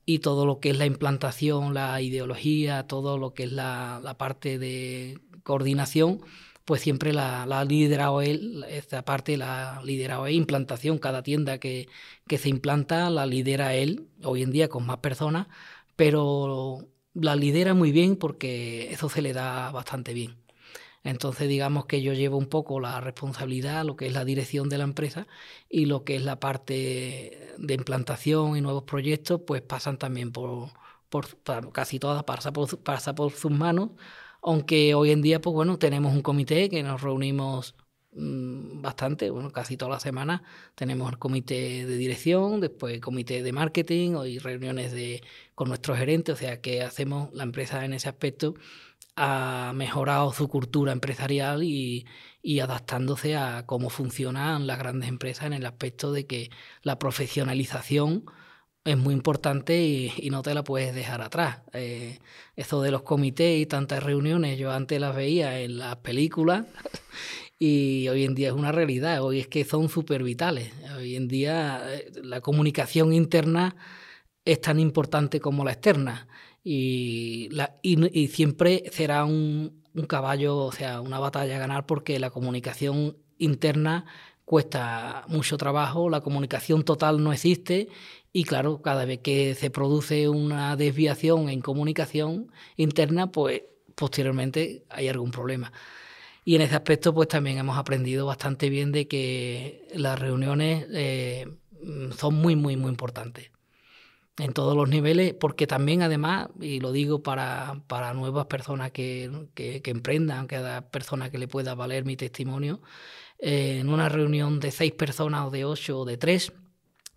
Y 0.05 0.19
todo 0.19 0.45
lo 0.45 0.59
que 0.59 0.71
es 0.71 0.77
la 0.77 0.85
implantación, 0.85 1.73
la 1.73 2.01
ideología, 2.01 2.87
todo 2.87 3.17
lo 3.17 3.33
que 3.33 3.43
es 3.43 3.51
la, 3.51 4.01
la 4.03 4.17
parte 4.17 4.59
de 4.59 5.19
coordinación, 5.43 6.21
pues 6.65 6.81
siempre 6.81 7.13
la, 7.13 7.43
ha 7.43 7.65
liderado 7.65 8.21
él, 8.21 8.65
esta 8.69 9.03
parte 9.03 9.37
la 9.37 9.77
ha 9.77 9.83
liderado 9.83 10.27
él, 10.27 10.35
implantación, 10.35 10.99
cada 10.99 11.23
tienda 11.23 11.59
que, 11.59 11.89
que 12.27 12.37
se 12.37 12.49
implanta 12.49 13.09
la 13.09 13.25
lidera 13.25 13.75
él, 13.75 14.07
hoy 14.23 14.43
en 14.43 14.51
día 14.51 14.69
con 14.69 14.85
más 14.85 14.97
personas, 14.97 15.47
pero 15.95 16.87
la 17.13 17.35
lidera 17.35 17.73
muy 17.73 17.91
bien 17.91 18.15
porque 18.15 18.91
eso 18.93 19.09
se 19.09 19.21
le 19.21 19.33
da 19.33 19.71
bastante 19.71 20.13
bien. 20.13 20.37
Entonces 21.03 21.49
digamos 21.49 21.85
que 21.85 22.01
yo 22.01 22.13
llevo 22.13 22.37
un 22.37 22.47
poco 22.47 22.79
la 22.79 23.01
responsabilidad, 23.01 23.85
lo 23.85 23.95
que 23.95 24.07
es 24.07 24.13
la 24.13 24.25
dirección 24.25 24.69
de 24.69 24.77
la 24.77 24.83
empresa 24.83 25.27
y 25.69 25.85
lo 25.85 26.03
que 26.03 26.15
es 26.15 26.23
la 26.23 26.39
parte 26.39 27.55
de 27.57 27.73
implantación 27.73 28.55
y 28.57 28.61
nuevos 28.61 28.83
proyectos, 28.83 29.41
pues 29.47 29.61
pasan 29.63 29.97
también 29.97 30.31
por, 30.31 30.69
por 31.09 31.27
casi 31.71 31.99
todas, 31.99 32.23
pasa 32.23 32.51
pasa 32.53 33.15
por 33.15 33.31
sus 33.31 33.51
manos 33.51 33.91
aunque 34.41 34.95
hoy 34.95 35.11
en 35.11 35.21
día, 35.21 35.41
pues 35.41 35.53
bueno, 35.53 35.77
tenemos 35.77 36.13
un 36.13 36.21
comité 36.21 36.69
que 36.69 36.83
nos 36.83 37.01
reunimos 37.01 37.75
mm, 38.13 38.81
bastante, 38.81 39.29
bueno, 39.29 39.51
casi 39.51 39.77
todas 39.77 39.93
las 39.93 40.03
semanas. 40.03 40.41
Tenemos 40.75 41.11
el 41.11 41.19
comité 41.19 41.85
de 41.85 41.97
dirección, 41.97 42.59
después 42.59 42.93
el 42.93 43.01
comité 43.01 43.43
de 43.43 43.51
marketing 43.53 44.17
y 44.25 44.39
reuniones 44.39 44.91
de, 44.91 45.21
con 45.55 45.69
nuestros 45.69 45.97
gerentes, 45.97 46.33
o 46.35 46.37
sea 46.37 46.61
que 46.61 46.81
hacemos 46.83 47.33
la 47.33 47.43
empresa 47.43 47.85
en 47.85 47.93
ese 47.93 48.09
aspecto 48.09 48.55
ha 49.15 49.73
mejorado 49.75 50.31
su 50.33 50.47
cultura 50.47 50.91
empresarial 50.93 51.63
y, 51.63 52.05
y, 52.41 52.59
adaptándose 52.59 53.35
a 53.35 53.65
cómo 53.65 53.89
funcionan 53.89 54.67
las 54.67 54.79
grandes 54.79 55.09
empresas 55.09 55.45
en 55.47 55.53
el 55.53 55.65
aspecto 55.65 56.11
de 56.13 56.25
que 56.27 56.49
la 56.81 56.97
profesionalización 56.97 58.25
es 58.83 58.97
muy 58.97 59.13
importante 59.13 59.79
y, 59.83 60.29
no 60.31 60.41
te 60.41 60.53
la 60.53 60.63
puedes 60.63 60.95
dejar 60.95 61.21
atrás. 61.21 61.61
Eh, 61.73 62.19
eso 62.55 62.81
de 62.81 62.91
los 62.91 63.03
comités 63.03 63.59
y 63.59 63.65
tantas 63.65 64.03
reuniones, 64.03 64.57
yo 64.57 64.71
antes 64.71 64.99
las 64.99 65.15
veía 65.15 65.59
en 65.61 65.77
las 65.77 65.97
películas 65.97 66.65
y 67.59 68.07
hoy 68.09 68.25
en 68.25 68.35
día 68.35 68.49
es 68.49 68.53
una 68.53 68.71
realidad. 68.71 69.21
Hoy 69.23 69.39
es 69.39 69.47
que 69.47 69.63
son 69.65 69.89
súper 69.89 70.23
vitales. 70.23 70.71
Hoy 70.97 71.15
en 71.15 71.27
día 71.27 71.83
eh, 71.93 72.11
la 72.23 72.41
comunicación 72.41 73.13
interna 73.13 73.75
es 74.45 74.61
tan 74.61 74.79
importante 74.79 75.39
como 75.39 75.63
la 75.63 75.73
externa 75.73 76.27
y, 76.63 77.49
la, 77.51 77.77
y, 77.83 78.27
siempre 78.27 78.83
será 78.91 79.25
un, 79.25 79.83
un 79.93 80.05
caballo, 80.05 80.57
o 80.57 80.71
sea, 80.71 81.01
una 81.01 81.19
batalla 81.19 81.55
a 81.57 81.59
ganar 81.59 81.85
porque 81.85 82.19
la 82.19 82.31
comunicación 82.31 83.17
interna 83.37 84.05
cuesta 84.45 85.23
mucho 85.27 85.57
trabajo, 85.57 86.09
la 86.09 86.21
comunicación 86.21 86.83
total 86.83 87.23
no 87.23 87.31
existe 87.31 87.87
y 88.33 88.43
claro, 88.43 88.81
cada 88.81 89.05
vez 89.05 89.19
que 89.19 89.55
se 89.55 89.69
produce 89.69 90.29
una 90.29 90.75
desviación 90.75 91.49
en 91.49 91.61
comunicación 91.61 92.51
interna, 92.77 93.31
pues 93.31 93.63
posteriormente 93.95 94.85
hay 94.89 95.09
algún 95.09 95.31
problema. 95.31 95.71
Y 96.43 96.55
en 96.55 96.61
ese 96.61 96.75
aspecto, 96.75 97.13
pues 97.13 97.27
también 97.27 97.57
hemos 97.57 97.77
aprendido 97.77 98.25
bastante 98.25 98.69
bien 98.69 98.91
de 98.91 99.07
que 99.07 99.87
las 99.93 100.19
reuniones 100.19 100.87
eh, 100.91 101.47
son 102.17 102.35
muy, 102.35 102.55
muy, 102.55 102.77
muy 102.77 102.89
importantes 102.89 103.51
en 104.37 104.53
todos 104.53 104.75
los 104.75 104.89
niveles, 104.89 105.33
porque 105.33 105.67
también 105.67 106.01
además, 106.01 106.49
y 106.59 106.79
lo 106.79 106.91
digo 106.91 107.21
para, 107.21 107.83
para 107.87 108.13
nuevas 108.13 108.47
personas 108.47 108.91
que, 108.91 109.29
que, 109.53 109.81
que 109.81 109.91
emprendan, 109.91 110.47
cada 110.47 110.89
persona 110.89 111.29
que 111.29 111.37
le 111.37 111.47
pueda 111.47 111.75
valer 111.75 112.05
mi 112.05 112.15
testimonio, 112.15 112.81
eh, 113.39 113.79
en 113.79 113.89
una 113.89 114.09
reunión 114.09 114.59
de 114.59 114.71
seis 114.71 114.93
personas 114.93 115.45
o 115.47 115.51
de 115.51 115.65
ocho 115.65 115.99
o 115.99 116.05
de 116.05 116.17
tres, 116.17 116.53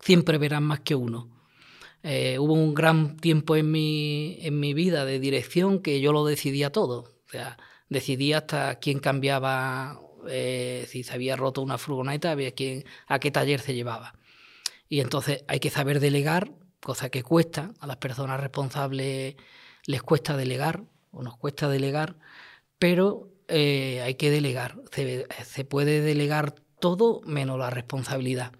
siempre 0.05 0.37
verán 0.37 0.63
más 0.63 0.81
que 0.81 0.95
uno. 0.95 1.29
Eh, 2.03 2.37
hubo 2.37 2.53
un 2.53 2.75
gran 2.75 3.17
tiempo 3.17 3.55
en 3.55 3.71
mi, 3.71 4.37
en 4.41 4.59
mi 4.59 4.75
vida 4.75 5.03
de 5.05 5.19
dirección 5.19 5.81
que 5.81 5.99
yo 5.99 6.13
lo 6.13 6.25
decidía 6.25 6.71
todo. 6.71 7.15
O 7.25 7.29
sea, 7.29 7.57
decidía 7.89 8.37
hasta 8.39 8.75
quién 8.75 8.99
cambiaba, 8.99 9.99
eh, 10.29 10.85
si 10.87 11.03
se 11.03 11.13
había 11.13 11.35
roto 11.35 11.63
una 11.63 11.79
furgoneta, 11.79 12.31
había 12.31 12.51
quién, 12.51 12.85
a 13.07 13.17
qué 13.19 13.31
taller 13.31 13.59
se 13.59 13.73
llevaba. 13.73 14.13
Y 14.87 14.99
entonces 14.99 15.43
hay 15.47 15.59
que 15.59 15.71
saber 15.71 15.99
delegar, 15.99 16.51
cosa 16.79 17.09
que 17.09 17.23
cuesta, 17.23 17.73
a 17.79 17.87
las 17.87 17.97
personas 17.97 18.39
responsables 18.39 19.35
les 19.87 20.03
cuesta 20.03 20.37
delegar, 20.37 20.83
o 21.09 21.23
nos 21.23 21.37
cuesta 21.37 21.67
delegar, 21.67 22.17
pero 22.77 23.31
eh, 23.47 24.01
hay 24.03 24.13
que 24.15 24.29
delegar. 24.29 24.79
Se, 24.91 25.25
se 25.43 25.65
puede 25.65 26.01
delegar 26.01 26.53
todo 26.79 27.21
menos 27.25 27.57
la 27.57 27.71
responsabilidad. 27.71 28.51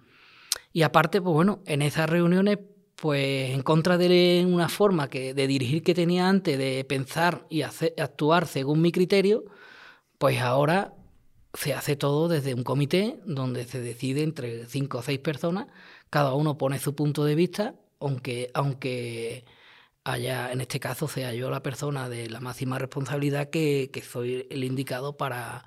Y 0.75 0.83
aparte, 0.83 1.21
pues 1.21 1.33
bueno, 1.33 1.61
en 1.67 1.81
esas 1.81 2.09
reuniones, 2.09 2.59
pues 2.97 3.51
en 3.51 3.61
contra 3.61 3.97
de 3.97 4.45
una 4.45 4.67
forma 4.67 5.09
que, 5.09 5.33
de 5.33 5.47
dirigir 5.47 5.83
que 5.83 5.93
tenía 5.93 6.27
antes, 6.27 6.57
de 6.57 6.83
pensar 6.83 7.47
y 7.49 7.61
actuar 7.61 8.45
según 8.45 8.81
mi 8.81 8.91
criterio, 8.91 9.45
pues 10.17 10.41
ahora 10.41 10.93
se 11.53 11.73
hace 11.73 11.95
todo 11.95 12.27
desde 12.27 12.53
un 12.53 12.65
comité 12.65 13.21
donde 13.25 13.63
se 13.63 13.79
decide 13.79 14.23
entre 14.23 14.65
cinco 14.67 14.97
o 14.97 15.01
seis 15.01 15.19
personas, 15.19 15.67
cada 16.09 16.33
uno 16.33 16.57
pone 16.57 16.77
su 16.77 16.93
punto 16.93 17.23
de 17.23 17.35
vista, 17.35 17.75
aunque, 18.01 18.51
aunque 18.53 19.45
haya, 20.03 20.51
en 20.51 20.59
este 20.59 20.81
caso, 20.81 21.07
sea 21.07 21.33
yo 21.33 21.49
la 21.49 21.63
persona 21.63 22.09
de 22.09 22.29
la 22.29 22.41
máxima 22.41 22.79
responsabilidad 22.79 23.49
que, 23.49 23.89
soy 24.05 24.45
el 24.49 24.65
indicado 24.65 25.15
para, 25.15 25.63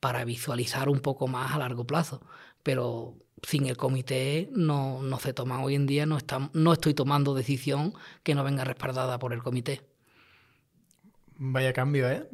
para 0.00 0.24
visualizar 0.24 0.88
un 0.88 1.00
poco 1.00 1.28
más 1.28 1.52
a 1.52 1.58
largo 1.58 1.86
plazo. 1.86 2.22
Pero 2.62 3.16
sin 3.42 3.66
el 3.66 3.76
comité 3.76 4.50
no, 4.52 5.02
no 5.02 5.18
se 5.18 5.32
toma 5.32 5.62
hoy 5.62 5.74
en 5.74 5.86
día, 5.86 6.06
no, 6.06 6.16
está, 6.16 6.50
no 6.52 6.72
estoy 6.72 6.94
tomando 6.94 7.34
decisión 7.34 7.94
que 8.22 8.34
no 8.34 8.44
venga 8.44 8.64
respaldada 8.64 9.18
por 9.18 9.32
el 9.32 9.42
comité. 9.42 9.82
Vaya 11.36 11.72
cambio, 11.72 12.10
¿eh? 12.10 12.28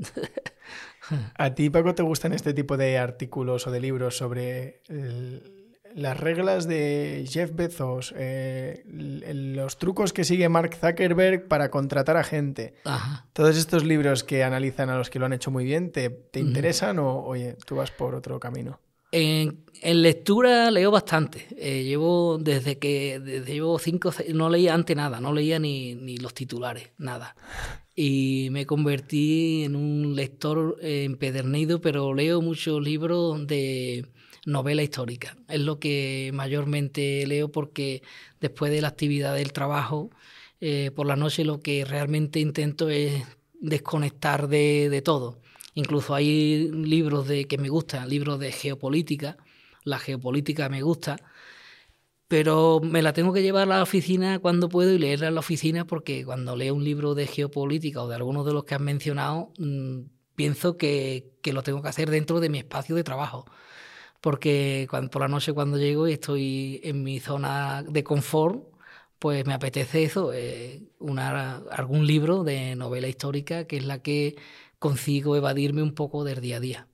¿A 1.37 1.55
ti, 1.55 1.71
Paco, 1.71 1.95
te 1.95 2.03
gustan 2.03 2.33
este 2.33 2.55
tipo 2.55 2.77
de 2.77 2.99
artículos 2.99 3.67
o 3.69 3.71
de 3.71 3.81
libros 3.81 4.17
sobre 4.17 4.83
las 5.97 6.21
reglas 6.21 6.69
de 6.69 7.25
Jeff 7.27 7.53
Bezos, 7.55 8.15
eh, 8.19 8.85
los 8.87 9.79
trucos 9.79 10.13
que 10.13 10.25
sigue 10.25 10.47
Mark 10.51 10.77
Zuckerberg 10.79 11.49
para 11.49 11.71
contratar 11.71 12.19
a 12.19 12.23
gente? 12.23 12.75
Todos 13.33 13.57
estos 13.57 13.83
libros 13.83 14.23
que 14.23 14.45
analizan 14.45 14.91
a 14.91 14.99
los 14.99 15.09
que 15.09 15.19
lo 15.19 15.25
han 15.25 15.33
hecho 15.33 15.51
muy 15.51 15.65
bien, 15.65 15.91
¿te, 15.91 16.13
interesan 16.35 16.99
o, 16.99 17.25
oye, 17.25 17.57
tú 17.65 17.77
vas 17.77 17.91
por 17.91 18.15
otro 18.15 18.39
camino? 18.39 18.79
En, 19.11 19.65
lectura 19.83 20.71
leo 20.71 20.91
bastante. 20.91 21.47
Eh, 21.57 21.85
llevo 21.85 22.37
desde 22.39 22.79
que 22.79 23.19
desde 23.19 23.55
llevo 23.55 23.79
cinco, 23.79 24.13
no 24.35 24.51
leía 24.51 24.75
antes 24.75 24.95
nada, 24.95 25.19
no 25.19 25.33
leía 25.33 25.59
ni, 25.59 25.95
ni 25.95 26.19
los 26.19 26.35
titulares, 26.35 26.91
nada 26.99 27.35
y 27.99 28.49
me 28.51 28.67
convertí 28.67 29.63
en 29.65 29.75
un 29.75 30.15
lector 30.15 30.77
empedernido, 30.83 31.81
pero 31.81 32.13
leo 32.13 32.43
muchos 32.43 32.83
libros 32.83 33.47
de 33.47 34.05
novela 34.47 34.83
histórica. 34.83 35.37
Es 35.49 35.61
lo 35.61 35.79
que 35.79 36.31
mayormente 36.35 37.27
leo 37.27 37.53
porque 37.53 38.03
después 38.41 38.73
de 38.73 38.81
la 38.81 38.89
actividad 38.89 39.35
del 39.35 39.53
trabajo, 39.53 40.11
eh, 40.61 40.91
por 40.95 41.07
la 41.07 41.17
noche 41.17 41.45
lo 41.45 41.61
que 41.61 41.85
realmente 41.85 42.41
intento 42.41 42.89
es 42.89 43.23
desconectar 43.61 44.49
de, 44.49 44.89
de, 44.91 45.03
todo. 45.03 45.41
Incluso 45.75 46.15
hay 46.15 46.71
libros 46.73 47.29
de, 47.29 47.47
que 47.47 47.59
me 47.59 47.69
gustan, 47.69 48.09
libros 48.09 48.41
de 48.41 48.53
geopolítica. 48.53 49.37
La 49.85 49.99
geopolítica 49.99 50.69
me 50.71 50.83
gusta 50.83 51.19
pero 52.29 52.81
me 52.83 53.03
la 53.03 53.13
tengo 53.13 53.33
que 53.33 53.43
llevar 53.43 53.63
a 53.65 53.67
la 53.77 53.83
oficina 53.83 54.39
cuando 54.41 54.69
puedo 54.69 54.93
y 54.93 54.99
leerla 54.99 55.29
en 55.29 55.35
la 55.35 55.41
oficina 55.41 55.87
porque 55.87 56.25
cuando 56.25 56.57
leo 56.57 56.75
un 56.75 56.85
libro 56.85 57.15
de 57.15 57.27
geopolítica 57.27 58.03
o 58.03 58.09
de 58.09 58.17
algunos 58.17 58.45
de 58.47 58.53
los 58.53 58.65
que 58.65 58.75
has 58.75 58.81
mencionado, 58.81 59.53
mm, 59.59 60.01
pienso 60.35 60.77
que, 60.77 61.31
que, 61.43 61.53
lo 61.53 61.63
tengo 61.63 61.83
que 61.83 61.89
hacer 61.89 62.11
dentro 62.11 62.41
de 62.41 62.49
mi 62.51 62.59
espacio 62.59 62.97
de 62.97 63.05
trabajo. 63.05 63.47
Porque 64.27 64.89
cuando, 64.91 65.09
por 65.09 65.23
la 65.23 65.29
noche 65.29 65.53
cuando 65.53 65.79
llego 65.79 66.09
y 66.09 66.15
estoy 66.15 66.81
en 66.83 67.05
mi 67.05 67.21
zona 67.21 67.85
de 67.89 68.03
confort, 68.03 68.61
pues 69.21 69.47
me 69.47 69.55
apetece 69.55 70.03
eso, 70.03 70.33
eh, 70.35 70.83
una, 70.99 71.59
algún 71.71 72.09
libro 72.09 72.43
de 72.43 72.75
novela 72.75 73.07
histórica 73.07 73.69
que 73.69 73.77
es 73.77 73.85
la 73.85 74.03
que 74.03 74.35
consigo 74.81 75.37
evadirme 75.37 75.81
un 75.81 75.95
poco 75.95 76.25
del 76.25 76.41
día 76.41 76.57
a 76.57 76.61
día. 76.61 76.89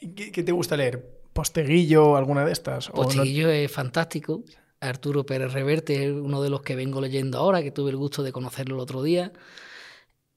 ¿Qué, 0.00 0.32
qué 0.32 0.42
te 0.42 0.50
gusta 0.50 0.78
leer? 0.78 1.20
¿Posteguillo 1.34 2.16
alguna 2.16 2.46
de 2.46 2.52
estas? 2.52 2.88
Posteguillo 2.88 3.50
es 3.50 3.70
fantástico. 3.70 4.44
Arturo 4.80 5.26
Pérez 5.26 5.52
Reverte 5.52 6.06
es 6.06 6.10
uno 6.10 6.40
de 6.40 6.48
los 6.48 6.62
que 6.62 6.74
vengo 6.74 7.02
leyendo 7.02 7.36
ahora, 7.36 7.62
que 7.62 7.70
tuve 7.70 7.90
el 7.90 7.98
gusto 7.98 8.22
de 8.22 8.32
conocerlo 8.32 8.76
el 8.76 8.80
otro 8.80 9.02
día. 9.02 9.34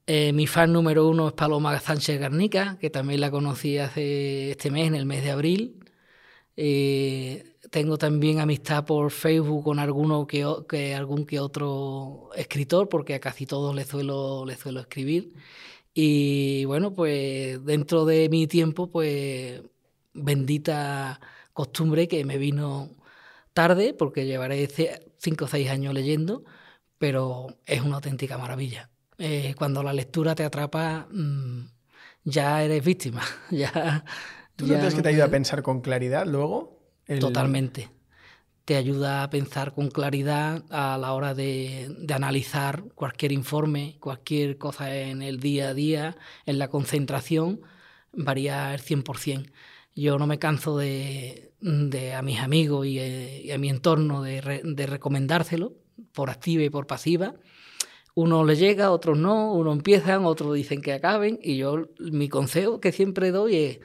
Eh, 0.05 0.33
mi 0.33 0.47
fan 0.47 0.73
número 0.73 1.07
uno 1.07 1.29
es 1.29 1.33
Paloma 1.33 1.79
Sánchez 1.79 2.19
Garnica, 2.19 2.77
que 2.81 2.89
también 2.89 3.21
la 3.21 3.31
conocí 3.31 3.77
hace 3.77 4.51
este 4.51 4.69
mes, 4.69 4.87
en 4.87 4.95
el 4.95 5.05
mes 5.05 5.23
de 5.23 5.31
abril. 5.31 5.80
Eh, 6.57 7.55
tengo 7.71 7.97
también 7.97 8.39
amistad 8.39 8.85
por 8.85 9.11
Facebook 9.11 9.63
con 9.63 9.79
alguno 9.79 10.27
que, 10.27 10.45
que, 10.67 10.95
algún 10.95 11.25
que 11.25 11.39
otro 11.39 12.29
escritor, 12.35 12.89
porque 12.89 13.15
a 13.15 13.19
casi 13.19 13.45
todos 13.45 13.75
les 13.75 13.87
suelo, 13.87 14.45
les 14.45 14.59
suelo 14.59 14.81
escribir. 14.81 15.33
Y 15.93 16.65
bueno, 16.65 16.93
pues 16.93 17.63
dentro 17.65 18.05
de 18.05 18.29
mi 18.29 18.47
tiempo, 18.47 18.89
pues 18.89 19.61
bendita 20.13 21.19
costumbre 21.53 22.07
que 22.07 22.25
me 22.25 22.37
vino 22.37 22.89
tarde, 23.53 23.93
porque 23.93 24.25
llevaré 24.25 24.67
cinco 25.17 25.45
o 25.45 25.47
seis 25.47 25.69
años 25.69 25.93
leyendo, 25.93 26.43
pero 26.97 27.47
es 27.65 27.81
una 27.81 27.95
auténtica 27.95 28.37
maravilla. 28.37 28.89
Eh, 29.17 29.55
cuando 29.57 29.83
la 29.83 29.93
lectura 29.93 30.35
te 30.35 30.43
atrapa, 30.43 31.07
mm, 31.11 31.67
ya 32.23 32.63
eres 32.63 32.83
víctima. 32.83 33.21
ya, 33.51 34.03
¿Tú 34.61 34.67
no 34.67 34.79
crees 34.79 34.95
que 34.95 35.01
te 35.01 35.09
ayuda 35.09 35.25
a 35.25 35.29
pensar 35.29 35.63
con 35.63 35.81
claridad 35.81 36.25
luego? 36.25 36.79
Totalmente. 37.19 37.89
Te 38.65 38.75
ayuda 38.75 39.23
a 39.23 39.29
pensar 39.29 39.73
con 39.73 39.89
claridad 39.89 40.63
a 40.69 40.97
la 40.97 41.13
hora 41.13 41.33
de, 41.33 41.93
de, 41.99 42.13
analizar 42.13 42.83
cualquier 42.95 43.31
informe, 43.31 43.97
cualquier 43.99 44.57
cosa 44.57 44.95
en 44.95 45.23
el 45.23 45.39
día 45.39 45.69
a 45.69 45.73
día, 45.73 46.15
en 46.45 46.59
la 46.59 46.69
concentración, 46.69 47.61
varía 48.13 48.73
el 48.73 48.81
100%. 48.81 49.51
Yo 49.95 50.17
no 50.17 50.25
me 50.25 50.39
canso 50.39 50.77
de, 50.77 51.51
a 52.15 52.21
mis 52.21 52.39
amigos 52.39 52.85
eh, 52.87 53.41
y, 53.45 53.51
a 53.51 53.57
mi 53.57 53.69
entorno 53.69 54.21
de, 54.21 54.41
recomendárselo, 54.87 55.73
por 56.13 56.29
activa 56.29 56.63
y 56.63 56.69
por 56.69 56.87
pasiva. 56.87 57.35
Uno 58.13 58.43
le 58.45 58.55
llega, 58.55 58.91
otros 58.91 59.17
no, 59.17 59.53
uno 59.53 59.71
empiezan, 59.71 60.25
otros 60.25 60.53
dicen 60.53 60.81
que 60.81 60.93
acaben, 60.93 61.39
y 61.41 61.57
yo 61.57 61.89
mi 61.99 62.29
consejo 62.29 62.79
que 62.79 62.91
siempre 62.91 63.31
doy 63.31 63.55
es 63.55 63.79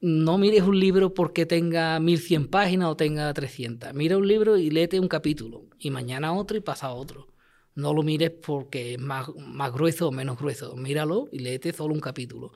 no 0.00 0.38
mires 0.38 0.62
un 0.62 0.78
libro 0.78 1.14
porque 1.14 1.46
tenga 1.46 2.00
1100 2.00 2.48
páginas 2.48 2.88
o 2.88 2.96
tenga 2.96 3.32
300. 3.32 3.92
Mira 3.94 4.16
un 4.16 4.26
libro 4.26 4.56
y 4.56 4.70
léete 4.70 4.98
un 5.00 5.08
capítulo, 5.08 5.66
y 5.78 5.90
mañana 5.90 6.32
otro 6.32 6.56
y 6.56 6.60
pasa 6.60 6.90
otro. 6.92 7.28
No 7.74 7.94
lo 7.94 8.02
mires 8.02 8.30
porque 8.30 8.94
es 8.94 8.98
más, 8.98 9.28
más 9.36 9.72
grueso 9.72 10.08
o 10.08 10.12
menos 10.12 10.38
grueso. 10.38 10.76
Míralo 10.76 11.28
y 11.32 11.40
léete 11.40 11.72
solo 11.72 11.94
un 11.94 12.00
capítulo. 12.00 12.52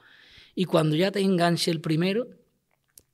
Y 0.54 0.64
cuando 0.66 0.96
ya 0.96 1.10
te 1.12 1.20
enganche 1.20 1.70
el 1.70 1.80
primero, 1.80 2.28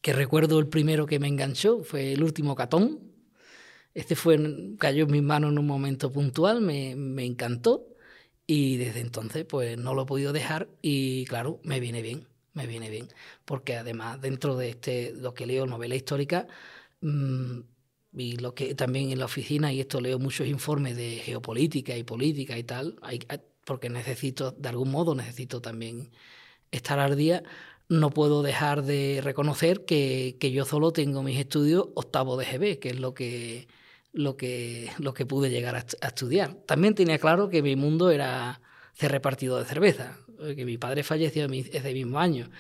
que 0.01 0.13
recuerdo 0.13 0.59
el 0.59 0.69
primero 0.69 1.07
que 1.07 1.19
me 1.19 1.29
enganchó, 1.29 1.83
fue 1.85 2.13
el 2.13 2.23
último 2.23 2.55
Catón. 2.55 3.01
Este 3.95 4.15
fue, 4.17 4.39
cayó 4.79 5.05
en 5.05 5.11
mis 5.11 5.23
manos 5.23 5.53
en 5.53 5.59
un 5.59 5.67
momento 5.67 6.13
puntual, 6.13 6.61
me, 6.61 6.95
me 6.97 7.25
encantó 7.25 7.87
y 8.47 8.77
desde 8.77 9.01
entonces 9.01 9.45
pues 9.45 9.79
no 9.79 9.95
lo 9.95 10.03
he 10.03 10.07
podido 10.07 10.33
dejar 10.33 10.69
y 10.83 11.25
claro, 11.27 11.61
me 11.65 11.81
viene 11.81 12.03
bien, 12.03 12.27
me 12.61 12.67
viene 12.67 12.91
bien, 12.91 13.09
porque 13.45 13.77
además 13.77 14.21
dentro 14.21 14.57
de 14.57 14.71
este, 14.71 15.13
lo 15.15 15.35
que 15.35 15.47
leo, 15.47 15.67
novela 15.67 15.95
histórica, 15.95 16.47
mmm, 17.01 17.61
y 18.13 18.37
lo 18.39 18.55
que 18.55 18.75
también 18.75 19.11
en 19.11 19.19
la 19.21 19.27
oficina, 19.27 19.73
y 19.73 19.81
esto 19.81 20.01
leo 20.01 20.19
muchos 20.19 20.47
informes 20.47 20.97
de 20.97 21.21
geopolítica 21.25 21.97
y 21.97 22.05
política 22.05 22.59
y 22.59 22.65
tal, 22.65 22.97
hay, 23.03 23.21
porque 23.65 23.89
necesito, 23.89 24.53
de 24.53 24.69
algún 24.69 24.91
modo 24.91 25.15
necesito 25.15 25.61
también 25.61 26.11
estar 26.71 26.99
al 26.99 27.17
día, 27.17 27.43
no 27.89 28.11
puedo 28.11 28.43
dejar 28.43 28.83
de 28.85 29.21
reconocer 29.23 29.85
que, 29.85 30.37
yo 30.41 30.65
solo 30.65 30.93
tengo 30.93 31.23
mis 31.23 31.39
estudios 31.39 31.89
octavo 31.95 32.37
de 32.37 32.47
GB, 32.47 32.79
que 32.79 32.91
es 32.91 33.01
lo 33.01 33.15
que, 33.15 33.69
lo 34.13 34.37
que, 34.37 34.91
lo 34.99 35.13
que 35.15 35.27
pude 35.27 35.51
llegar 35.51 35.77
a, 35.77 35.85
estudiar. 36.07 36.55
También 36.67 36.95
tenía 36.95 37.19
claro 37.19 37.49
que 37.49 37.63
mi 37.63 37.77
mundo 37.77 38.11
era 38.11 38.61
ser 38.95 39.13
repartido 39.13 39.59
de 39.59 39.65
cerveza, 39.65 40.19
que 40.57 40.65
mi 40.65 40.79
padre 40.79 41.03
falleció 41.03 41.47
ese 41.47 41.95
mismo 41.95 42.19
año. 42.19 42.51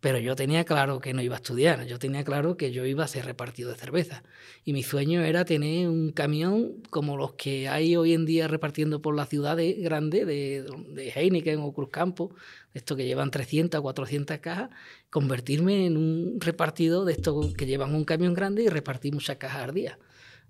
Pero 0.00 0.18
yo 0.18 0.34
tenía 0.34 0.64
claro 0.64 0.98
que 0.98 1.12
no 1.12 1.20
iba 1.20 1.34
a 1.34 1.38
estudiar, 1.38 1.84
yo 1.84 1.98
tenía 1.98 2.24
claro 2.24 2.56
que 2.56 2.72
yo 2.72 2.86
iba 2.86 3.04
a 3.04 3.08
ser 3.08 3.26
repartido 3.26 3.70
de 3.70 3.76
cerveza. 3.76 4.22
Y 4.64 4.72
mi 4.72 4.82
sueño 4.82 5.22
era 5.22 5.44
tener 5.44 5.88
un 5.88 6.12
camión 6.12 6.82
como 6.88 7.18
los 7.18 7.34
que 7.34 7.68
hay 7.68 7.96
hoy 7.96 8.14
en 8.14 8.24
día 8.24 8.48
repartiendo 8.48 9.02
por 9.02 9.14
las 9.14 9.28
ciudades 9.28 9.78
grandes 9.78 10.26
de, 10.26 11.12
Heineken 11.14 11.60
o 11.60 11.72
Cruzcampo, 11.74 12.34
estos 12.72 12.96
que 12.96 13.04
llevan 13.04 13.30
300 13.30 13.78
o 13.78 13.82
400 13.82 14.38
cajas, 14.38 14.70
convertirme 15.10 15.84
en 15.84 15.98
un 15.98 16.40
repartido 16.40 17.04
de 17.04 17.12
estos 17.12 17.54
que 17.54 17.66
llevan 17.66 17.94
un 17.94 18.04
camión 18.04 18.32
grande 18.32 18.62
y 18.62 18.68
repartir 18.68 19.12
muchas 19.12 19.36
cajas 19.36 19.64
al 19.64 19.74
día. 19.74 19.98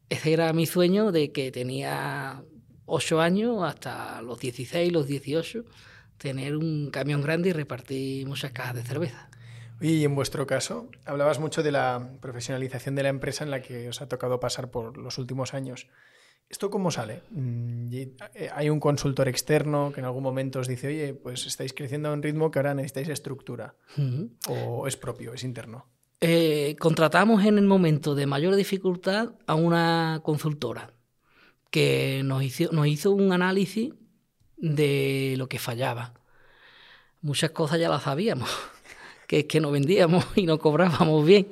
Ese 0.08 0.32
era 0.32 0.52
mi 0.52 0.66
sueño 0.66 1.10
de 1.10 1.32
que 1.32 1.50
tenía 1.50 2.44
8 2.86 3.20
años 3.20 3.64
hasta 3.64 4.22
los 4.22 4.38
16, 4.38 4.92
los 4.92 5.08
18, 5.08 5.64
tener 6.20 6.56
un 6.56 6.90
camión 6.90 7.22
grande 7.22 7.48
y 7.48 7.52
repartir 7.52 8.26
muchas 8.26 8.52
cajas 8.52 8.74
de 8.74 8.82
cerveza. 8.82 9.30
Y 9.80 10.04
en 10.04 10.14
vuestro 10.14 10.46
caso, 10.46 10.90
hablabas 11.06 11.40
mucho 11.40 11.62
de 11.62 11.72
la 11.72 12.12
profesionalización 12.20 12.94
de 12.94 13.02
la 13.02 13.08
empresa 13.08 13.42
en 13.42 13.50
la 13.50 13.62
que 13.62 13.88
os 13.88 14.02
ha 14.02 14.08
tocado 14.08 14.38
pasar 14.38 14.70
por 14.70 14.98
los 14.98 15.16
últimos 15.16 15.54
años. 15.54 15.88
¿Esto 16.50 16.68
cómo 16.68 16.90
sale? 16.90 17.22
Mm, 17.30 17.92
eh, 18.34 18.50
¿Hay 18.54 18.68
un 18.68 18.80
consultor 18.80 19.28
externo 19.28 19.92
que 19.94 20.00
en 20.00 20.06
algún 20.06 20.22
momento 20.22 20.58
os 20.58 20.68
dice, 20.68 20.88
oye, 20.88 21.14
pues 21.14 21.46
estáis 21.46 21.72
creciendo 21.72 22.10
a 22.10 22.12
un 22.12 22.22
ritmo 22.22 22.50
que 22.50 22.58
ahora 22.58 22.74
necesitáis 22.74 23.08
estructura? 23.08 23.76
¿O 24.48 24.86
es 24.86 24.96
propio, 24.96 25.32
es 25.32 25.42
interno? 25.42 25.86
Eh, 26.20 26.70
eh, 26.70 26.76
contratamos 26.76 27.46
en 27.46 27.56
el 27.56 27.64
momento 27.64 28.14
de 28.14 28.26
mayor 28.26 28.56
dificultad 28.56 29.32
a 29.46 29.54
una 29.54 30.20
consultora 30.22 30.92
que 31.70 32.20
nos 32.24 32.42
hizo, 32.42 32.70
nos 32.72 32.88
hizo 32.88 33.12
un 33.12 33.32
análisis 33.32 33.94
de 34.60 35.34
lo 35.36 35.48
que 35.48 35.58
fallaba. 35.58 36.14
Muchas 37.22 37.50
cosas 37.50 37.80
ya 37.80 37.88
las 37.88 38.04
sabíamos, 38.04 38.48
que 39.26 39.40
es 39.40 39.44
que 39.46 39.60
no 39.60 39.70
vendíamos 39.70 40.24
y 40.36 40.46
no 40.46 40.58
cobrábamos 40.58 41.24
bien, 41.26 41.48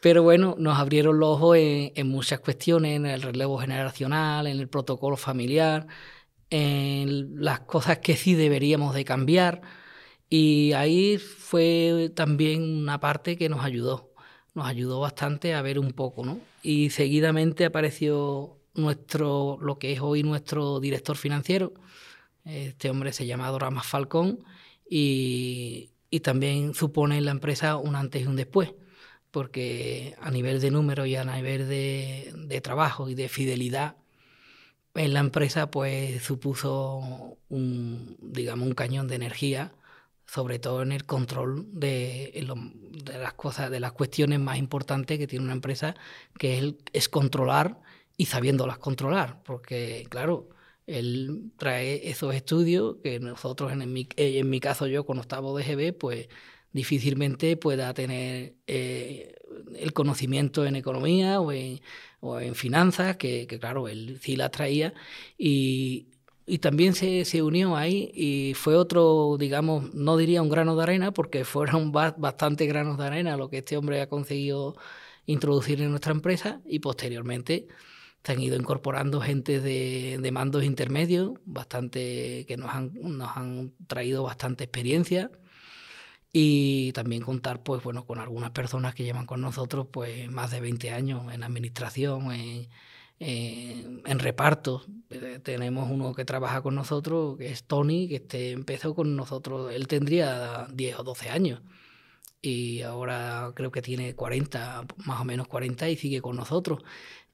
pero 0.00 0.22
bueno, 0.22 0.54
nos 0.58 0.78
abrieron 0.78 1.18
los 1.18 1.36
ojos 1.36 1.56
en, 1.58 2.08
muchas 2.08 2.40
cuestiones, 2.40 2.96
en 2.96 3.06
el 3.06 3.22
relevo 3.22 3.58
generacional, 3.58 4.46
en 4.46 4.60
el 4.60 4.68
protocolo 4.68 5.16
familiar, 5.16 5.86
en 6.50 7.42
las 7.42 7.60
cosas 7.60 7.98
que 7.98 8.16
sí 8.16 8.34
deberíamos 8.34 8.94
de 8.94 9.04
cambiar. 9.04 9.62
Y 10.28 10.72
ahí 10.74 11.18
fue 11.18 12.12
también 12.14 12.62
una 12.62 13.00
parte 13.00 13.36
que 13.36 13.48
nos 13.48 13.64
ayudó, 13.64 14.12
nos 14.54 14.66
ayudó 14.66 15.00
bastante 15.00 15.54
a 15.54 15.62
ver 15.62 15.78
un 15.78 15.92
poco, 15.92 16.24
¿no? 16.24 16.38
Y 16.62 16.90
seguidamente 16.90 17.64
apareció 17.64 18.58
nuestro, 18.74 19.58
lo 19.60 19.78
que 19.78 19.92
es 19.92 20.00
hoy 20.00 20.22
nuestro 20.22 20.80
director 20.80 21.16
financiero. 21.16 21.72
Este 22.46 22.90
hombre 22.90 23.12
se 23.12 23.26
llama 23.26 23.48
Doramas 23.48 23.86
Falcón 23.86 24.44
y, 24.88 25.90
y 26.10 26.20
también 26.20 26.74
supone 26.74 27.18
en 27.18 27.24
la 27.24 27.32
empresa 27.32 27.76
un 27.76 27.96
antes 27.96 28.22
y 28.22 28.26
un 28.26 28.36
después 28.36 28.72
porque 29.36 30.16
a 30.22 30.30
nivel 30.30 30.62
de 30.62 30.70
números 30.70 31.06
y 31.08 31.16
a 31.16 31.22
nivel 31.22 31.68
de, 31.68 32.60
trabajo 32.62 33.10
y 33.10 33.14
de 33.14 33.28
fidelidad 33.28 33.96
en 34.94 35.12
la 35.12 35.20
empresa, 35.20 35.70
pues 35.70 36.22
supuso 36.22 37.36
un, 37.50 38.16
digamos, 38.18 38.66
un 38.66 38.72
cañón 38.72 39.08
de 39.08 39.16
energía, 39.16 39.74
sobre 40.24 40.58
todo 40.58 40.80
en 40.80 40.90
el 40.90 41.04
control 41.04 41.66
de, 41.70 42.48
las 43.04 43.34
cosas, 43.34 43.70
de 43.70 43.78
las 43.78 43.92
cuestiones 43.92 44.40
más 44.40 44.56
importantes 44.56 45.18
que 45.18 45.26
tiene 45.26 45.44
una 45.44 45.52
empresa, 45.52 45.96
que 46.38 46.56
es, 46.56 46.74
es 46.94 47.10
controlar 47.10 47.78
y 48.16 48.24
sabiéndolas 48.24 48.78
controlar, 48.78 49.42
porque 49.42 50.06
claro, 50.08 50.48
él 50.86 51.52
trae 51.56 52.08
esos 52.08 52.34
estudios 52.34 52.96
que 53.02 53.20
nosotros, 53.20 53.72
en 53.72 53.92
mi, 53.92 54.08
en 54.16 54.50
mi 54.50 54.60
caso 54.60 54.86
yo 54.86 55.04
con 55.04 55.18
octavo 55.18 55.58
DGB, 55.58 55.92
pues 55.96 56.28
difícilmente 56.72 57.56
pueda 57.56 57.92
tener 57.94 58.54
eh, 58.66 59.34
el 59.76 59.92
conocimiento 59.92 60.66
en 60.66 60.76
economía 60.76 61.40
o 61.40 61.52
en, 61.52 61.80
o 62.20 62.38
en 62.40 62.54
finanzas, 62.54 63.16
que, 63.16 63.46
claro, 63.60 63.88
él 63.88 64.18
sí 64.20 64.36
las 64.36 64.50
traía, 64.50 64.94
y, 65.38 66.08
y 66.46 66.58
también 66.58 66.94
se, 66.94 67.24
se, 67.24 67.42
unió 67.42 67.76
ahí 67.76 68.10
y 68.14 68.54
fue 68.54 68.76
otro, 68.76 69.36
digamos, 69.38 69.94
no 69.94 70.16
diría 70.16 70.42
un 70.42 70.50
grano 70.50 70.76
de 70.76 70.82
arena, 70.82 71.12
porque 71.12 71.44
fueron 71.44 71.92
bastante 71.92 72.66
granos 72.66 72.98
de 72.98 73.06
arena 73.06 73.36
lo 73.36 73.50
que 73.50 73.58
este 73.58 73.76
hombre 73.76 74.00
ha 74.00 74.08
conseguido 74.08 74.76
introducir 75.26 75.80
en 75.80 75.90
nuestra 75.90 76.12
empresa 76.12 76.60
y 76.66 76.78
posteriormente 76.80 77.68
se 78.26 78.32
han 78.32 78.40
ido 78.40 78.56
incorporando 78.56 79.20
gente 79.20 79.60
de, 79.60 80.18
de 80.20 80.32
mandos 80.32 80.64
intermedios, 80.64 81.38
bastante 81.44 82.44
que 82.48 82.56
nos 82.56 82.74
han, 82.74 82.90
nos 82.94 83.36
han 83.36 83.72
traído 83.86 84.24
bastante 84.24 84.64
experiencia. 84.64 85.30
Y 86.32 86.90
también 86.92 87.22
contar 87.22 87.62
pues 87.62 87.84
bueno 87.84 88.04
con 88.04 88.18
algunas 88.18 88.50
personas 88.50 88.96
que 88.96 89.04
llevan 89.04 89.26
con 89.26 89.40
nosotros 89.40 89.86
pues 89.92 90.28
más 90.28 90.50
de 90.50 90.60
20 90.60 90.90
años 90.90 91.32
en 91.32 91.44
administración 91.44 92.32
en, 92.32 92.68
en, 93.20 94.18
reparto. 94.18 94.84
Eh, 95.10 95.38
tenemos 95.42 95.88
uno 95.88 96.12
que 96.12 96.24
trabaja 96.24 96.62
con 96.62 96.74
nosotros 96.74 97.38
que 97.38 97.52
es 97.52 97.62
Tony 97.64 98.08
que 98.08 98.16
este 98.16 98.50
empezó 98.50 98.94
con 98.94 99.14
nosotros 99.14 99.72
él 99.72 99.86
tendría 99.86 100.66
10 100.72 100.98
o 100.98 101.04
12 101.04 101.30
años. 101.30 101.62
Y 102.42 102.82
ahora 102.82 103.52
creo 103.54 103.70
que 103.70 103.82
tiene 103.82 104.14
40 104.14 104.84
más 105.04 105.20
o 105.20 105.24
menos 105.24 105.46
40 105.48 105.88
y 105.88 105.96
sigue 105.96 106.20
con 106.20 106.36
nosotros 106.36 106.82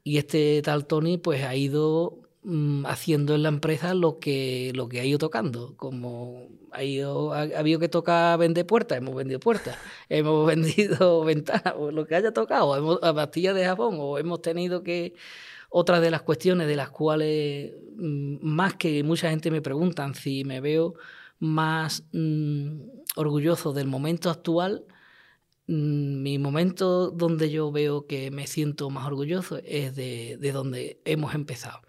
y 0.04 0.18
este 0.18 0.62
tal 0.62 0.86
Tony 0.86 1.18
pues 1.18 1.44
ha 1.44 1.54
ido 1.54 2.22
Mm, 2.44 2.86
haciendo 2.86 3.36
en 3.36 3.44
la 3.44 3.50
empresa 3.50 3.94
lo 3.94 4.18
que, 4.18 4.72
lo 4.74 4.88
que 4.88 4.98
ha 5.00 5.04
ido 5.04 5.18
tocando. 5.18 5.76
Como 5.76 6.48
ha, 6.72 6.82
ido, 6.82 7.32
ha, 7.32 7.42
habido 7.42 7.78
que 7.78 7.88
tocar 7.88 8.36
vender 8.38 8.66
puertas, 8.66 8.98
hemos 8.98 9.14
vendido 9.14 9.38
puertas, 9.38 9.76
hemos 10.08 10.46
vendido 10.46 11.24
ventanas, 11.24 11.74
o 11.76 11.92
lo 11.92 12.06
que 12.06 12.16
haya 12.16 12.32
tocado, 12.32 12.76
hemos, 12.76 12.98
pastillas 12.98 13.54
de 13.54 13.64
jabón, 13.64 13.96
o 14.00 14.18
hemos 14.18 14.42
tenido 14.42 14.82
que... 14.82 15.14
Otra 15.74 16.00
de 16.00 16.10
las 16.10 16.20
cuestiones 16.20 16.68
de 16.68 16.76
las 16.76 16.90
cuales, 16.90 17.72
mm, 17.96 18.36
más 18.42 18.74
que 18.74 19.02
mucha 19.04 19.30
gente 19.30 19.50
me 19.50 19.62
preguntan 19.62 20.14
si 20.14 20.44
me 20.44 20.60
veo 20.60 20.94
más 21.38 22.04
mm, 22.12 22.82
orgulloso 23.16 23.72
del 23.72 23.86
momento 23.86 24.28
actual, 24.28 24.84
mi 25.66 26.38
momento 26.38 27.10
donde 27.10 27.50
yo 27.50 27.70
veo 27.72 28.06
que 28.06 28.30
me 28.30 28.46
siento 28.46 28.90
más 28.90 29.06
orgulloso 29.06 29.58
es 29.64 29.94
de, 29.94 30.36
de 30.40 30.52
donde 30.52 31.00
hemos 31.04 31.34
empezado 31.34 31.82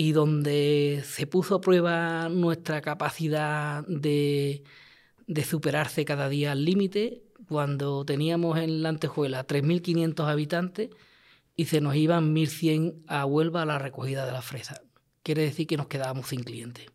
y 0.00 0.12
donde 0.12 1.02
se 1.04 1.26
puso 1.26 1.56
a 1.56 1.60
prueba 1.60 2.30
nuestra 2.30 2.80
capacidad 2.80 3.84
de, 3.86 4.64
superarse 5.44 6.06
cada 6.06 6.30
día 6.30 6.52
al 6.52 6.64
límite, 6.64 7.22
cuando 7.46 8.06
teníamos 8.06 8.58
en 8.58 8.82
la 8.82 8.88
antejuela 8.88 9.46
3.500 9.46 10.26
habitantes 10.26 10.88
y 11.54 11.66
se 11.66 11.82
nos 11.82 11.96
iban 11.96 12.34
1.100 12.34 13.02
a 13.08 13.26
Huelva 13.26 13.60
a 13.60 13.66
la 13.66 13.78
recogida 13.78 14.24
de 14.24 14.32
la 14.32 14.40
fresa. 14.40 14.80
Quiere 15.22 15.42
decir 15.42 15.66
que 15.66 15.76
nos 15.76 15.88
quedábamos 15.88 16.28
sin 16.28 16.44
clientes. 16.44 16.86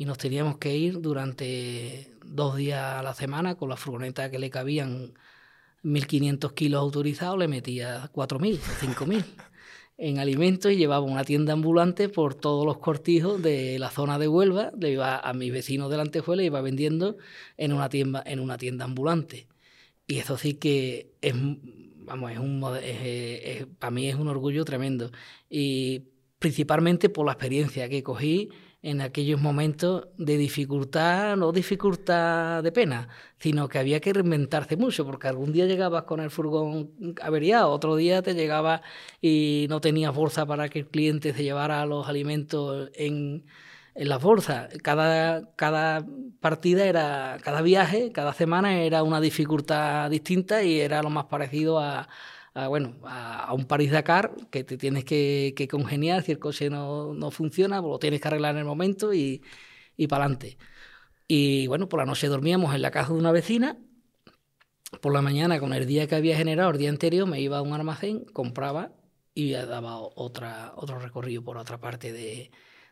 Y 0.00 0.06
nos 0.06 0.16
teníamos 0.16 0.56
que 0.56 0.74
ir 0.74 1.02
durante 1.02 2.10
dos 2.24 2.56
días 2.56 2.80
a 2.80 3.02
la 3.02 3.12
semana 3.12 3.56
con 3.56 3.68
la 3.68 3.76
furgoneta 3.76 4.30
que 4.30 4.38
le 4.38 4.48
cabían 4.48 5.12
1.500 5.84 6.54
kilos 6.54 6.80
autorizados, 6.80 7.38
le 7.38 7.48
metía 7.48 8.10
4.000 8.10 8.60
o 8.60 9.04
5.000 9.04 9.24
en 9.98 10.18
alimentos 10.18 10.72
y 10.72 10.76
llevaba 10.76 11.04
una 11.04 11.24
tienda 11.24 11.52
ambulante 11.52 12.08
por 12.08 12.34
todos 12.34 12.64
los 12.64 12.78
cortijos 12.78 13.42
de 13.42 13.78
la 13.78 13.90
zona 13.90 14.18
de 14.18 14.26
Huelva, 14.26 14.72
le 14.80 14.92
iba 14.92 15.18
a 15.18 15.34
mis 15.34 15.52
vecinos 15.52 15.90
de 15.90 15.98
la 15.98 16.04
y 16.04 16.46
iba 16.46 16.62
vendiendo 16.62 17.18
en 17.58 17.74
una 17.74 17.90
tienda, 17.90 18.22
en 18.24 18.40
una 18.40 18.56
tienda 18.56 18.86
ambulante. 18.86 19.48
Y 20.06 20.16
eso 20.16 20.38
sí 20.38 20.54
que 20.54 21.12
es, 21.20 21.34
vamos, 21.34 22.32
es 22.32 22.38
un, 22.38 22.62
para 23.78 23.90
mí 23.90 24.08
es 24.08 24.14
un 24.14 24.28
orgullo 24.28 24.64
tremendo. 24.64 25.10
Y 25.50 26.04
principalmente 26.38 27.10
por 27.10 27.26
la 27.26 27.32
experiencia 27.32 27.90
que 27.90 28.02
cogí 28.02 28.48
en 28.82 29.00
aquellos 29.02 29.40
momentos 29.40 30.08
de 30.16 30.38
dificultad, 30.38 31.36
no 31.36 31.52
dificultad 31.52 32.62
de 32.62 32.72
pena, 32.72 33.08
sino 33.38 33.68
que 33.68 33.78
había 33.78 34.00
que 34.00 34.12
reinventarse 34.12 34.76
mucho, 34.76 35.04
porque 35.04 35.28
algún 35.28 35.52
día 35.52 35.66
llegabas 35.66 36.04
con 36.04 36.20
el 36.20 36.30
furgón 36.30 36.92
averiado, 37.22 37.70
otro 37.70 37.96
día 37.96 38.22
te 38.22 38.34
llegabas 38.34 38.80
y 39.20 39.66
no 39.68 39.80
tenías 39.80 40.14
bolsa 40.14 40.46
para 40.46 40.68
que 40.68 40.80
el 40.80 40.86
cliente 40.88 41.34
se 41.34 41.42
llevara 41.42 41.84
los 41.84 42.08
alimentos 42.08 42.90
en, 42.94 43.44
en 43.94 44.08
las 44.08 44.22
bolsas. 44.22 44.72
Cada, 44.82 45.54
cada 45.56 46.06
partida 46.40 46.86
era, 46.86 47.38
cada 47.42 47.60
viaje, 47.62 48.12
cada 48.12 48.32
semana 48.32 48.80
era 48.82 49.02
una 49.02 49.20
dificultad 49.20 50.10
distinta 50.10 50.62
y 50.62 50.80
era 50.80 51.02
lo 51.02 51.10
más 51.10 51.26
parecido 51.26 51.78
a 51.80 52.08
a, 52.64 52.68
bueno, 52.68 52.96
a, 53.04 53.52
un 53.54 53.64
París-Dakar 53.66 54.34
que 54.50 54.64
te 54.64 54.76
tienes 54.76 55.04
que, 55.04 55.68
congeniar, 55.70 56.22
si 56.22 56.32
el 56.32 56.38
coche 56.38 56.70
no, 56.70 57.14
no, 57.14 57.30
funciona, 57.30 57.80
pues 57.80 57.90
lo 57.92 57.98
tienes 57.98 58.20
que 58.20 58.28
arreglar 58.28 58.54
en 58.54 58.60
el 58.60 58.64
momento 58.64 59.12
y, 59.14 59.42
y 59.96 60.06
para 60.06 60.24
adelante. 60.24 60.58
Y 61.28 61.66
bueno, 61.68 61.88
por 61.88 62.00
la 62.00 62.06
noche 62.06 62.28
dormíamos 62.28 62.74
en 62.74 62.82
la 62.82 62.90
casa 62.90 63.12
de 63.12 63.18
una 63.18 63.32
vecina, 63.32 63.78
por 65.00 65.12
la 65.12 65.22
mañana 65.22 65.60
con 65.60 65.72
el 65.72 65.86
día 65.86 66.06
que 66.06 66.16
había 66.16 66.36
generado 66.36 66.70
el 66.70 66.78
día 66.78 66.90
anterior 66.90 67.26
me 67.28 67.40
iba 67.40 67.58
a 67.58 67.62
un 67.62 67.72
almacén, 67.72 68.24
compraba 68.32 68.92
y 69.34 69.52
daba 69.52 69.98
otra, 69.98 70.72
otro 70.76 70.98
recorrido 70.98 71.42
por 71.44 71.56
otra 71.56 71.78
parte 71.78 72.12
de, 72.12 72.50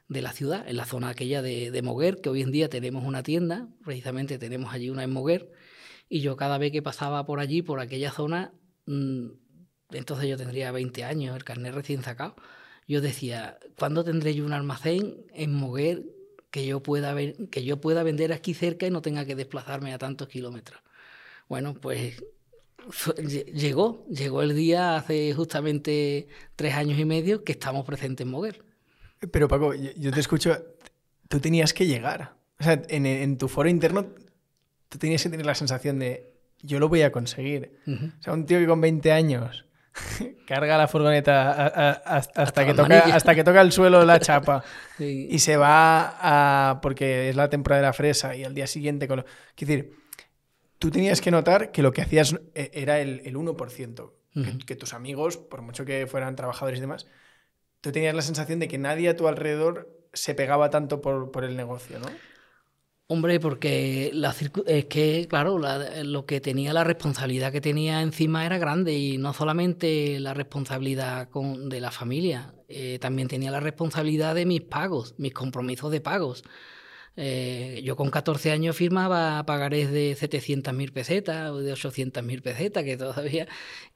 de 0.09 0.23
la 0.23 0.33
ciudad, 0.33 0.67
en 0.69 0.77
la 0.77 0.87
zona 0.87 1.11
aquella 1.11 1.43
de, 1.43 1.71
de, 1.71 1.83
Moguer, 1.83 2.21
que 2.21 2.31
hoy 2.31 2.43
en 2.43 2.51
día 2.51 2.69
tenemos 2.69 3.05
una 3.05 3.23
tienda, 3.23 3.69
precisamente 3.85 4.39
tenemos 4.39 4.73
allí 4.73 4.91
una 4.91 5.05
en 5.05 5.13
Moguer, 5.13 5.51
y 6.09 6.21
yo 6.21 6.37
cada 6.37 6.59
vez 6.59 6.73
que 6.73 6.83
pasaba 6.83 7.27
por 7.27 7.41
allí, 7.41 7.63
por 7.63 7.81
aquella 7.81 8.11
zona, 8.11 8.53
mm, 8.87 9.29
entonces 9.91 10.29
yo 10.29 10.37
tendría 10.37 10.73
20 10.73 11.05
años, 11.05 11.37
el 11.37 11.45
carnet 11.45 11.75
recién 11.75 12.03
sacado, 12.03 12.37
yo 12.87 13.01
decía, 13.01 13.59
¿cuándo 13.79 14.05
tendré 14.05 14.35
yo 14.35 14.45
un 14.45 14.53
almacén 14.53 15.17
en 15.35 15.55
Moguer 15.55 16.05
que 16.51 16.67
yo 16.67 16.83
pueda, 16.83 17.13
ver, 17.13 17.37
que 17.51 17.63
yo 17.65 17.81
pueda 17.81 18.03
vender 18.03 18.33
aquí 18.33 18.55
cerca 18.55 18.87
y 18.87 18.91
no 18.91 19.03
tenga 19.03 19.25
que 19.27 19.37
desplazarme 19.37 19.93
a 19.93 19.99
tantos 19.99 20.29
kilómetros? 20.29 20.81
Bueno, 21.49 21.75
pues 21.75 22.23
llegó, 23.53 24.07
llegó 24.09 24.43
el 24.43 24.55
día 24.55 24.97
hace 24.97 25.35
justamente 25.35 26.29
tres 26.57 26.75
años 26.75 26.99
y 26.99 27.05
medio 27.05 27.45
que 27.45 27.53
estamos 27.53 27.85
presentes 27.85 28.25
en 28.25 28.31
Moguer. 28.31 28.65
Pero 29.31 29.49
Paco, 29.49 29.75
yo 29.75 30.13
te 30.13 30.21
escucho, 30.21 30.57
tú 31.29 31.41
tenías 31.41 31.75
que 31.75 31.87
llegar. 31.87 32.37
O 32.61 32.65
sea, 32.65 32.83
en, 32.89 33.05
en 33.05 33.37
tu 33.37 33.49
foro 33.49 33.69
interno, 33.69 34.07
tú 34.89 34.99
tenías 34.99 35.23
que 35.23 35.29
tener 35.29 35.47
la 35.47 35.55
sensación 35.55 35.99
de, 35.99 36.33
yo 36.63 36.79
lo 36.79 36.89
voy 36.89 37.03
a 37.03 37.13
conseguir. 37.13 37.79
O 37.87 38.23
sea, 38.23 38.33
un 38.33 38.47
tío 38.47 38.59
que 38.59 38.67
con 38.67 38.81
20 38.81 39.13
años 39.13 39.65
carga 40.47 40.79
la 40.79 40.89
furgoneta 40.89 41.97
hasta, 41.97 42.65
que 42.65 42.75
toca, 42.75 42.99
hasta 43.15 43.35
que 43.35 43.45
toca 43.45 43.61
el 43.61 43.73
suelo 43.73 44.05
la 44.05 44.19
chapa 44.19 44.65
y 44.99 45.39
se 45.39 45.57
va 45.57 46.17
a. 46.21 46.81
porque 46.81 47.29
es 47.29 47.37
la 47.37 47.49
temporada 47.49 47.83
de 47.83 47.87
la 47.89 47.93
fresa 47.93 48.35
y 48.35 48.45
al 48.45 48.55
día 48.55 48.67
siguiente. 48.67 49.09
Con 49.09 49.19
lo... 49.19 49.25
Quiero 49.55 49.75
decir, 49.75 49.97
tú 50.79 50.91
tenías 50.91 51.21
que 51.21 51.31
notar 51.31 51.71
que 51.71 51.83
lo 51.83 51.93
que 51.93 52.03
hacías 52.03 52.35
eh, 52.55 52.71
era 52.73 53.01
el, 53.01 53.23
1%, 53.23 54.13
que, 54.67 54.77
tus 54.77 54.95
amigos, 54.95 55.37
por 55.37 55.63
mucho 55.63 55.85
que 55.85 56.07
fueran 56.07 56.37
trabajadores 56.37 56.79
y 56.79 56.81
demás, 56.81 57.07
tú 57.81 57.93
tenías 57.93 58.15
la 58.15 58.23
sensación 58.23 58.59
de 58.59 58.69
que 58.69 58.79
nadie 58.79 59.09
a 59.09 59.17
tu 59.17 59.29
alrededor 59.29 59.91
se 60.13 60.35
pegaba 60.35 60.71
tanto 60.71 61.01
por, 61.01 61.31
por 61.31 61.45
el 61.45 61.57
negocio, 61.57 61.99
¿no? 61.99 62.09
Hombre, 63.11 63.41
porque 63.41 64.11
la 64.13 64.35
es 64.67 64.85
que, 64.85 65.27
claro, 65.31 65.59
lo 65.59 66.27
que 66.27 66.43
tenía, 66.43 66.75
la 66.75 66.85
responsabilidad 66.85 67.51
que 67.53 67.63
tenía 67.63 68.03
encima 68.03 68.45
era 68.45 68.59
grande 68.59 68.99
y 68.99 69.17
no 69.17 69.33
solamente 69.33 70.21
la 70.21 70.35
responsabilidad 70.35 71.27
de 71.33 71.81
la 71.81 71.91
familia, 71.91 72.53
eh, 72.69 72.99
también 73.01 73.29
tenía 73.29 73.51
la 73.51 73.61
responsabilidad 73.61 74.35
de 74.35 74.45
mis 74.45 74.61
pagos, 74.61 75.15
mis 75.17 75.33
compromisos 75.33 75.91
de 75.91 76.03
pagos. 76.03 76.45
Eh, 77.17 77.81
yo 77.85 77.97
con 77.97 78.11
14 78.11 78.53
años 78.53 78.77
firmaba 78.77 79.45
pagarés 79.47 79.91
de 79.91 80.15
700.000 80.15 80.93
pesetas 80.93 81.51
o 81.51 81.59
de 81.61 81.73
800.000 81.73 82.43
pesetas, 82.43 82.85
que 82.85 82.97
todavía. 82.99 83.49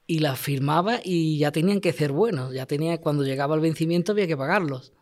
Y 0.07 0.21
las 0.21 0.39
firmaba 0.41 1.01
y 1.05 1.39
ya 1.39 1.53
tenían 1.53 1.81
que 1.83 1.93
ser 1.93 2.13
buenos. 2.13 2.55
Ya 2.55 2.67
tenía, 2.67 2.99
cuando 3.01 3.25
llegaba 3.25 3.55
el 3.57 3.61
vencimiento 3.61 4.13
había 4.13 4.27
que 4.27 4.37
pagarlos. 4.39 4.93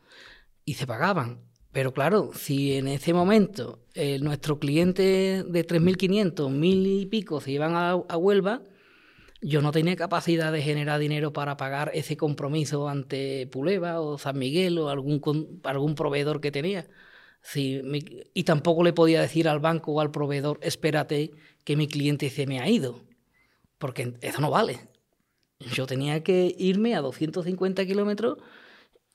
Y 0.65 0.75
se 0.75 0.87
pagaban. 0.87 1.50
Pero 1.73 1.93
claro, 1.93 2.31
si 2.35 2.75
en 2.75 2.89
ese 2.89 3.13
momento 3.13 3.79
eh, 3.95 4.19
nuestro 4.19 4.59
cliente 4.59 5.45
de 5.47 5.67
3.500, 5.67 6.51
1.000 6.51 7.03
y 7.03 7.07
pico 7.07 7.41
se 7.41 7.53
iban 7.53 7.75
a, 7.77 7.91
a 7.91 8.17
Huelva, 8.17 8.63
yo 9.41 9.63
no 9.63 9.73
tenía 9.73 9.97
capacidad 9.97 10.53
de 10.53 10.63
generar 10.63 11.01
dinero 11.01 11.33
para 11.33 11.57
pagar 11.57 11.91
ese 11.95 12.17
compromiso 12.17 12.89
ante 12.89 13.47
Puleva 13.47 14.01
o 14.01 14.19
San 14.19 14.39
Miguel 14.39 14.79
o 14.79 14.91
algún, 14.91 15.61
algún 15.65 15.95
proveedor 15.95 16.41
que 16.41 16.51
tenía 16.51 16.87
y 18.35 18.45
tampoco 18.45 18.85
le 18.85 18.93
podía 18.93 19.21
decir 19.21 19.49
al 19.49 19.61
banco 19.61 19.93
o 19.93 20.01
al 20.01 20.11
proveedor, 20.11 20.59
espérate 20.63 21.33
que 21.65 21.77
mi 21.77 21.89
cliente 21.89 22.31
se 22.31 22.47
me 22.47 22.61
ha 22.61 22.69
ido, 22.69 23.01
porque 23.79 24.15
eso 24.21 24.41
no 24.41 24.51
vale. 24.51 24.89
Yo 25.59 25.87
tenía 25.87 26.23
que 26.23 26.55
irme 26.59 26.95
a 26.95 27.01
250 27.01 27.85
kilómetros 27.87 28.39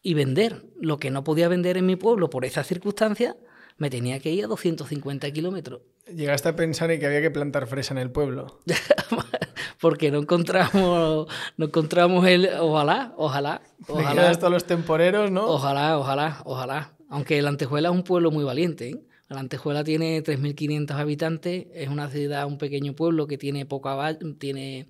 y 0.05 0.13
vender. 0.13 0.61
Lo 0.79 0.99
que 0.99 1.09
no 1.09 1.23
podía 1.23 1.47
vender 1.47 1.77
en 1.77 1.87
mi 1.87 1.95
pueblo 1.95 2.29
por 2.29 2.45
esas 2.45 2.67
circunstancias, 2.67 3.35
me 3.77 3.89
tenía 3.89 4.19
que 4.19 4.29
ir 4.29 4.45
a 4.45 4.47
250 4.47 5.31
kilómetros. 5.31 5.81
¿Llegaste 6.05 6.47
a 6.49 6.55
pensar 6.55 6.91
en 6.91 6.99
que 6.99 7.07
había 7.07 7.21
que 7.21 7.31
plantar 7.31 7.65
fresa 7.65 7.95
en 7.95 7.97
el 7.97 8.11
pueblo? 8.11 8.59
Porque 9.81 10.11
no 10.11 10.19
encontramos, 10.19 11.27
no 11.57 11.65
encontramos 11.65 12.25
el... 12.27 12.47
Ojalá, 12.59 13.13
ojalá, 13.17 13.63
ojalá. 13.87 14.31
todos 14.35 14.53
los 14.53 14.65
temporeros, 14.65 15.31
¿no? 15.31 15.47
Ojalá, 15.47 15.97
ojalá, 15.97 16.43
ojalá. 16.45 16.95
Aunque 17.09 17.41
la 17.41 17.49
Antejuela 17.49 17.89
es 17.89 17.95
un 17.95 18.03
pueblo 18.03 18.29
muy 18.29 18.43
valiente. 18.43 18.89
¿eh? 18.89 19.01
La 19.27 19.39
Antejuela 19.39 19.83
tiene 19.83 20.23
3.500 20.23 20.91
habitantes, 20.91 21.65
es 21.73 21.89
una 21.89 22.09
ciudad, 22.09 22.45
un 22.45 22.59
pequeño 22.59 22.93
pueblo 22.93 23.25
que 23.25 23.39
tiene 23.39 23.65
poca 23.65 24.19
tiene 24.37 24.87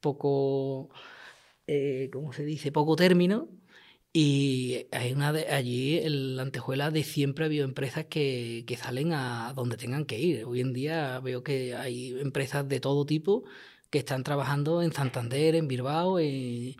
poco, 0.00 0.88
eh, 1.66 2.08
¿cómo 2.10 2.32
se 2.32 2.46
dice? 2.46 2.72
Poco 2.72 2.96
término. 2.96 3.50
Y 4.18 4.86
hay 4.92 5.12
una 5.12 5.30
de, 5.30 5.48
allí 5.48 5.98
en 5.98 6.36
la 6.36 6.42
Antejuela 6.44 6.90
de 6.90 7.04
siempre 7.04 7.44
ha 7.44 7.48
habido 7.48 7.66
empresas 7.66 8.06
que, 8.06 8.64
salen 8.80 9.12
a 9.12 9.52
donde 9.54 9.76
tengan 9.76 10.06
que 10.06 10.18
ir. 10.18 10.46
Hoy 10.46 10.62
en 10.62 10.72
día 10.72 11.20
veo 11.20 11.42
que 11.42 11.74
hay 11.76 12.18
empresas 12.18 12.66
de 12.66 12.80
todo 12.80 13.04
tipo 13.04 13.44
que 13.90 13.98
están 13.98 14.24
trabajando 14.24 14.80
en 14.80 14.92
Santander, 14.94 15.54
en 15.54 15.68
Bilbao, 15.68 16.18
en, 16.18 16.76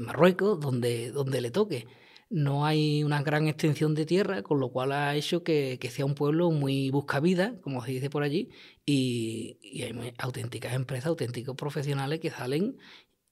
Marruecos, 0.00 0.58
donde, 0.58 1.12
donde 1.12 1.40
le 1.40 1.52
toque 1.52 1.86
no 2.34 2.66
hay 2.66 3.04
una 3.04 3.22
gran 3.22 3.46
extensión 3.46 3.94
de 3.94 4.06
tierra, 4.06 4.42
con 4.42 4.58
lo 4.58 4.70
cual 4.70 4.90
ha 4.90 5.14
hecho 5.14 5.44
que, 5.44 5.78
sea 5.90 6.04
un 6.04 6.16
pueblo 6.16 6.50
muy 6.50 6.90
buscavida, 6.90 7.60
como 7.60 7.84
se 7.84 7.92
dice 7.92 8.10
por 8.10 8.24
allí, 8.24 8.50
y, 8.84 9.58
hay 9.82 10.12
auténticas 10.18 10.74
empresas, 10.74 11.06
auténticos 11.06 11.54
profesionales 11.54 12.18
que 12.20 12.30
salen 12.30 12.76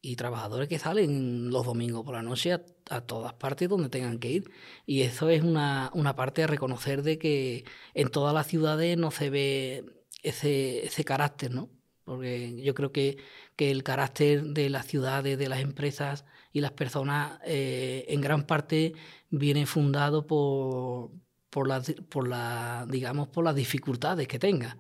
y 0.03 0.17
trabajadores 0.17 0.69
que 0.69 0.81
salen 0.81 1.51
los 1.51 1.65
domingos 1.65 2.05
por 2.05 2.15
la 2.15 2.23
noche 2.23 2.53
a, 2.53 3.01
todas 3.03 3.35
partes 3.35 3.69
donde 3.69 3.89
tengan 3.89 4.19
que 4.19 4.31
ir. 4.31 4.51
Y 4.85 5.03
eso 5.03 5.31
es 5.31 5.43
una, 5.43 5.91
parte 6.17 6.43
a 6.43 6.49
reconocer 6.49 7.03
de 7.03 7.19
que 7.19 7.65
en 7.95 8.09
todas 8.11 8.35
las 8.35 8.49
ciudades 8.49 8.99
no 8.99 9.13
se 9.13 9.31
ve 9.31 9.85
ese, 10.23 10.85
ese 10.87 11.05
carácter, 11.05 11.53
¿no? 11.53 11.71
Porque 12.05 12.61
yo 12.63 12.75
creo 12.75 12.93
que, 12.93 13.19
que 13.57 13.71
el 13.71 13.85
carácter 13.85 14.43
de 14.43 14.71
las 14.71 14.87
ciudades, 14.87 15.39
de 15.39 15.49
las 15.49 15.61
empresas, 15.61 16.25
y 16.53 16.61
las 16.61 16.73
personas 16.73 17.41
eh, 17.45 18.05
en 18.09 18.21
gran 18.21 18.45
parte 18.47 18.95
viene 19.31 19.67
fundado 19.67 20.27
por, 20.27 21.11
por, 21.51 21.69
la, 21.69 21.83
por, 22.09 22.29
la, 22.29 22.87
digamos, 22.89 23.29
por 23.29 23.45
las 23.45 23.55
dificultades 23.55 24.29
que 24.29 24.39
tenga. 24.39 24.77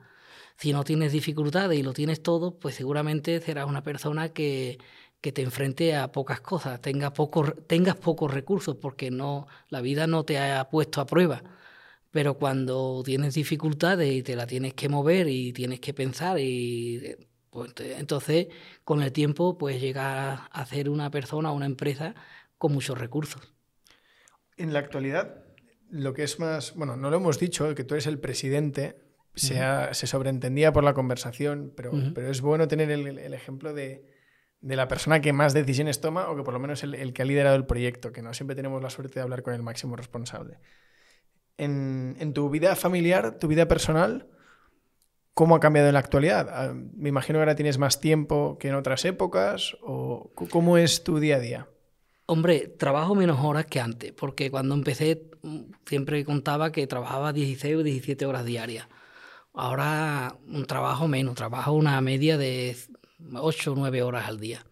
Si 0.56 0.72
no 0.72 0.84
tienes 0.84 1.12
dificultades 1.12 1.78
y 1.78 1.82
lo 1.82 1.92
tienes 1.94 2.22
todo, 2.22 2.58
pues 2.58 2.74
seguramente 2.74 3.40
serás 3.40 3.66
una 3.66 3.82
persona 3.82 4.30
que, 4.30 4.78
que 5.22 5.32
te 5.32 5.40
enfrente 5.40 5.96
a 5.96 6.12
pocas 6.12 6.40
cosas, 6.40 6.82
tengas 6.82 7.12
pocos, 7.12 7.54
tengas 7.68 7.96
pocos 7.96 8.30
recursos, 8.30 8.76
porque 8.76 9.10
no, 9.10 9.46
la 9.70 9.80
vida 9.80 10.06
no 10.06 10.24
te 10.24 10.38
ha 10.38 10.68
puesto 10.68 11.00
a 11.00 11.06
prueba. 11.06 11.42
Pero 12.10 12.34
cuando 12.34 13.02
tienes 13.04 13.34
dificultades 13.34 14.12
y 14.12 14.22
te 14.22 14.36
la 14.36 14.46
tienes 14.46 14.74
que 14.74 14.88
mover 14.88 15.28
y 15.28 15.52
tienes 15.54 15.80
que 15.80 15.94
pensar 15.94 16.38
y 16.40 17.16
pues, 17.50 17.72
entonces, 17.78 18.48
con 18.84 19.00
el 19.00 19.12
tiempo, 19.12 19.56
pues 19.56 19.80
llega 19.80 20.46
a 20.46 20.66
ser 20.66 20.90
una 20.90 21.10
persona, 21.10 21.52
una 21.52 21.66
empresa 21.66 22.14
con 22.58 22.72
muchos 22.72 22.98
recursos. 22.98 23.54
En 24.56 24.72
la 24.72 24.80
actualidad, 24.80 25.44
lo 25.88 26.14
que 26.14 26.24
es 26.24 26.40
más, 26.40 26.74
bueno, 26.74 26.96
no 26.96 27.10
lo 27.10 27.18
hemos 27.18 27.38
dicho, 27.38 27.74
que 27.74 27.84
tú 27.84 27.94
eres 27.94 28.06
el 28.06 28.18
presidente, 28.18 28.96
se, 29.34 29.60
se 29.92 30.06
sobreentendía 30.06 30.72
por 30.72 30.82
la 30.82 30.94
conversación, 30.94 31.72
pero, 31.76 31.92
pero 32.12 32.30
es 32.30 32.40
bueno 32.40 32.66
tener 32.68 32.90
el, 32.90 33.34
ejemplo 33.34 33.72
de, 33.72 34.11
de, 34.62 34.76
la 34.76 34.88
persona 34.88 35.20
que 35.20 35.32
más 35.32 35.52
decisiones 35.52 36.00
toma 36.00 36.30
o 36.30 36.36
que 36.36 36.42
por 36.42 36.54
lo 36.54 36.60
menos 36.60 36.82
el, 36.82 36.94
el, 36.94 37.12
que 37.12 37.22
ha 37.22 37.24
liderado 37.24 37.56
el 37.56 37.66
proyecto, 37.66 38.12
que 38.12 38.22
no 38.22 38.32
siempre 38.32 38.56
tenemos 38.56 38.82
la 38.82 38.90
suerte 38.90 39.14
de 39.14 39.20
hablar 39.22 39.42
con 39.42 39.54
el 39.54 39.62
máximo 39.62 39.96
responsable. 39.96 40.58
En, 41.58 42.16
en 42.18 42.32
tu 42.32 42.48
vida 42.48 42.74
familiar, 42.76 43.38
tu 43.38 43.48
vida 43.48 43.68
personal, 43.68 44.28
¿Cómo 45.34 45.56
ha 45.56 45.60
cambiado 45.60 45.88
en 45.88 45.94
la 45.94 46.00
actualidad? 46.00 46.48
Ah, 46.50 46.74
me 46.74 47.08
imagino 47.08 47.38
que 47.38 47.40
ahora 47.40 47.56
tienes 47.56 47.78
más 47.78 48.00
tiempo 48.00 48.58
que 48.58 48.68
en 48.68 48.74
otras 48.74 49.04
épocas. 49.04 49.76
¿O 49.80 50.30
¿Cómo 50.50 50.76
es 50.76 51.04
tu 51.04 51.18
día 51.18 51.36
a 51.36 51.40
día? 51.40 51.68
Hombre, 52.26 52.68
trabajo 52.68 53.14
menos 53.14 53.40
horas 53.42 53.66
que 53.66 53.80
antes, 53.80 54.12
porque 54.12 54.50
cuando 54.50 54.74
empecé 54.74 55.30
mm, 55.42 55.60
siempre 55.86 56.24
contaba 56.24 56.70
que 56.70 56.86
trabajaba 56.86 57.32
16 57.32 57.76
o 57.76 57.82
17 57.82 58.26
horas 58.26 58.44
diarias. 58.44 58.88
Ahora 59.54 60.36
un 60.46 60.66
trabajo 60.66 61.08
menos, 61.08 61.34
trabajo 61.34 61.72
una 61.72 62.00
media 62.00 62.36
de 62.36 62.76
8 63.34 63.72
o 63.72 63.74
9 63.76 64.02
horas 64.02 64.28
al 64.28 64.38
día. 64.38 64.64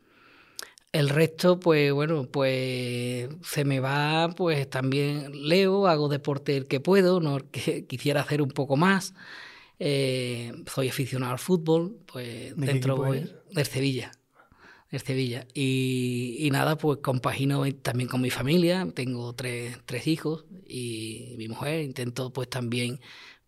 El 0.93 1.09
resto, 1.09 1.61
pues 1.61 1.93
bueno, 1.93 2.27
pues 2.31 3.29
se 3.43 3.65
me 3.65 3.79
va, 3.79 4.29
pues 4.37 4.69
también 4.69 5.49
leo, 5.49 5.87
hago 5.87 6.09
deporte 6.09 6.57
el 6.57 6.67
que 6.67 6.81
puedo, 6.81 7.21
no 7.21 7.39
que 7.51 7.87
quisiera 7.89 8.23
hacer 8.23 8.43
un 8.43 8.51
poco 8.51 8.77
más. 8.77 9.15
Eh, 9.79 10.53
soy 10.67 10.89
aficionado 10.89 11.33
al 11.33 11.39
fútbol, 11.39 11.97
pues 12.07 12.55
dentro 12.57 12.97
voy 12.97 13.31
del 13.51 13.67
Sevilla. 13.67 14.11
Del 14.91 15.01
Sevilla. 15.01 15.47
Y, 15.55 16.49
nada, 16.53 16.77
pues 16.77 16.99
compagino 16.99 17.65
también 17.75 18.09
con 18.09 18.21
mi 18.21 18.31
familia. 18.31 18.87
Tengo 18.93 19.33
tres, 19.33 19.79
tres 19.87 20.09
hijos 20.09 20.45
y 20.67 21.35
mi 21.39 21.49
mujer. 21.49 21.83
Intento 21.83 22.33
pues 22.33 22.51
también 22.51 23.01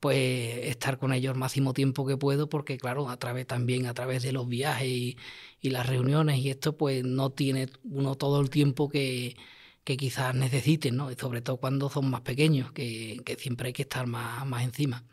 pues 0.03 0.67
estar 0.67 0.99
con 0.99 1.13
ellos 1.13 1.33
el 1.33 1.39
máximo 1.39 1.73
tiempo 1.75 2.05
que 2.05 2.17
puedo 2.17 2.49
porque 2.49 2.77
claro, 2.77 3.09
a 3.09 3.17
través 3.19 3.47
también 3.47 3.87
a 3.87 3.95
través 3.95 4.25
de 4.25 4.33
los 4.33 4.49
viajes 4.49 4.89
y, 4.89 5.17
las 5.63 5.87
reuniones 5.87 6.39
y 6.39 6.51
esto 6.51 6.77
pues 6.77 7.05
no 7.05 7.31
tiene 7.31 7.69
uno 7.85 8.17
todo 8.17 8.41
el 8.41 8.51
tiempo 8.51 8.89
que, 8.89 9.37
que 9.85 9.97
quizás 9.97 10.35
necesiten, 10.35 10.97
¿no? 10.97 11.13
Y 11.13 11.15
sobre 11.15 11.41
todo 11.41 11.59
cuando 11.59 11.89
son 11.89 12.11
más 12.11 12.23
pequeños, 12.23 12.73
que, 12.73 13.21
que 13.25 13.37
siempre 13.37 13.69
hay 13.69 13.73
que 13.73 13.83
estar 13.83 14.09
más, 14.09 14.45
más 14.45 14.65
encima. 14.65 15.05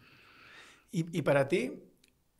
Y, 0.92 1.22
para 1.22 1.48
ti, 1.48 1.84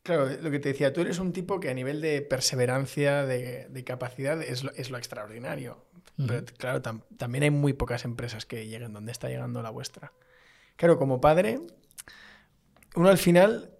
claro, 0.02 0.28
lo 0.42 0.50
que 0.50 0.58
te 0.58 0.70
decía, 0.70 0.92
tú 0.92 1.02
eres 1.02 1.20
un 1.20 1.32
tipo 1.32 1.60
que 1.60 1.70
a 1.70 1.74
nivel 1.74 2.00
de 2.00 2.20
perseverancia, 2.20 3.24
de, 3.26 3.84
capacidad, 3.84 4.42
es 4.42 4.64
lo, 4.64 4.72
es 4.72 4.90
lo 4.90 4.98
extraordinario. 4.98 5.86
Pero 6.16 6.44
claro, 6.58 6.82
también 6.82 7.44
hay 7.44 7.50
muy 7.50 7.74
pocas 7.74 8.04
empresas 8.04 8.44
que 8.44 8.66
lleguen 8.66 8.92
donde 8.92 9.12
está 9.12 9.28
llegando 9.28 9.62
la 9.62 9.70
vuestra. 9.70 10.12
Claro, 10.74 10.98
como 10.98 11.20
padre, 11.20 11.60
uno 12.94 13.08
al 13.08 13.18
final 13.18 13.70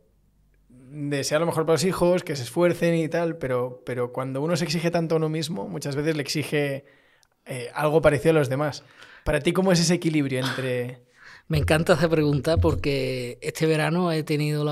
desea 0.68 1.38
lo 1.38 1.46
mejor 1.46 1.64
para 1.64 1.74
los 1.74 1.84
hijos, 1.84 2.22
que 2.24 2.36
se 2.36 2.42
esfuercen 2.42 2.94
y 2.94 3.08
tal, 3.08 3.36
pero, 3.38 3.82
pero 3.86 4.12
cuando 4.12 4.42
uno 4.42 4.56
se 4.56 4.64
exige 4.64 4.90
tanto 4.90 5.14
a 5.14 5.18
uno 5.18 5.28
mismo, 5.28 5.68
muchas 5.68 5.96
veces 5.96 6.16
le 6.16 6.22
exige 6.22 6.84
eh, 7.46 7.70
algo 7.74 8.02
parecido 8.02 8.30
a 8.30 8.34
los 8.34 8.48
demás. 8.48 8.84
Para 9.24 9.40
ti, 9.40 9.52
¿cómo 9.52 9.72
es 9.72 9.80
ese 9.80 9.94
equilibrio 9.94 10.40
entre 10.40 11.04
me 11.48 11.58
encanta 11.58 11.94
esa 11.94 12.08
pregunta 12.08 12.56
porque 12.58 13.38
este 13.42 13.66
verano 13.66 14.12
he 14.12 14.22
tenido 14.22 14.64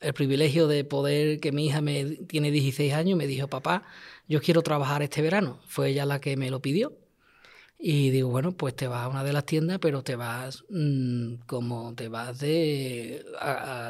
el 0.00 0.14
privilegio 0.14 0.68
de 0.68 0.84
poder, 0.84 1.40
que 1.40 1.50
mi 1.50 1.66
hija 1.66 1.80
me, 1.80 2.04
tiene 2.28 2.50
16 2.50 2.92
años, 2.94 3.18
me 3.18 3.26
dijo, 3.26 3.48
papá, 3.48 3.82
yo 4.28 4.40
quiero 4.40 4.62
trabajar 4.62 5.02
este 5.02 5.22
verano. 5.22 5.60
Fue 5.66 5.88
ella 5.88 6.06
la 6.06 6.20
que 6.20 6.36
me 6.36 6.50
lo 6.50 6.62
pidió. 6.62 6.92
Y 7.80 8.10
digo, 8.10 8.28
bueno, 8.28 8.52
pues 8.52 8.74
te 8.74 8.88
vas 8.88 9.04
a 9.04 9.08
una 9.08 9.22
de 9.22 9.32
las 9.32 9.46
tiendas, 9.46 9.78
pero 9.78 10.02
te 10.02 10.16
vas 10.16 10.64
mm, 10.68 11.34
como 11.46 11.94
te 11.94 12.08
vas 12.08 12.38
de, 12.40 13.24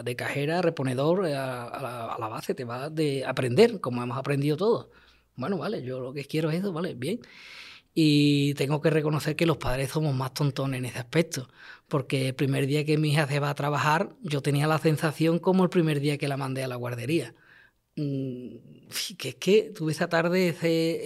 de 0.05 0.17
cajera, 0.17 0.61
reponedor, 0.61 1.25
a, 1.27 2.17
la, 2.19 2.29
base, 2.29 2.55
te 2.55 2.65
vas 2.65 2.95
de 2.95 3.25
aprender, 3.25 3.81
como 3.81 4.03
hemos 4.03 4.19
aprendido 4.19 4.57
todos. 4.59 4.89
Bueno, 5.37 5.57
vale, 5.59 5.83
yo 5.83 6.01
lo 6.01 6.13
que 6.13 6.25
quiero 6.27 6.51
es 6.51 6.59
eso, 6.61 6.73
vale, 6.73 6.95
bien. 6.95 7.21
Y 7.95 8.55
tengo 8.55 8.81
que 8.83 8.91
reconocer 8.91 9.37
que 9.37 9.47
los 9.47 9.59
padres 9.59 9.91
somos 9.91 10.15
más 10.15 10.35
tontones 10.35 10.79
en 10.79 10.87
ese 10.87 10.99
aspecto, 10.99 11.49
porque 11.89 12.29
el 12.29 12.35
primer 12.35 12.67
día 12.67 12.85
que 12.85 12.99
mi 12.99 13.13
hija 13.13 13.27
se 13.29 13.41
va 13.41 13.51
a 13.51 13.55
trabajar, 13.55 14.17
yo 14.23 14.43
tenía 14.43 14.67
la 14.67 14.79
sensación 14.79 15.39
como 15.39 15.65
el 15.65 15.71
primer 15.71 16.01
día 16.01 16.19
que 16.19 16.29
la 16.29 16.37
mandé 16.37 16.63
a 16.65 16.69
la 16.69 16.77
guardería. 16.77 17.35
Mm, 17.97 18.59
que 19.19 19.31
es 19.31 19.35
que 19.37 19.71
tuve 19.75 19.93
esa 19.93 20.09
tarde 20.09 20.49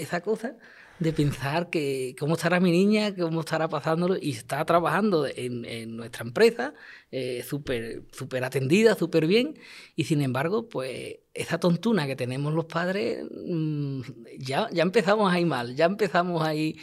esa 0.03 0.20
cosa 0.22 0.59
de 0.99 1.12
pensar 1.12 1.70
que 1.70 2.14
cómo 2.18 2.34
estará 2.34 2.61
mi 2.61 2.70
niña, 2.70 3.14
cómo 3.14 3.40
estará 3.40 3.68
pasándolo, 3.68 4.16
y 4.20 4.30
está 4.30 4.64
trabajando 4.64 5.26
en, 5.26 5.97
nuestra 5.97 6.24
empresa, 6.24 6.74
eh, 7.11 7.43
súper 7.47 8.05
super 8.12 8.45
atendida, 8.45 8.95
súper 8.95 9.26
bien, 9.26 9.59
y 9.97 10.05
sin 10.05 10.22
embargo, 10.22 10.68
pues 10.68 11.18
esa 11.34 11.59
tontuna 11.59 12.07
que 12.07 12.16
tenemos 12.16 12.55
los 12.55 12.66
padres, 12.66 13.24
mm, 13.30 14.01
ya, 14.38 14.68
ya 14.72 14.82
empezamos 14.82 15.32
ahí 15.32 15.45
mal, 15.45 15.74
ya 15.76 15.86
empezamos 15.86 16.43
ahí 16.43 16.78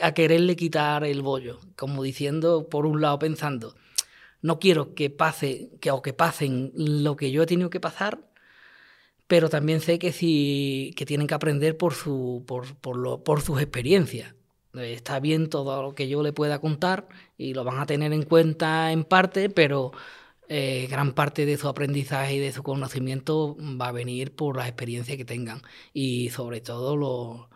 a 0.00 0.12
quererle 0.12 0.56
quitar 0.56 1.04
el 1.04 1.22
bollo, 1.22 1.58
como 1.76 2.02
diciendo, 2.02 2.68
por 2.68 2.86
un 2.86 3.00
lado, 3.00 3.18
pensando, 3.18 3.74
no 4.42 4.58
quiero 4.58 4.94
que 4.94 5.10
pase, 5.10 5.70
que, 5.80 5.90
o 5.90 6.02
que 6.02 6.12
pasen 6.12 6.72
lo 6.76 7.16
que 7.16 7.30
yo 7.30 7.42
he 7.42 7.46
tenido 7.46 7.70
que 7.70 7.80
pasar, 7.80 8.20
pero 9.26 9.48
también 9.48 9.80
sé 9.80 9.98
que, 9.98 10.12
si, 10.12 10.92
que 10.96 11.06
tienen 11.06 11.26
que 11.26 11.34
aprender 11.34 11.76
por, 11.76 11.94
su, 11.94 12.44
por, 12.46 12.76
por, 12.76 12.96
lo, 12.96 13.24
por 13.24 13.42
sus 13.42 13.60
experiencias. 13.60 14.34
Está 14.74 15.20
bien 15.20 15.48
todo 15.48 15.82
lo 15.82 15.94
que 15.94 16.08
yo 16.08 16.22
le 16.22 16.32
pueda 16.32 16.60
contar 16.60 17.08
y 17.38 17.54
lo 17.54 17.64
van 17.64 17.78
a 17.78 17.86
tener 17.86 18.12
en 18.12 18.24
cuenta 18.24 18.90
en 18.92 19.04
parte, 19.04 19.48
pero 19.48 19.92
eh, 20.48 20.88
gran 20.90 21.12
parte 21.14 21.46
de 21.46 21.56
su 21.56 21.68
aprendizaje 21.68 22.34
y 22.34 22.38
de 22.38 22.52
su 22.52 22.62
conocimiento 22.62 23.56
va 23.80 23.88
a 23.88 23.92
venir 23.92 24.34
por 24.34 24.56
las 24.56 24.68
experiencias 24.68 25.16
que 25.16 25.24
tengan 25.24 25.62
y 25.92 26.30
sobre 26.30 26.60
todo 26.60 26.96
los, 26.96 27.48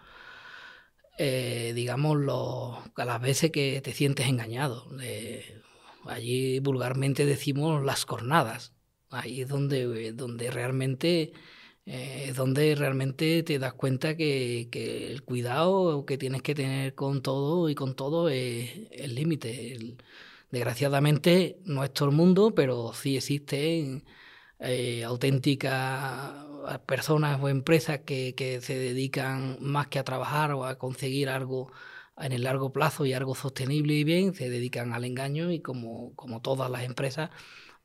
eh, 1.18 1.72
digamos, 1.74 2.16
los, 2.18 2.78
a 2.96 3.04
las 3.04 3.20
veces 3.20 3.50
que 3.50 3.80
te 3.82 3.92
sientes 3.92 4.26
engañado. 4.28 4.86
allí 6.06 6.60
vulgarmente 6.60 7.26
decimos 7.26 7.84
las 7.84 8.06
cornadas. 8.06 8.72
Ahí 9.10 9.42
es 9.42 9.48
donde, 9.48 10.12
donde 10.12 10.50
realmente 10.50 11.32
eh, 11.88 12.26
es 12.28 12.36
donde 12.36 12.74
realmente 12.74 13.42
te 13.42 13.58
das 13.58 13.72
cuenta 13.72 14.14
que, 14.16 14.68
el 15.10 15.22
cuidado 15.22 16.04
que 16.06 16.18
tienes 16.18 16.42
que 16.42 16.54
tener 16.54 16.94
con 16.94 17.22
todo 17.22 17.70
y 17.70 17.74
con 17.74 17.96
todo 17.96 18.28
es 18.28 18.88
el 18.92 19.14
límite. 19.14 19.96
Desgraciadamente 20.50 21.58
no 21.64 21.84
es 21.84 21.92
todo 21.92 22.10
el 22.10 22.14
mundo, 22.16 22.54
pero 22.54 22.92
sí 22.94 23.16
existen 23.16 24.04
eh, 24.60 25.04
auténticas 25.04 26.34
personas 26.86 27.40
o 27.42 27.48
empresas 27.48 28.00
que, 28.00 28.34
que, 28.34 28.60
se 28.60 28.78
dedican 28.78 29.56
más 29.60 29.88
que 29.88 29.98
a 29.98 30.04
trabajar 30.04 30.52
o 30.52 30.64
a 30.66 30.78
conseguir 30.78 31.28
algo 31.30 31.72
en 32.18 32.32
el 32.32 32.42
largo 32.44 32.72
plazo 32.72 33.06
y 33.06 33.14
algo 33.14 33.34
sostenible 33.34 33.94
y 33.94 34.04
bien, 34.04 34.34
se 34.34 34.50
dedican 34.50 34.92
al 34.92 35.04
engaño 35.04 35.50
y 35.52 35.60
como, 35.60 36.14
como 36.16 36.42
todas 36.42 36.70
las 36.70 36.82
empresas, 36.84 37.30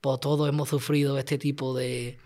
pues 0.01 0.20
todos 0.20 0.49
hemos 0.49 0.70
sufrido 0.70 1.18
este 1.18 1.38
tipo 1.38 1.76
de, 1.76 2.20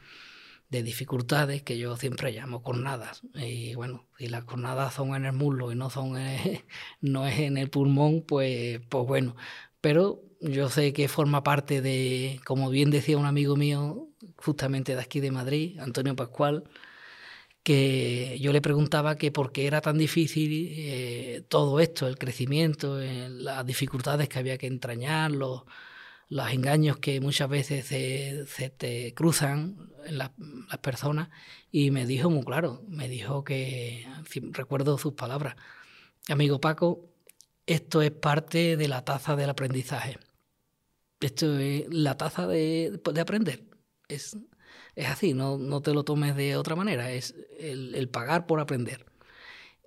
de 0.69 0.83
dificultades 0.83 1.63
que 1.63 1.77
yo 1.77 1.97
siempre 1.97 2.31
llamo 2.31 2.61
cornadas. 2.63 3.21
Y 3.35 3.75
bueno, 3.75 4.05
si 4.17 4.27
las 4.27 4.43
cornadas 4.43 4.93
son 4.93 5.15
en 5.15 5.25
el 5.25 5.33
muslo 5.33 5.71
y 5.71 5.75
no 5.75 5.89
son 5.89 6.13
no 7.01 7.27
es 7.27 7.39
en 7.39 7.57
el 7.57 7.69
pulmón, 7.69 8.23
pues, 8.23 8.81
pues 8.89 9.05
bueno. 9.07 9.35
Pero 9.81 10.21
yo 10.41 10.69
sé 10.69 10.93
que 10.93 11.07
forma 11.07 11.43
parte 11.43 11.81
de, 11.81 12.41
como 12.45 12.69
bien 12.69 12.91
decía 12.91 13.17
un 13.17 13.25
amigo 13.25 13.55
mío, 13.55 14.09
justamente 14.37 14.95
de 14.95 15.01
aquí 15.01 15.19
de 15.19 15.31
Madrid, 15.31 15.79
Antonio 15.79 16.15
Pascual, 16.15 16.63
que 17.63 18.37
yo 18.39 18.53
le 18.53 18.61
preguntaba 18.61 19.17
que 19.17 19.31
por 19.31 19.51
qué 19.51 19.67
era 19.67 19.81
tan 19.81 19.97
difícil 19.97 20.69
eh, 20.71 21.43
todo 21.49 21.79
esto, 21.79 22.07
el 22.07 22.17
crecimiento, 22.17 23.01
eh, 23.01 23.29
las 23.29 23.65
dificultades 23.65 24.29
que 24.29 24.39
había 24.39 24.57
que 24.57 24.67
entrañar, 24.67 25.31
los, 25.31 25.63
los 26.29 26.51
engaños 26.51 26.97
que 26.97 27.21
muchas 27.21 27.49
veces 27.49 27.85
se, 27.85 28.69
te 28.69 29.13
cruzan 29.13 29.91
en 30.05 30.17
las 30.17 30.31
personas 30.81 31.29
y 31.71 31.91
me 31.91 32.05
dijo 32.05 32.29
muy 32.29 32.43
claro, 32.43 32.83
me 32.87 33.07
dijo 33.07 33.43
que, 33.43 34.05
recuerdo 34.51 34.97
sus 34.97 35.13
palabras, 35.13 35.55
amigo 36.29 36.59
Paco, 36.59 37.09
esto 37.65 38.01
es 38.01 38.11
parte 38.11 38.77
de 38.77 38.87
la 38.87 39.03
taza 39.05 39.35
del 39.35 39.49
aprendizaje. 39.49 40.17
Esto 41.19 41.57
es 41.57 41.85
la 41.89 42.15
taza 42.15 42.47
de, 42.47 43.01
aprender. 43.19 43.65
Es, 44.07 44.37
es 44.95 45.07
así, 45.07 45.33
no, 45.33 45.57
no, 45.57 45.81
te 45.81 45.93
lo 45.93 46.03
tomes 46.03 46.35
de 46.35 46.55
otra 46.57 46.75
manera, 46.75 47.11
es 47.11 47.35
el 47.59 48.09
pagar 48.09 48.45
por 48.45 48.59
aprender. 48.59 49.05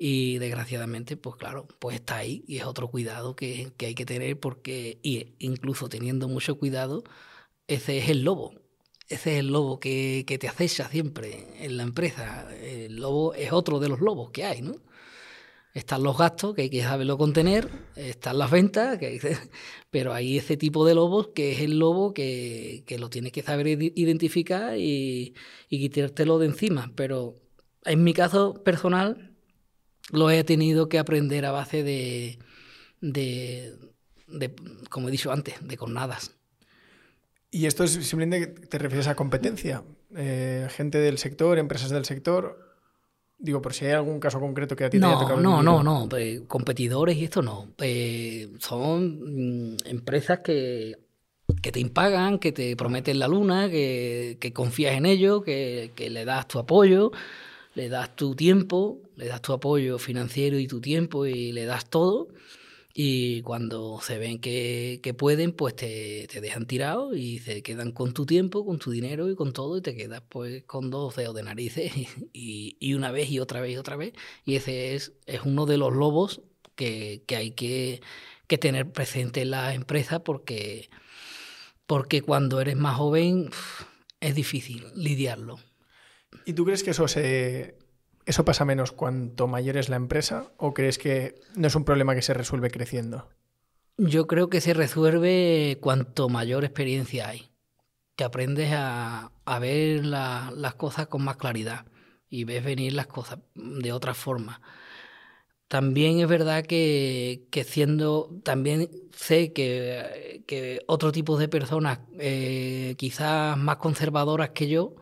Y 0.02 0.38
desgraciadamente, 0.38 1.18
pues 1.18 1.36
claro, 1.36 1.68
pues 1.78 1.96
está 1.96 2.16
ahí 2.16 2.42
y 2.48 2.56
es 2.56 2.64
otro 2.64 2.88
cuidado 2.88 3.36
que, 3.36 3.70
hay 3.80 3.94
que 3.94 4.06
tener 4.06 4.40
porque, 4.40 4.98
y 5.02 5.34
incluso 5.40 5.90
teniendo 5.90 6.26
mucho 6.26 6.56
cuidado, 6.58 7.04
ese 7.68 7.98
es 7.98 8.08
el 8.08 8.22
lobo. 8.24 8.54
Ese 9.08 9.34
es 9.34 9.40
el 9.40 9.48
lobo 9.48 9.78
que, 9.78 10.24
te 10.40 10.48
acecha 10.48 10.88
siempre 10.88 11.48
en 11.64 11.76
la 11.76 11.82
empresa. 11.82 12.48
El 12.62 12.96
lobo 12.96 13.34
es 13.34 13.52
otro 13.52 13.78
de 13.78 13.90
los 13.90 14.00
lobos 14.00 14.30
que 14.30 14.44
hay, 14.44 14.62
¿no? 14.62 14.76
Están 15.74 16.02
los 16.02 16.16
gastos, 16.16 16.54
que 16.54 16.62
hay 16.62 16.70
que 16.70 16.82
saberlo 16.82 17.18
contener, 17.18 17.68
están 17.94 18.38
las 18.38 18.50
ventas, 18.50 18.98
que 18.98 19.20
pero 19.90 20.14
hay 20.14 20.38
ese 20.38 20.56
tipo 20.56 20.86
de 20.86 20.94
lobos 20.94 21.28
que 21.34 21.52
es 21.52 21.60
el 21.60 21.78
lobo 21.78 22.14
que, 22.14 22.84
lo 22.98 23.10
tienes 23.10 23.32
que 23.32 23.42
saber 23.42 23.66
identificar 23.68 24.78
y 24.78 25.34
quitártelo 25.68 26.38
de 26.38 26.46
encima. 26.46 26.90
Pero 26.96 27.34
en 27.84 28.02
mi 28.02 28.14
caso 28.14 28.54
personal, 28.64 29.29
lo 30.12 30.30
he 30.30 30.44
tenido 30.44 30.88
que 30.88 30.98
aprender 30.98 31.44
a 31.46 31.52
base 31.52 31.82
de, 31.82 32.38
de, 33.00 33.74
como 34.88 35.08
he 35.08 35.10
dicho 35.10 35.32
antes, 35.32 35.54
de 35.60 35.76
cornadas. 35.76 36.32
¿Y 37.50 37.66
esto 37.66 37.84
es 37.84 37.92
simplemente 37.92 38.46
te 38.46 38.78
refieres 38.78 39.08
a 39.08 39.16
competencia? 39.16 39.82
Eh, 40.16 40.68
gente 40.70 40.98
del 40.98 41.18
sector, 41.18 41.58
empresas 41.58 41.90
del 41.90 42.04
sector. 42.04 42.70
Digo, 43.38 43.62
por 43.62 43.72
si 43.72 43.86
hay 43.86 43.92
algún 43.92 44.20
caso 44.20 44.38
concreto 44.38 44.76
que 44.76 44.84
a 44.84 44.90
ti 44.90 45.00
te 45.00 45.06
haya 45.06 45.18
tocado. 45.18 45.40
No, 45.40 45.62
no, 45.62 45.82
no, 45.82 46.08
pues, 46.08 46.42
competidores 46.42 47.16
y 47.16 47.24
esto 47.24 47.42
no. 47.42 47.68
Pues, 47.76 48.48
son 48.58 49.72
mm, 49.72 49.76
empresas 49.86 50.40
que, 50.40 50.98
que 51.62 51.72
te 51.72 51.80
impagan, 51.80 52.38
que 52.38 52.52
te 52.52 52.76
prometen 52.76 53.18
la 53.18 53.28
luna, 53.28 53.68
que, 53.70 54.36
que 54.38 54.52
confías 54.52 54.94
en 54.94 55.06
ellos, 55.06 55.42
que, 55.42 55.92
que 55.96 56.10
le 56.10 56.24
das 56.24 56.46
tu 56.46 56.58
apoyo 56.58 57.12
le 57.74 57.88
das 57.88 58.14
tu 58.16 58.34
tiempo, 58.34 58.98
le 59.20 59.26
das 59.28 59.42
tu 59.42 59.52
apoyo 59.52 59.98
financiero 59.98 60.58
y 60.58 60.66
tu 60.66 60.80
tiempo 60.80 61.26
y 61.26 61.52
le 61.52 61.66
das 61.66 61.88
todo. 61.90 62.28
Y 62.92 63.42
cuando 63.42 64.00
se 64.00 64.18
ven 64.18 64.40
que, 64.40 65.14
pueden, 65.16 65.52
pues 65.52 65.76
te, 65.76 66.26
dejan 66.40 66.66
tirado 66.66 67.14
y 67.14 67.38
se 67.38 67.62
quedan 67.62 67.92
con 67.92 68.14
tu 68.14 68.26
tiempo, 68.26 68.64
con 68.64 68.78
tu 68.78 68.90
dinero 68.90 69.30
y 69.30 69.36
con 69.36 69.52
todo 69.52 69.76
y 69.76 69.82
te 69.82 69.94
quedas 69.94 70.22
pues 70.28 70.64
con 70.64 70.90
dos 70.90 71.14
dedos 71.16 71.34
de 71.36 71.42
narices 71.42 71.92
y, 72.32 72.94
una 72.94 73.12
vez 73.12 73.30
y 73.30 73.38
otra 73.38 73.60
vez 73.60 73.74
y 73.74 73.76
otra 73.76 73.96
vez. 73.96 74.14
Y 74.44 74.56
ese 74.56 74.94
es, 74.94 75.12
es 75.26 75.42
uno 75.44 75.66
de 75.66 75.76
los 75.76 75.94
lobos 75.94 76.40
que, 76.74 77.22
hay 77.36 77.52
que, 77.52 78.00
tener 78.58 78.90
presente 78.90 79.42
en 79.42 79.50
la 79.50 79.74
empresa 79.74 80.24
porque, 80.24 80.88
porque 81.86 82.22
cuando 82.22 82.60
eres 82.60 82.76
más 82.76 82.96
joven 82.96 83.50
es 84.18 84.34
difícil 84.34 84.86
lidiarlo. 84.94 85.60
¿Y 86.46 86.54
tú 86.54 86.64
crees 86.64 86.82
que 86.82 86.90
eso 86.90 87.06
se 87.06 87.76
eso 88.30 88.44
pasa 88.44 88.64
menos 88.64 88.92
cuanto 88.92 89.46
mayor 89.46 89.76
es 89.76 89.88
la 89.88 89.96
empresa 89.96 90.52
o 90.56 90.72
crees 90.72 90.98
que 90.98 91.34
no 91.56 91.66
es 91.66 91.74
un 91.74 91.84
problema 91.84 92.14
que 92.14 92.22
se 92.22 92.34
resuelve 92.34 92.70
creciendo? 92.70 93.28
Yo 93.98 94.26
creo 94.26 94.48
que 94.48 94.60
se 94.60 94.72
resuelve 94.72 95.78
cuanto 95.80 96.28
mayor 96.28 96.64
experiencia 96.64 97.28
hay, 97.28 97.50
que 98.16 98.24
aprendes 98.24 98.70
a, 98.72 99.32
ver 99.60 100.06
las 100.06 100.74
cosas 100.76 101.08
con 101.08 101.22
más 101.22 101.36
claridad 101.36 101.86
y 102.28 102.44
ves 102.44 102.64
venir 102.64 102.94
las 102.94 103.08
cosas 103.08 103.40
de 103.54 103.92
otra 103.92 104.14
forma. 104.14 104.62
También 105.68 106.18
es 106.20 106.28
verdad 106.28 106.64
que, 106.64 107.48
siendo, 107.66 108.40
también 108.42 108.90
sé 109.12 109.52
que, 109.52 110.80
otro 110.86 111.12
tipo 111.12 111.36
de 111.36 111.48
personas, 111.48 112.00
eh, 112.18 112.94
quizás 112.96 113.56
más 113.58 113.76
conservadoras 113.76 114.50
que 114.50 114.68
yo, 114.68 114.96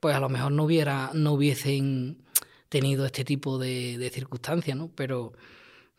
pues 0.00 0.16
a 0.16 0.20
lo 0.20 0.28
mejor 0.28 0.52
no, 0.52 0.64
hubiera, 0.64 1.10
no 1.12 1.32
hubiesen 1.32 2.24
tenido 2.68 3.06
este 3.06 3.24
tipo 3.24 3.58
de, 3.58 4.10
circunstancias, 4.12 4.76
¿no? 4.76 4.90
Pero, 4.94 5.32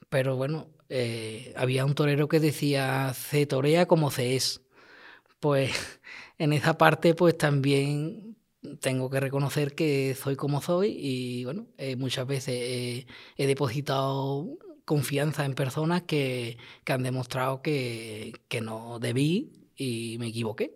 pero 0.09 0.35
bueno, 0.37 0.69
eh, 0.89 1.53
había 1.57 1.85
un 1.85 1.95
torero 1.95 2.27
que 2.29 2.39
decía, 2.39 3.13
se 3.13 3.45
torea 3.45 3.87
como 3.87 4.11
se 4.11 4.35
es. 4.35 4.61
Pues 5.39 5.71
en 6.39 6.53
esa 6.53 6.77
parte, 6.77 7.15
pues 7.15 7.37
también 7.37 8.37
tengo 8.81 9.09
que 9.09 9.19
reconocer 9.21 9.75
que 9.75 10.15
soy 10.15 10.35
como 10.35 10.61
soy 10.61 10.89
y 10.99 11.45
bueno, 11.45 11.67
eh, 11.77 11.95
muchas 11.95 12.27
veces 12.27 13.05
he 13.37 13.47
depositado 13.47 14.57
confianza 14.89 15.45
en 15.45 15.53
personas 15.53 16.01
que, 16.01 16.57
han 16.87 17.03
demostrado 17.03 17.61
que, 17.61 18.33
no 18.63 18.97
debí 18.99 19.69
y 19.75 20.17
me 20.19 20.27
equivoqué. 20.29 20.73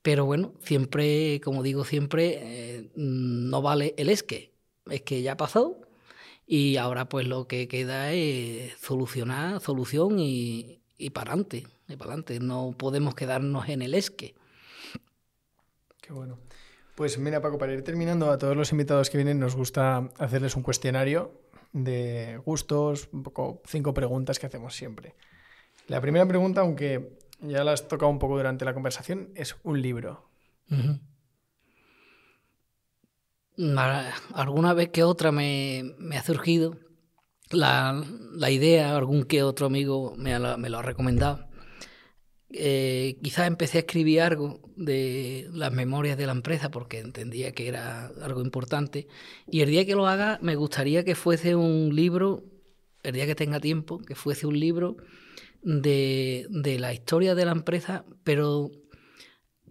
Pero 0.00 0.24
bueno, 0.24 0.54
siempre, 0.62 1.38
como 1.44 1.62
digo 1.62 1.84
siempre, 1.84 2.38
eh, 2.40 2.90
no 2.96 3.60
vale 3.60 3.94
el 3.98 4.08
es 4.08 4.22
que, 4.22 4.54
es 4.90 5.02
que 5.02 5.22
ya 5.22 5.36
pasó 5.36 5.80
y 6.46 6.76
ahora 6.76 7.08
pues 7.08 7.26
lo 7.26 7.46
que 7.46 7.68
queda 7.68 8.12
es 8.12 8.72
solucionar, 8.78 9.60
solución 9.60 10.18
y, 10.18 10.80
y 10.96 11.10
para 11.10 11.32
adelante, 11.32 11.66
y 11.88 11.96
para 11.96 12.12
adelante. 12.12 12.40
No 12.40 12.74
podemos 12.76 13.14
quedarnos 13.14 13.68
en 13.68 13.82
el 13.82 13.94
esque. 13.94 14.34
Qué 16.00 16.12
bueno. 16.12 16.38
Pues 16.94 17.18
mira, 17.18 17.40
Paco, 17.40 17.58
para 17.58 17.74
ir 17.74 17.84
terminando, 17.84 18.30
a 18.30 18.38
todos 18.38 18.56
los 18.56 18.72
invitados 18.72 19.08
que 19.08 19.18
vienen 19.18 19.38
nos 19.38 19.54
gusta 19.54 20.10
hacerles 20.18 20.56
un 20.56 20.62
cuestionario 20.62 21.32
de 21.72 22.40
gustos, 22.44 23.08
un 23.12 23.22
poco 23.22 23.62
cinco 23.66 23.94
preguntas 23.94 24.38
que 24.38 24.46
hacemos 24.46 24.74
siempre. 24.74 25.14
La 25.86 26.00
primera 26.00 26.26
pregunta, 26.26 26.62
aunque 26.62 27.18
ya 27.40 27.62
la 27.62 27.72
has 27.72 27.86
tocado 27.86 28.10
un 28.10 28.18
poco 28.18 28.36
durante 28.36 28.64
la 28.64 28.74
conversación, 28.74 29.30
es 29.34 29.56
un 29.62 29.80
libro. 29.80 30.28
Alguna 34.34 34.74
vez 34.74 34.90
que 34.90 35.02
otra 35.02 35.32
me, 35.32 35.94
ha 36.12 36.22
surgido 36.22 36.76
la, 37.50 38.04
idea, 38.50 38.96
algún 38.96 39.24
que 39.24 39.42
otro 39.42 39.66
amigo 39.66 40.14
me, 40.16 40.38
me 40.58 40.68
lo 40.68 40.78
ha 40.78 40.82
recomendado 40.82 41.48
eh, 42.50 43.18
quizás 43.22 43.46
empecé 43.46 43.78
a 43.78 43.80
escribir 43.80 44.22
algo 44.22 44.60
de 44.74 45.48
las 45.52 45.70
memorias 45.70 46.16
de 46.16 46.26
la 46.26 46.32
empresa 46.32 46.70
porque 46.70 46.98
entendía 46.98 47.52
que 47.52 47.68
era 47.68 48.06
algo 48.22 48.40
importante. 48.40 49.06
Y 49.46 49.60
el 49.60 49.70
día 49.70 49.84
que 49.84 49.94
lo 49.94 50.06
haga, 50.06 50.38
me 50.42 50.56
gustaría 50.56 51.04
que 51.04 51.14
fuese 51.14 51.54
un 51.54 51.94
libro, 51.94 52.44
el 53.02 53.14
día 53.14 53.26
que 53.26 53.34
tenga 53.34 53.60
tiempo, 53.60 53.98
que 53.98 54.14
fuese 54.14 54.46
un 54.46 54.58
libro 54.58 54.96
de, 55.62 56.46
de 56.50 56.78
la 56.78 56.94
historia 56.94 57.34
de 57.34 57.44
la 57.44 57.52
empresa, 57.52 58.04
pero 58.24 58.70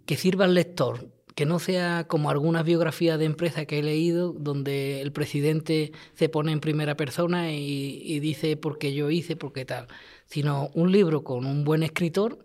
que 0.05 0.15
sirva 0.15 0.45
al 0.45 0.53
lector, 0.53 1.11
que 1.37 1.45
no 1.45 1.59
sea 1.59 2.07
como 2.07 2.31
algunas 2.31 2.65
biografías 2.65 3.19
de 3.19 3.25
empresa 3.25 3.65
que 3.67 3.77
he 3.77 3.83
leído, 3.83 4.33
donde 4.33 5.01
el 5.01 5.11
presidente 5.11 5.91
se 6.15 6.29
pone 6.29 6.51
en 6.51 6.59
primera 6.59 6.97
persona 6.97 7.51
y, 7.53 8.19
dice 8.19 8.57
por 8.57 8.79
qué 8.79 8.95
yo 8.95 9.11
hice, 9.11 9.35
por 9.35 9.53
qué 9.53 9.63
tal, 9.63 9.87
sino 10.25 10.71
un 10.73 10.91
libro 10.91 11.23
con 11.23 11.45
un 11.45 11.63
buen 11.63 11.83
escritor 11.83 12.39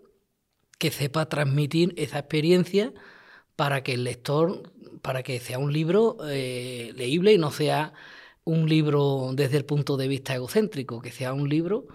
que 0.77 0.91
sepa 0.91 1.27
transmitir 1.27 1.95
esa 1.97 2.19
experiencia 2.19 2.93
para 3.55 3.81
que 3.81 3.93
el 3.95 4.03
lector, 4.03 4.71
para 5.01 5.23
que 5.23 5.39
sea 5.39 5.57
un 5.57 5.73
libro 5.73 6.17
eh, 6.29 6.93
leíble 6.95 7.33
y 7.33 7.39
no 7.39 7.49
sea 7.49 7.93
un 8.43 8.69
libro 8.69 9.31
desde 9.33 9.57
el 9.57 9.65
punto 9.65 9.97
de 9.97 10.07
vista 10.07 10.35
egocéntrico, 10.35 11.01
que 11.01 11.11
sea 11.11 11.33
un 11.33 11.49
libro 11.49 11.87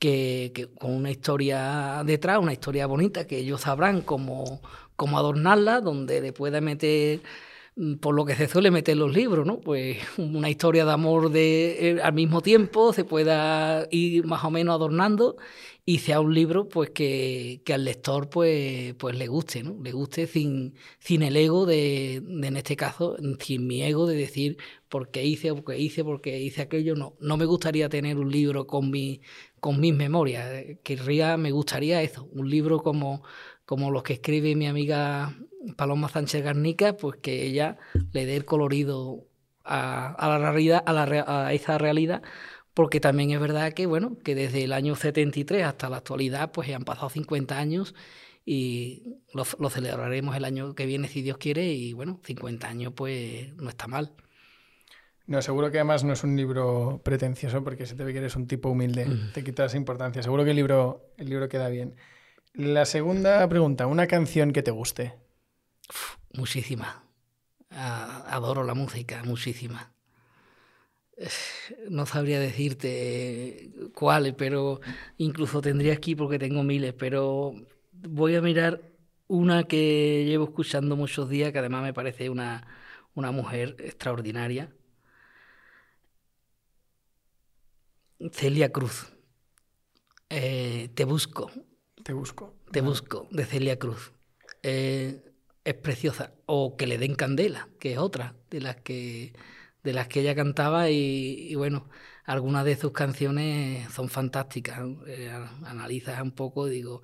que, 0.00 0.70
con 0.78 0.92
una 0.92 1.10
historia 1.10 2.02
detrás, 2.04 2.38
una 2.40 2.54
historia 2.54 2.86
bonita, 2.86 3.26
que 3.26 3.38
ellos 3.38 3.60
sabrán 3.60 4.00
cómo, 4.00 4.62
cómo 5.00 5.18
adornarla, 5.18 5.80
donde 5.80 6.20
le 6.20 6.32
pueda 6.34 6.60
meter 6.60 7.20
Mm, 7.76 7.94
por 7.96 8.14
lo 8.14 8.24
que 8.26 8.34
se 8.34 8.48
suele 8.48 8.70
meter 8.70 8.96
los 8.96 9.14
libros, 9.14 9.46
¿no? 9.46 9.60
Pues 9.60 9.98
una 10.18 10.50
historia 10.50 10.84
de 10.84 10.92
amor 10.92 11.30
de, 11.30 11.90
eh, 11.90 12.02
al 12.02 12.12
mismo 12.12 12.42
tiempo 12.42 12.92
se 12.92 13.04
pueda 13.04 13.86
ir 13.90 14.26
más 14.26 14.44
o 14.44 14.50
menos 14.50 14.74
adornando 14.74 15.36
y 15.86 15.98
sea 16.00 16.20
un 16.20 16.34
libro 16.34 16.68
pues 16.68 16.90
que, 16.90 17.62
al 17.72 17.84
lector 17.84 18.28
pues, 18.28 18.94
pues 18.94 19.16
le 19.16 19.26
guste, 19.28 19.62
¿no? 19.62 19.76
Le 19.82 19.92
guste 19.92 20.26
sin, 20.26 20.74
sin 20.98 21.22
el 21.22 21.36
ego 21.36 21.64
de, 21.64 22.16
en 22.16 22.56
este 22.56 22.76
caso, 22.76 23.16
sin 23.38 23.66
mi 23.66 23.82
ego 23.82 24.06
de 24.06 24.16
decir 24.16 24.58
por 24.88 25.10
qué 25.10 25.24
hice, 25.24 25.54
por 25.54 25.64
qué 25.64 25.78
hice, 25.78 26.04
por 26.04 26.20
qué 26.20 26.38
hice 26.40 26.62
aquello. 26.62 26.94
No, 26.96 27.16
no 27.20 27.36
me 27.36 27.46
gustaría 27.46 27.88
tener 27.88 28.18
un 28.18 28.30
libro 28.30 28.66
con, 28.66 28.90
mi, 28.90 29.20
con 29.60 29.80
mis 29.80 29.94
memorias. 29.94 30.48
Querría, 30.82 31.36
me 31.36 31.50
gustaría 31.52 32.02
eso, 32.02 32.28
un 32.32 32.50
libro 32.50 32.80
como, 32.80 33.22
como 33.70 33.92
los 33.92 34.02
que 34.02 34.14
escribe 34.14 34.56
mi 34.56 34.66
amiga 34.66 35.32
Paloma 35.76 36.08
Sánchez 36.08 36.42
Garnica, 36.42 36.96
pues 36.96 37.20
que 37.20 37.44
ella 37.44 37.78
le 38.10 38.26
dé 38.26 38.34
el 38.34 38.44
colorido 38.44 39.28
a, 39.62 40.16
la 40.18 40.50
realidad, 40.50 40.82
a, 40.84 41.52
esa 41.52 41.78
realidad, 41.78 42.20
porque 42.74 42.98
también 42.98 43.30
es 43.30 43.38
verdad 43.38 43.72
que, 43.72 43.86
bueno, 43.86 44.18
que 44.24 44.34
desde 44.34 44.64
el 44.64 44.72
año 44.72 44.96
73 44.96 45.62
hasta 45.62 45.88
la 45.88 45.98
actualidad, 45.98 46.50
pues 46.50 46.68
han 46.74 46.82
pasado 46.82 47.10
50 47.10 47.56
años 47.56 47.94
y 48.44 49.20
lo, 49.32 49.44
celebraremos 49.70 50.34
el 50.34 50.46
año 50.46 50.74
que 50.74 50.86
viene, 50.86 51.06
si 51.06 51.22
Dios 51.22 51.38
quiere, 51.38 51.72
y 51.72 51.92
bueno, 51.92 52.18
50 52.24 52.66
años, 52.66 52.92
pues 52.96 53.54
no 53.54 53.68
está 53.68 53.86
mal. 53.86 54.10
No, 55.28 55.40
seguro 55.42 55.70
que 55.70 55.78
además 55.78 56.02
no 56.02 56.12
es 56.12 56.24
un 56.24 56.34
libro 56.34 57.02
pretencioso 57.04 57.62
porque 57.62 57.86
se 57.86 57.94
te 57.94 58.02
ve 58.02 58.12
que 58.12 58.18
eres 58.18 58.34
un 58.34 58.48
tipo 58.48 58.68
humilde, 58.68 59.06
mm. 59.06 59.32
te 59.32 59.44
quitas 59.44 59.76
importancia. 59.76 60.24
Seguro 60.24 60.42
que 60.42 60.50
el 60.50 60.56
libro, 60.56 61.12
el 61.18 61.28
libro 61.28 61.48
queda 61.48 61.68
bien. 61.68 61.94
La 62.54 62.84
segunda 62.84 63.48
pregunta, 63.48 63.86
¿una 63.86 64.06
canción 64.06 64.52
que 64.52 64.62
te 64.62 64.70
guste? 64.70 65.14
muchísima. 66.32 67.04
adoro 67.70 68.64
la 68.64 68.74
música, 68.74 69.22
muchísima. 69.24 69.92
No 71.90 72.06
sabría 72.06 72.40
decirte 72.40 73.70
cuáles, 73.94 74.34
pero 74.34 74.80
incluso 75.18 75.60
tendría 75.60 75.92
aquí 75.92 76.14
porque 76.14 76.38
tengo 76.38 76.62
miles, 76.62 76.94
pero 76.94 77.54
voy 77.92 78.36
a 78.36 78.42
mirar 78.42 78.80
una 79.28 79.64
que 79.64 80.24
llevo 80.26 80.44
escuchando 80.44 80.96
muchos 80.96 81.28
días, 81.28 81.52
que 81.52 81.58
además 81.58 81.82
me 81.82 81.92
parece 81.94 82.30
una, 82.30 82.66
una 83.14 83.30
mujer 83.32 83.76
extraordinaria. 83.80 84.72
Celia 88.32 88.70
Cruz. 88.72 89.12
Eh, 90.30 90.90
te 90.94 91.04
busco. 91.04 91.50
Te 92.04 92.12
busco. 92.12 92.54
Te 92.70 92.80
busco, 92.80 93.28
de 93.30 93.44
Celia 93.44 93.78
Cruz. 93.78 94.12
Eh, 94.62 95.22
es 95.64 95.74
preciosa. 95.74 96.32
O 96.46 96.76
que 96.76 96.86
le 96.86 96.98
den 96.98 97.14
candela, 97.14 97.68
que 97.78 97.92
es 97.92 97.98
otra 97.98 98.36
de 98.50 98.60
las 98.60 98.76
que, 98.76 99.32
de 99.82 99.92
las 99.92 100.08
que 100.08 100.20
ella 100.20 100.34
cantaba 100.34 100.90
y, 100.90 101.54
bueno, 101.54 101.88
algunas 102.24 102.64
de 102.64 102.76
sus 102.76 102.92
canciones 102.92 103.92
son 103.92 104.08
fantásticas. 104.08 104.80
Eh, 105.06 105.30
analizas 105.64 106.20
un 106.22 106.32
poco, 106.32 106.66
digo, 106.66 107.02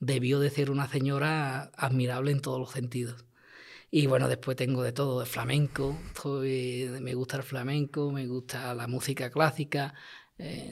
debió 0.00 0.40
de 0.40 0.50
ser 0.50 0.70
una 0.70 0.88
señora 0.88 1.70
admirable 1.76 2.32
en 2.32 2.40
todos 2.40 2.58
los 2.60 2.70
sentidos. 2.70 3.24
Y 3.90 4.06
bueno, 4.06 4.28
después 4.28 4.56
tengo 4.56 4.82
de 4.82 4.92
todo, 4.92 5.20
de 5.20 5.26
flamenco, 5.26 5.98
me 6.24 7.14
gusta 7.14 7.38
el 7.38 7.42
flamenco, 7.42 8.12
me 8.12 8.26
gusta 8.26 8.74
la 8.74 8.86
música 8.86 9.30
clásica, 9.30 9.94
eh, 10.36 10.70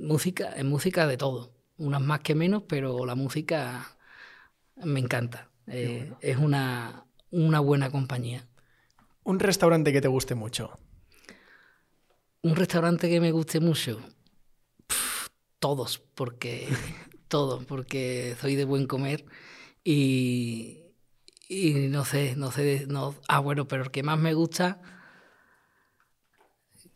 música, 0.00 0.52
en 0.54 0.68
música 0.68 1.06
de 1.06 1.16
todo, 1.16 1.57
unas 1.78 2.00
más 2.00 2.20
que 2.20 2.34
menos, 2.34 2.64
pero 2.68 3.06
la 3.06 3.14
música 3.14 3.96
me 4.76 5.00
encanta. 5.00 5.48
Eh, 5.66 6.12
es 6.20 6.36
una, 6.38 7.04
buena 7.30 7.90
compañía. 7.90 8.46
¿Un 9.24 9.38
restaurante 9.38 9.92
que 9.92 10.00
te 10.00 10.08
guste 10.08 10.34
mucho? 10.34 10.78
Un 12.42 12.56
restaurante 12.56 13.08
que 13.08 13.20
me 13.20 13.32
guste 13.32 13.60
mucho. 13.60 14.00
todos, 15.58 15.98
porque 16.14 16.68
todos, 17.28 17.64
porque 17.64 18.36
soy 18.40 18.54
de 18.54 18.64
buen 18.64 18.86
comer 18.86 19.24
y, 19.84 20.78
y 21.48 21.88
no 21.88 22.04
sé, 22.04 22.34
no 22.36 22.52
sé, 22.52 22.86
no, 22.88 23.14
ah 23.28 23.40
bueno, 23.40 23.66
pero 23.68 23.84
el 23.84 23.90
que 23.90 24.02
más 24.02 24.18
me 24.18 24.34
gusta, 24.34 24.80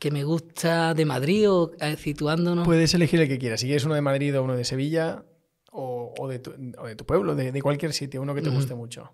que 0.03 0.11
me 0.11 0.25
gusta 0.25 0.95
de 0.95 1.05
Madrid 1.05 1.49
o 1.49 1.71
eh, 1.79 1.97
situándonos. 1.97 2.67
Puedes 2.67 2.93
elegir 2.93 3.21
el 3.21 3.29
que 3.29 3.39
quieras, 3.39 3.61
si 3.61 3.67
quieres 3.67 3.85
uno 3.85 3.95
de 3.95 4.01
Madrid 4.01 4.37
o 4.37 4.43
uno 4.43 4.57
de 4.57 4.65
Sevilla 4.65 5.25
o, 5.71 6.27
de, 6.29 6.41
tu, 6.41 7.07
pueblo, 7.07 7.37
de, 7.37 7.63
cualquier 7.63 7.93
sitio, 7.93 8.21
uno 8.21 8.35
que 8.35 8.43
te 8.43 8.51
guste 8.51 8.75
mucho. 8.75 9.13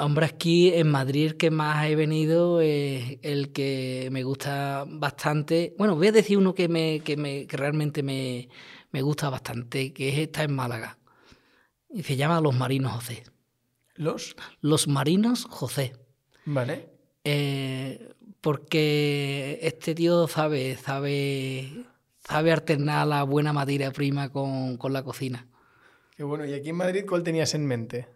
Hombre, 0.00 0.26
aquí 0.26 0.74
en 0.74 0.88
Madrid 0.88 1.26
el 1.26 1.36
que 1.36 1.52
más 1.52 1.86
he 1.86 1.94
venido 1.94 2.60
es 2.60 3.18
el 3.22 3.52
que 3.52 4.08
me 4.10 4.24
gusta 4.24 4.84
bastante. 4.88 5.76
Bueno, 5.78 5.94
voy 5.94 6.08
a 6.08 6.12
decir 6.12 6.36
uno 6.36 6.52
que, 6.52 6.68
me, 6.68 6.98
que, 6.98 7.16
me, 7.16 7.46
que 7.46 7.56
realmente 7.56 8.02
me, 8.02 8.48
gusta 9.00 9.30
bastante, 9.30 9.92
que 9.92 10.08
es 10.08 10.18
esta 10.18 10.42
en 10.42 10.56
Málaga. 10.56 10.98
Y 11.88 12.02
se 12.02 12.16
llama 12.16 12.40
Los 12.40 12.56
Marinos 12.56 12.94
José. 12.94 13.22
¿Los? 13.94 14.34
Los 14.60 14.88
Marinos 14.88 15.46
José. 15.48 15.92
Vale. 16.46 16.88
Eh, 17.22 18.10
porque 18.40 19.58
este 19.62 19.94
tío 19.94 20.26
sabe, 20.28 20.76
sabe 20.76 21.86
sabe 22.30 22.52
alternar 22.52 23.06
la 23.06 23.22
buena 23.24 23.52
materia 23.52 23.90
prima 23.90 24.30
con, 24.30 24.78
la 24.90 25.02
cocina. 25.02 25.46
Qué 26.16 26.22
bueno. 26.22 26.44
¿Y 26.44 26.54
aquí 26.54 26.68
en 26.70 26.76
Madrid 26.76 27.04
cuál 27.08 27.22
tenías 27.22 27.54
en 27.54 27.66
mente? 27.66 28.06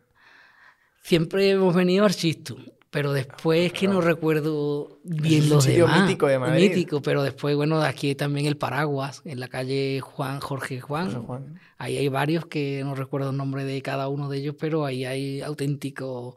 Siempre 1.02 1.50
hemos 1.50 1.74
venido 1.74 2.04
al 2.04 2.14
Chistu, 2.14 2.56
pero 2.90 3.12
después 3.12 3.66
es 3.66 3.72
que 3.72 3.88
no 3.88 4.00
recuerdo 4.00 5.00
bien 5.02 5.48
los 5.48 5.64
sitio 5.64 5.88
mítico 5.88 6.26
de 6.26 6.38
Madrid. 6.38 6.70
Mítico, 6.70 7.02
pero 7.02 7.22
después, 7.22 7.56
bueno, 7.56 7.82
aquí 7.82 8.14
también 8.14 8.46
el 8.46 8.56
Paraguas, 8.56 9.20
en 9.24 9.40
la 9.40 9.48
calle 9.48 10.00
Juan 10.00 10.40
Jorge 10.40 10.80
Juan. 10.80 11.58
Ahí 11.76 11.98
hay 11.98 12.08
varios 12.08 12.46
que 12.46 12.82
no 12.84 12.94
recuerdo 12.94 13.30
el 13.30 13.36
nombre 13.36 13.64
de 13.64 13.82
cada 13.82 14.08
uno 14.08 14.28
de 14.28 14.38
ellos, 14.38 14.54
pero 14.58 14.86
ahí 14.86 15.04
hay 15.04 15.42
auténticos 15.42 16.36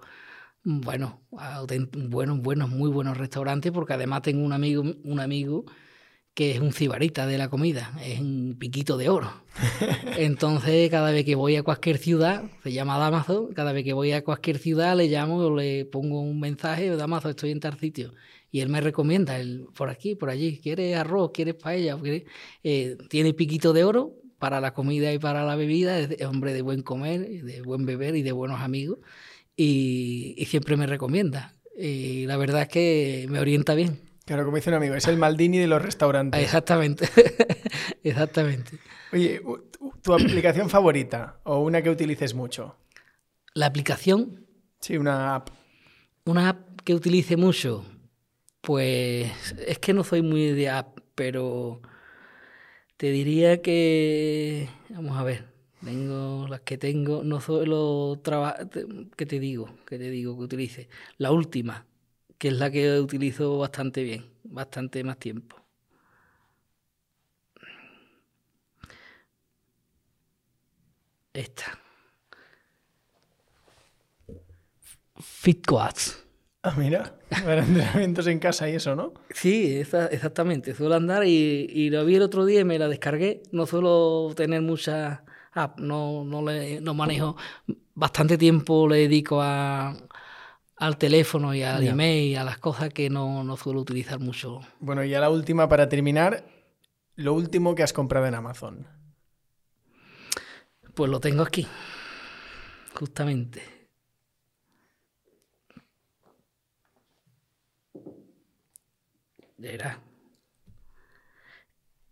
bueno, 0.69 1.21
buenos, 2.09 2.41
buenos, 2.41 2.69
muy 2.69 2.89
buenos 2.89 3.17
restaurantes, 3.17 3.71
porque 3.71 3.93
además 3.93 4.21
tengo 4.23 4.43
un 4.43 4.51
amigo, 4.51 4.83
un 5.05 5.21
amigo 5.21 5.63
que 6.33 6.51
es 6.51 6.59
un 6.59 6.73
cibarita 6.73 7.25
de 7.25 7.37
la 7.37 7.47
comida, 7.47 7.93
es 8.03 8.19
un 8.19 8.57
piquito 8.59 8.97
de 8.97 9.07
oro. 9.07 9.31
Entonces, 10.17 10.89
cada 10.89 11.11
vez 11.11 11.23
que 11.23 11.35
voy 11.35 11.55
a 11.55 11.63
cualquier 11.63 11.97
ciudad, 11.97 12.43
se 12.63 12.73
llama 12.73 12.97
Damaso, 12.97 13.49
cada 13.55 13.71
vez 13.71 13.85
que 13.85 13.93
voy 13.93 14.11
a 14.11 14.25
cualquier 14.25 14.57
ciudad 14.57 14.97
le 14.97 15.07
llamo 15.07 15.37
o 15.37 15.55
le 15.55 15.85
pongo 15.85 16.19
un 16.19 16.37
mensaje, 16.41 16.93
Damaso, 16.97 17.29
estoy 17.29 17.51
en 17.51 17.61
tal 17.61 17.79
sitio. 17.79 18.13
Y 18.51 18.59
él 18.59 18.67
me 18.67 18.81
recomienda, 18.81 19.39
él, 19.39 19.67
por 19.73 19.89
aquí, 19.89 20.15
por 20.15 20.29
allí, 20.29 20.59
¿quieres 20.59 20.97
arroz? 20.97 21.31
¿Quieres 21.33 21.55
paella? 21.55 21.97
Eh, 22.63 22.97
tiene 23.09 23.33
piquito 23.33 23.71
de 23.71 23.85
oro 23.85 24.15
para 24.37 24.59
la 24.59 24.73
comida 24.73 25.13
y 25.13 25.17
para 25.17 25.45
la 25.45 25.55
bebida, 25.55 25.97
es 25.97 26.25
hombre 26.25 26.51
de 26.51 26.61
buen 26.61 26.81
comer, 26.81 27.41
de 27.43 27.61
buen 27.61 27.85
beber 27.85 28.17
y 28.17 28.21
de 28.21 28.33
buenos 28.33 28.59
amigos. 28.59 28.99
Y, 29.57 30.35
y 30.37 30.45
siempre 30.45 30.77
me 30.77 30.87
recomienda. 30.87 31.53
Y 31.77 32.25
la 32.27 32.37
verdad 32.37 32.61
es 32.61 32.67
que 32.69 33.25
me 33.29 33.39
orienta 33.39 33.75
bien. 33.75 34.07
Claro, 34.27 34.43
como 34.43 34.57
dice 34.57 34.69
un 34.69 34.75
amigo, 34.75 34.93
es 34.93 35.07
el 35.07 35.17
Maldini 35.17 35.57
de 35.57 35.67
los 35.67 35.81
restaurantes. 35.81 36.41
Exactamente, 36.41 37.07
exactamente. 38.03 38.77
Oye, 39.13 39.41
¿tu 40.01 40.13
aplicación 40.13 40.69
favorita 40.69 41.39
o 41.43 41.59
una 41.59 41.81
que 41.81 41.89
utilices 41.89 42.33
mucho? 42.33 42.75
La 43.53 43.67
aplicación. 43.67 44.45
Sí, 44.81 44.97
una 44.97 45.35
app. 45.35 45.49
Una 46.25 46.49
app 46.49 46.81
que 46.81 46.93
utilice 46.93 47.37
mucho. 47.37 47.85
Pues 48.59 49.31
es 49.65 49.79
que 49.79 49.93
no 49.93 50.03
soy 50.03 50.21
muy 50.21 50.51
de 50.51 50.69
app, 50.69 50.99
pero 51.15 51.81
te 52.97 53.11
diría 53.11 53.61
que. 53.61 54.67
Vamos 54.89 55.17
a 55.17 55.23
ver. 55.23 55.56
Tengo 55.83 56.47
las 56.47 56.61
que 56.61 56.77
tengo. 56.77 57.23
No 57.23 57.39
solo 57.39 58.19
trabajo. 58.23 58.57
¿Qué 59.15 59.25
te 59.25 59.39
digo? 59.39 59.69
¿Qué 59.85 59.97
te 59.97 60.09
digo 60.09 60.37
que 60.37 60.43
utilice? 60.43 60.89
La 61.17 61.31
última, 61.31 61.85
que 62.37 62.49
es 62.49 62.55
la 62.55 62.71
que 62.71 62.99
utilizo 62.99 63.57
bastante 63.57 64.03
bien, 64.03 64.25
bastante 64.43 65.03
más 65.03 65.17
tiempo. 65.17 65.55
Esta. 71.33 71.79
FitQuads. 75.19 76.23
Ah, 76.63 76.75
mira, 76.77 77.17
para 77.29 77.63
entrenamientos 77.63 78.27
en 78.27 78.39
casa 78.39 78.69
y 78.69 78.75
eso, 78.75 78.95
¿no? 78.95 79.13
Sí, 79.29 79.77
exactamente. 79.77 80.73
Suelo 80.73 80.95
andar 80.95 81.23
y, 81.25 81.67
y, 81.69 81.89
lo 81.91 82.03
vi 82.03 82.15
el 82.15 82.23
otro 82.23 82.45
día 82.45 82.61
y 82.61 82.65
me 82.65 82.79
la 82.79 82.87
descargué. 82.87 83.43
No 83.51 83.67
suelo 83.67 84.33
tener 84.35 84.61
muchas 84.61 85.19
apps, 85.57 85.81
no, 85.81 86.23
no, 86.23 86.41
le, 86.41 86.79
no 86.81 86.93
manejo. 86.93 87.35
Bastante 87.93 88.37
tiempo 88.37 88.87
le 88.87 88.97
dedico 88.97 89.41
a, 89.41 89.95
al 90.77 90.97
teléfono 90.97 91.53
y 91.53 91.63
al 91.63 91.85
email 91.85 92.31
y 92.31 92.35
a 92.35 92.43
las 92.43 92.59
cosas 92.59 92.93
que 92.93 93.09
no, 93.09 93.43
no 93.43 93.57
suelo 93.57 93.81
utilizar 93.81 94.19
mucho. 94.19 94.61
Bueno, 94.79 95.03
y 95.03 95.13
a 95.13 95.19
la 95.19 95.29
última 95.29 95.67
para 95.67 95.89
terminar, 95.89 96.47
lo 97.15 97.33
último 97.33 97.73
que 97.75 97.83
has 97.83 97.93
comprado 97.93 98.27
en 98.27 98.35
Amazon. 98.35 98.87
Pues 100.93 101.09
lo 101.11 101.19
tengo 101.19 101.43
aquí, 101.43 101.67
justamente. 102.93 103.61
Era. 109.59 109.99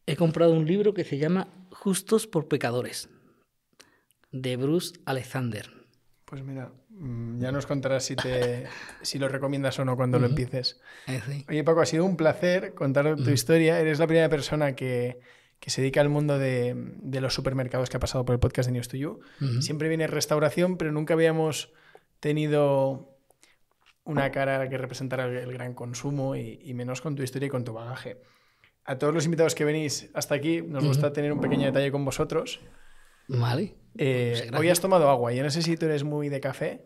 He 0.07 0.15
comprado 0.15 0.53
un 0.53 0.65
libro 0.65 0.93
que 0.93 1.03
se 1.03 1.17
llama 1.17 1.47
Justos 1.71 2.27
por 2.27 2.47
Pecadores, 2.47 3.09
de 4.36 4.57
Bruce 4.57 4.99
Alexander. 5.05 5.71
Pues 6.25 6.43
mira, 6.43 6.71
mm, 6.89 7.39
ya 7.39 7.51
nos 7.51 7.65
contarás 7.65 8.03
si, 8.03 8.15
te, 8.15 8.65
si 9.01 9.17
lo 9.17 9.29
recomiendas 9.29 9.79
o 9.79 9.86
no 9.86 9.95
cuando 9.95 10.19
lo 10.19 10.27
empieces. 10.27 10.81
Eh, 11.07 11.21
Oye, 11.47 11.63
Paco, 11.63 11.81
ha 11.81 11.86
sido 11.86 12.03
un 12.03 12.17
placer 12.17 12.73
contar 12.73 13.15
tu 13.15 13.29
historia. 13.29 13.79
Eres 13.79 13.99
la 13.99 14.07
primera 14.07 14.29
persona 14.29 14.75
que, 14.75 15.19
se 15.65 15.81
dedica 15.81 16.01
al 16.01 16.09
mundo 16.09 16.38
de, 16.38 16.75
los 17.21 17.33
supermercados 17.33 17.89
que 17.89 17.97
ha 17.97 17.99
pasado 17.99 18.25
por 18.25 18.33
el 18.33 18.39
podcast 18.39 18.67
de 18.67 18.73
News 18.73 18.88
to 18.88 18.97
You. 18.97 19.19
Siempre 19.61 19.88
viene 19.88 20.07
restauración, 20.07 20.77
pero 20.77 20.91
nunca 20.91 21.13
habíamos 21.13 21.71
tenido 22.19 23.17
una 24.03 24.31
cara 24.31 24.67
que 24.69 24.77
representara 24.77 25.25
el, 25.25 25.51
gran 25.53 25.73
consumo 25.73 26.36
y, 26.36 26.73
menos 26.73 27.01
con 27.01 27.15
tu 27.15 27.23
historia 27.23 27.47
y 27.47 27.49
con 27.49 27.63
tu 27.63 27.73
bagaje. 27.73 28.21
A 28.83 28.97
todos 28.97 29.13
los 29.13 29.25
invitados 29.25 29.55
que 29.55 29.63
venís 29.63 30.11
hasta 30.13 30.36
aquí, 30.36 30.61
nos 30.61 30.83
gusta 30.83 31.13
tener 31.13 31.31
un 31.31 31.39
pequeño 31.39 31.65
detalle 31.65 31.91
con 31.91 32.03
vosotros. 32.03 32.59
Vale. 33.27 33.84
Eh, 33.97 34.49
hoy 34.57 34.69
has 34.69 34.79
tomado 34.79 35.09
agua. 35.09 35.33
Yo 35.33 35.43
no 35.43 35.49
sé 35.49 35.61
si 35.61 35.77
tú 35.77 35.85
eres 35.85 36.03
muy 36.03 36.29
de 36.29 36.39
café 36.39 36.81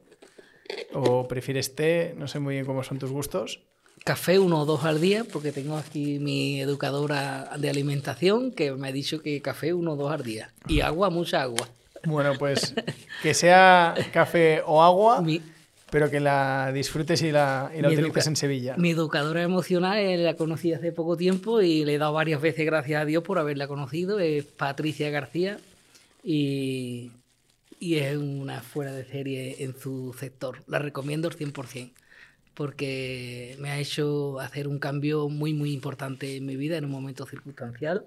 o 0.94 1.28
prefieres 1.28 1.76
té. 1.76 2.14
No 2.18 2.28
sé 2.28 2.40
muy 2.40 2.56
bien 2.56 2.66
cómo 2.66 2.84
son 2.84 3.00
tus 3.00 3.12
gustos. 3.12 3.62
Café 4.06 4.40
uno 4.40 4.62
o 4.62 4.66
dos 4.66 4.86
al 4.86 5.02
día, 5.02 5.26
porque 5.32 5.52
tengo 5.52 5.78
aquí 5.78 6.20
mi 6.20 6.62
educadora 6.62 7.52
de 7.58 7.70
alimentación 7.70 8.52
que 8.52 8.72
me 8.72 8.88
ha 8.88 8.92
dicho 8.92 9.22
que 9.22 9.42
café 9.42 9.74
uno 9.74 9.94
o 9.94 9.96
dos 9.96 10.12
al 10.12 10.24
día. 10.24 10.54
Y 10.68 10.82
agua, 10.82 11.10
mucha 11.10 11.42
agua. 11.42 11.68
Bueno, 12.06 12.34
pues 12.40 12.74
que 13.22 13.34
sea 13.34 13.94
café 14.14 14.62
o 14.66 14.82
agua. 14.82 15.24
pero 15.92 16.10
que 16.10 16.20
la 16.20 16.72
disfrutes 16.72 17.22
y 17.24 17.32
la, 17.32 17.72
y 17.76 17.86
utilices 17.86 18.28
en 18.28 18.36
Sevilla. 18.36 18.76
Mi 18.78 18.92
educadora 18.92 19.42
emocional 19.42 19.98
eh, 19.98 20.18
la 20.18 20.36
conocí 20.36 20.72
hace 20.72 20.92
poco 20.92 21.18
tiempo 21.18 21.62
y 21.62 21.84
le 21.84 21.96
he 21.96 21.98
dado 21.98 22.14
varias 22.14 22.40
veces 22.40 22.66
gracias 22.66 23.02
a 23.02 23.06
Dios 23.06 23.24
por 23.24 23.40
haberla 23.40 23.68
conocido. 23.68 24.20
Es 24.20 24.46
Patricia 24.46 25.10
García 25.10 25.58
y, 26.24 27.12
es 27.80 28.18
una 28.18 28.62
fuera 28.62 28.94
de 28.94 29.06
serie 29.06 29.64
en 29.64 29.78
su 29.78 30.16
sector. 30.18 30.64
La 30.68 30.80
recomiendo 30.80 31.28
al 31.28 31.36
100% 31.36 31.92
porque 32.54 33.56
me 33.60 33.70
ha 33.70 33.80
hecho 33.80 34.40
hacer 34.42 34.68
un 34.68 34.80
cambio 34.80 35.30
muy, 35.30 35.54
muy 35.54 35.72
importante 35.72 36.36
en 36.36 36.46
mi 36.46 36.58
vida 36.58 36.78
en 36.78 36.86
un 36.86 36.92
momento 36.92 37.26
circunstancial 37.26 38.06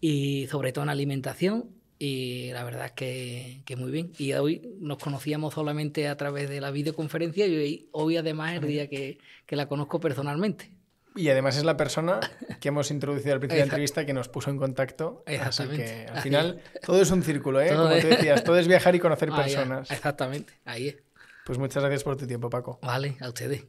y 0.00 0.46
sobre 0.48 0.72
todo 0.72 0.84
en 0.84 0.90
alimentación 0.90 1.68
y 1.98 2.50
la 2.52 2.64
verdad 2.64 2.86
es 2.86 2.92
que, 2.92 3.62
que, 3.64 3.76
muy 3.76 3.92
bien. 3.92 4.12
Y 4.18 4.32
hoy 4.32 4.76
nos 4.80 4.98
conocíamos 4.98 5.54
solamente 5.54 6.08
a 6.08 6.16
través 6.16 6.48
de 6.48 6.60
la 6.60 6.72
videoconferencia 6.72 7.46
y 7.46 7.88
hoy, 7.92 8.16
además 8.16 8.54
es 8.54 8.62
el 8.62 8.68
día 8.68 8.88
que, 8.88 9.18
que 9.46 9.54
la 9.54 9.68
conozco 9.68 10.00
personalmente. 10.00 10.70
Y 11.14 11.28
además 11.28 11.56
es 11.56 11.64
la 11.64 11.76
persona 11.76 12.20
que 12.60 12.68
hemos 12.68 12.90
introducido 12.90 13.34
al 13.34 13.40
principio 13.40 13.62
de 13.62 13.66
la 13.66 13.72
entrevista 13.72 14.06
que 14.06 14.12
nos 14.12 14.28
puso 14.28 14.50
en 14.50 14.56
contacto. 14.56 15.24
Así 15.26 15.66
que 15.68 16.06
al 16.12 16.22
final 16.22 16.62
todo 16.84 17.00
es 17.02 17.10
un 17.10 17.22
círculo, 17.22 17.60
¿eh? 17.60 17.74
Como 17.74 17.88
tú 17.98 18.06
decías, 18.06 18.44
todo 18.44 18.58
es 18.58 18.68
viajar 18.68 18.94
y 18.94 18.98
conocer 18.98 19.30
personas. 19.30 19.90
Exactamente, 19.90 20.54
ahí 20.64 20.88
es. 20.88 20.96
Pues 21.44 21.58
muchas 21.58 21.82
gracias 21.82 22.04
por 22.04 22.16
tu 22.16 22.26
tiempo, 22.26 22.48
Paco. 22.48 22.78
Vale, 22.82 23.16
a 23.20 23.28
ustedes. 23.28 23.64